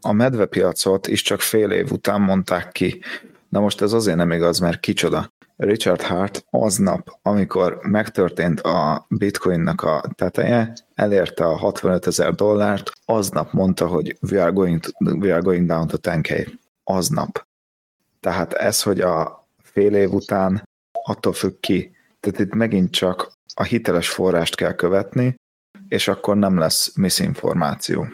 [0.00, 3.00] a medvepiacot is csak fél év után mondták ki.
[3.48, 5.28] Na most ez azért nem igaz, mert kicsoda.
[5.56, 13.52] Richard Hart aznap, amikor megtörtént a bitcoinnak a teteje, elérte a 65 ezer dollárt, aznap
[13.52, 16.58] mondta, hogy we are going, to, we are going down to 10k.
[16.84, 17.46] Aznap.
[18.20, 20.68] Tehát ez, hogy a fél év után
[21.02, 21.96] attól függ ki.
[22.20, 25.34] Tehát itt megint csak a hiteles forrást kell követni,
[25.88, 28.06] és akkor nem lesz misinformáció.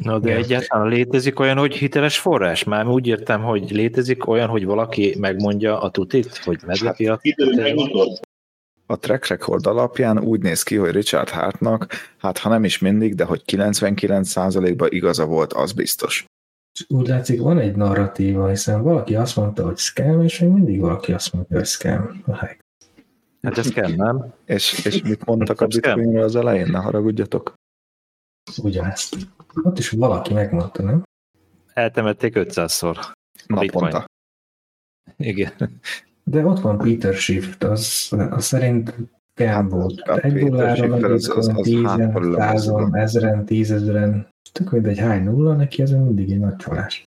[0.00, 2.64] Na de egyáltalán létezik olyan, hogy hiteles forrás?
[2.64, 7.20] Már úgy értem, hogy létezik olyan, hogy valaki megmondja a tutit, hogy medvepiac.
[7.24, 8.20] Hát,
[8.86, 11.86] a track record alapján úgy néz ki, hogy Richard Hartnak,
[12.18, 16.24] hát ha nem is mindig, de hogy 99%-ban igaza volt, az biztos.
[16.88, 21.12] Úgy látszik, van egy narratíva, hiszen valaki azt mondta, hogy scam, és még mindig valaki
[21.12, 22.22] azt mondta, hogy scam.
[23.42, 24.34] Hát ez scam, nem?
[24.44, 26.66] És, és mit mondtak a bitcoinról az elején?
[26.66, 27.54] Ne haragudjatok.
[28.62, 29.16] Ugyanezt.
[29.62, 31.02] Ott is valaki megmondta, nem?
[31.72, 33.12] Eltemették 500-szor.
[33.46, 34.04] Naponta.
[35.16, 35.52] Igen.
[36.24, 38.94] De ott van Peter Shift, az, az szerint
[39.34, 40.00] kell volt.
[40.08, 45.90] Egy dollárra az, az, az tízen, százon, ezeren, tízezeren, tök mindegy hány nulla, neki ez
[45.90, 47.04] mindig egy nagy csalás.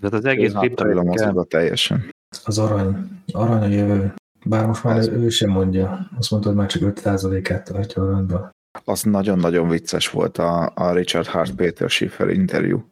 [0.00, 2.10] Tehát az egész kriptovaluta teljesen.
[2.44, 4.14] Az arany, arany a jövő.
[4.44, 5.08] Bár most már az...
[5.08, 6.10] ő sem mondja.
[6.18, 8.50] Azt mondta, hogy már csak 5%-át tartja aranyba.
[8.84, 12.84] Az nagyon-nagyon vicces volt a, a Richard Hart Peter Schiffer interjú.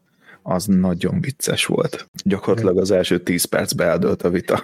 [0.43, 2.09] Az nagyon vicces volt.
[2.24, 4.62] Gyakorlatilag az első 10 percbe eldőlt a vita.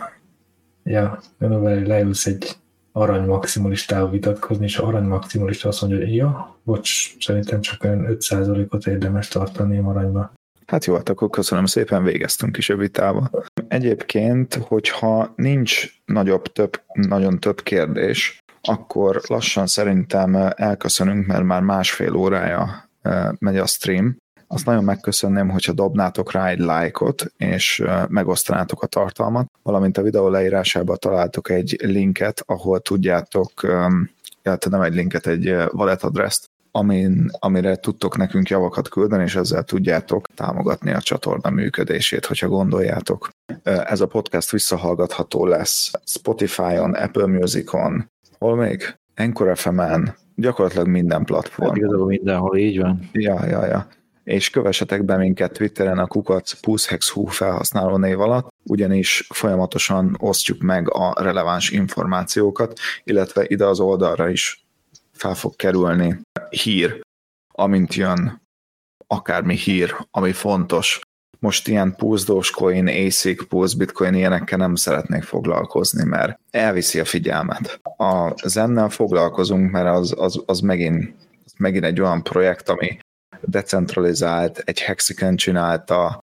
[0.85, 2.57] Ja, mivel leülsz egy
[2.93, 8.87] arany maximalistával vitatkozni, és arany maximalista azt mondja, hogy ja, bocs, szerintem csak olyan 5%-ot
[8.87, 10.33] érdemes tartani aranyba.
[10.67, 13.31] Hát jó, hát akkor köszönöm szépen, végeztünk is a vitába.
[13.69, 22.15] Egyébként, hogyha nincs nagyobb, több, nagyon több kérdés, akkor lassan szerintem elköszönünk, mert már másfél
[22.15, 24.17] órája eh, megy a stream.
[24.47, 30.03] Azt nagyon megköszönném, hogyha dobnátok rá egy lájkot, és eh, megosztanátok a tartalmat, valamint a
[30.03, 33.53] videó leírásában találtok egy linket, ahol tudjátok,
[34.43, 39.37] illetve nem egy linket, egy eh, wallet adresszt, amin, amire tudtok nekünk javakat küldeni, és
[39.37, 43.29] ezzel tudjátok támogatni a csatorna működését, hogyha gondoljátok.
[43.63, 48.13] Ez a podcast visszahallgatható lesz Spotify-on, Apple Music-on,
[48.45, 48.99] hol még?
[49.15, 51.69] Encore FM-en, gyakorlatilag minden platform.
[51.69, 53.09] Hát igazából mindenhol így van.
[53.13, 53.87] Ja, ja, ja.
[54.25, 60.91] És kövessetek be minket Twitteren a kukac pushexhu felhasználó név alatt, ugyanis folyamatosan osztjuk meg
[60.91, 64.67] a releváns információkat, illetve ide az oldalra is
[65.13, 67.01] fel fog kerülni hír,
[67.53, 68.43] amint jön
[69.07, 71.01] akármi hír, ami fontos.
[71.45, 77.81] Most ilyen Pulse Dogecoin, ASIC, Pulse Bitcoin ilyenekkel nem szeretnék foglalkozni, mert elviszi a figyelmet.
[77.97, 81.15] A zennel foglalkozunk, mert az, az, az megint,
[81.45, 82.99] az megint egy olyan projekt, ami
[83.41, 86.25] decentralizált, egy hexikön csinálta,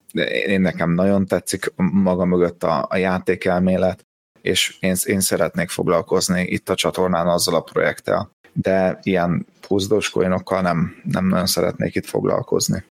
[0.47, 4.07] én nekem nagyon tetszik maga mögött a, a játékelmélet,
[4.41, 10.61] és én, én szeretnék foglalkozni itt a csatornán azzal a projekttel, de ilyen puzzdos coinokkal
[10.61, 12.85] nem, nem nagyon szeretnék itt foglalkozni.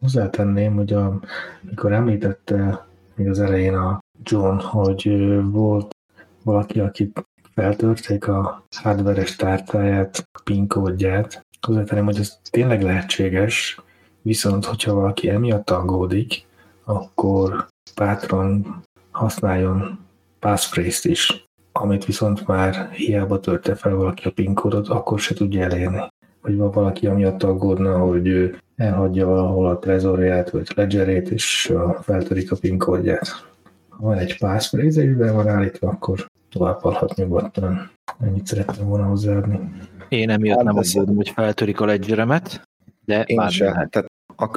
[0.00, 1.20] Hozzátenném, hogy a,
[1.64, 5.10] amikor említette még az elején a John, hogy
[5.50, 5.96] volt
[6.42, 7.12] valaki, aki
[7.54, 13.80] feltörték a hardveres tárcáját, a PIN kódját, hozzátenném, hogy ez tényleg lehetséges,
[14.22, 16.46] viszont hogyha valaki emiatt aggódik,
[16.84, 19.98] akkor bátran használjon
[20.38, 21.48] passphrase is
[21.80, 26.02] amit viszont már hiába törte fel valaki a PIN kódot, akkor se tudja elérni.
[26.48, 31.72] Vagy van valaki amiatt aggódna, hogy ő elhagyja valahol a trezorját, vagy ledgerét, és
[32.02, 33.28] feltörik a PIN kódját.
[33.88, 37.90] Ha van egy passphrase, amiben van állítva, akkor tovább adhat nyugodtan.
[38.20, 39.60] Ennyit szerettem volna hozzáadni.
[40.08, 42.68] Én emiatt nem aggódom, hogy feltörik a ledgeremet,
[43.04, 43.64] de Én már se.
[43.90, 44.06] Tehát,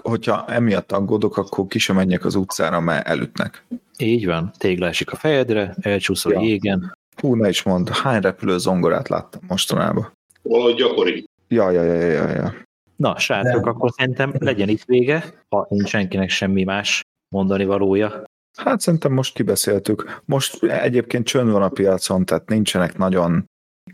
[0.01, 3.65] hogyha emiatt aggódok, akkor ki sem menjek az utcára, mert elütnek.
[3.97, 6.39] Így van, tégla esik a fejedre, elcsúszol ja.
[6.39, 10.11] a jégen, Hú, ne is mond, hány repülő zongorát láttam mostanában?
[10.41, 11.29] Valahogy gyakori.
[11.51, 12.53] Ja, ja, ja, ja, ja.
[12.95, 17.01] Na, srácok, akkor szerintem legyen itt vége, ha nincs senkinek semmi más
[17.35, 18.23] mondani valója.
[18.57, 20.21] Hát szerintem most kibeszéltük.
[20.25, 23.45] Most egyébként csönd van a piacon, tehát nincsenek nagyon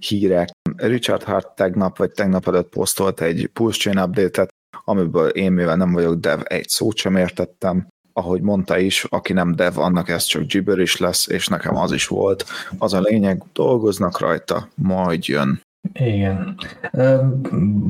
[0.08, 0.50] hírek.
[0.76, 4.50] Richard Hart tegnap vagy tegnap előtt posztolt egy Pulse Chain update-et,
[4.84, 9.56] amiből én, mivel nem vagyok dev, egy szót sem értettem ahogy mondta is, aki nem
[9.56, 12.46] dev, annak ez csak gibber is lesz, és nekem az is volt.
[12.78, 15.62] Az a lényeg, dolgoznak rajta, majd jön.
[15.94, 16.58] Igen.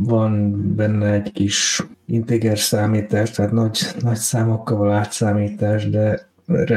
[0.03, 6.29] Van benne egy kis integer számítás, tehát nagy, nagy számokkal való átszámítás, de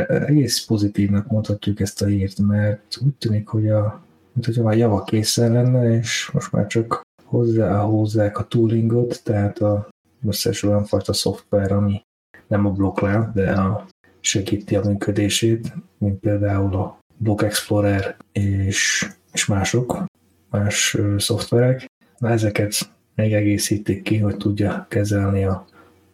[0.08, 5.02] egész pozitívnak mondhatjuk ezt a hírt, mert úgy tűnik, hogy a, mint hogyha már java
[5.02, 9.88] készen lenne, és most már csak hozzá hozzák a toolingot, tehát a
[10.26, 12.02] összes olyan fajta szoftver, ami
[12.46, 13.86] nem a blokklán, de a
[14.20, 20.04] segíti a működését, mint például a Block Explorer és, és mások,
[20.50, 21.86] más szoftverek.
[22.18, 25.64] Na, ezeket még egészítik ki, hogy tudja kezelni a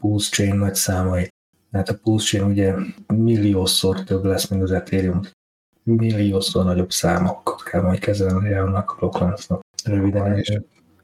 [0.00, 1.34] Pulse Chain nagy számait.
[1.70, 2.74] Tehát a Pulse Chain ugye
[3.06, 5.20] milliószor több lesz, mint az Ethereum.
[5.82, 9.60] Milliószor nagyobb számokat kell majd kezelni annak a blokkláncnak.
[9.84, 10.44] Röviden.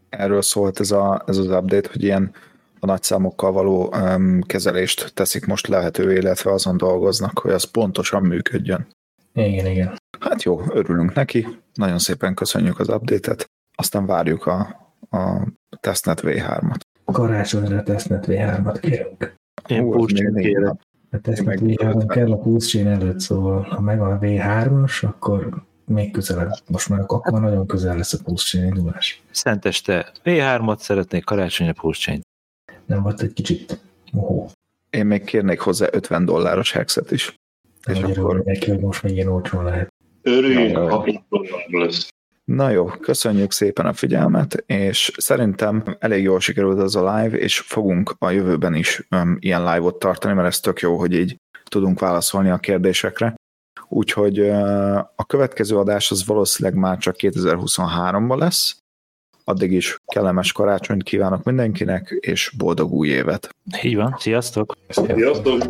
[0.08, 2.32] Erről szólt ez, a, ez az update, hogy ilyen
[2.80, 8.86] a nagyszámokkal való um, kezelést teszik most lehetővé, illetve azon dolgoznak, hogy az pontosan működjön.
[9.34, 9.92] Igen, igen.
[10.20, 14.60] Hát jó, örülünk neki, nagyon szépen köszönjük az update-et, aztán várjuk a,
[15.10, 15.46] a
[15.80, 16.80] testnet V3-at.
[17.04, 19.34] Karácsonyra a testnet V3-at kérünk.
[19.66, 20.74] Én Pulse kérek.
[21.10, 26.52] A testnet V3 kell a Pulse előtt, szóval ha meg a V3-as, akkor még közelebb.
[26.66, 29.22] Most már akkor nagyon közel lesz a Pulse indulás.
[29.30, 32.18] Szenteste V3-at szeretnék, karácsonyra Pulse
[32.86, 33.80] Nem volt egy kicsit
[34.12, 34.50] mohó.
[34.90, 37.34] Én még kérnék hozzá 50 dolláros hexet is.
[37.86, 38.42] És akkor...
[38.44, 39.92] neki, hogy most még ilyen olcsón lehet.
[40.22, 41.04] Örüljünk, ha
[41.68, 42.08] lesz.
[42.44, 47.58] Na jó, köszönjük szépen a figyelmet, és szerintem elég jól sikerült ez a live, és
[47.58, 52.00] fogunk a jövőben is um, ilyen live-ot tartani, mert ez tök jó, hogy így tudunk
[52.00, 53.34] válaszolni a kérdésekre.
[53.88, 58.76] Úgyhogy uh, a következő adás az valószínűleg már csak 2023-ban lesz.
[59.44, 63.48] Addig is kellemes karácsonyt kívánok mindenkinek, és boldog új évet!
[63.82, 64.76] Így van, sziasztok!
[64.88, 65.62] Sziasztok!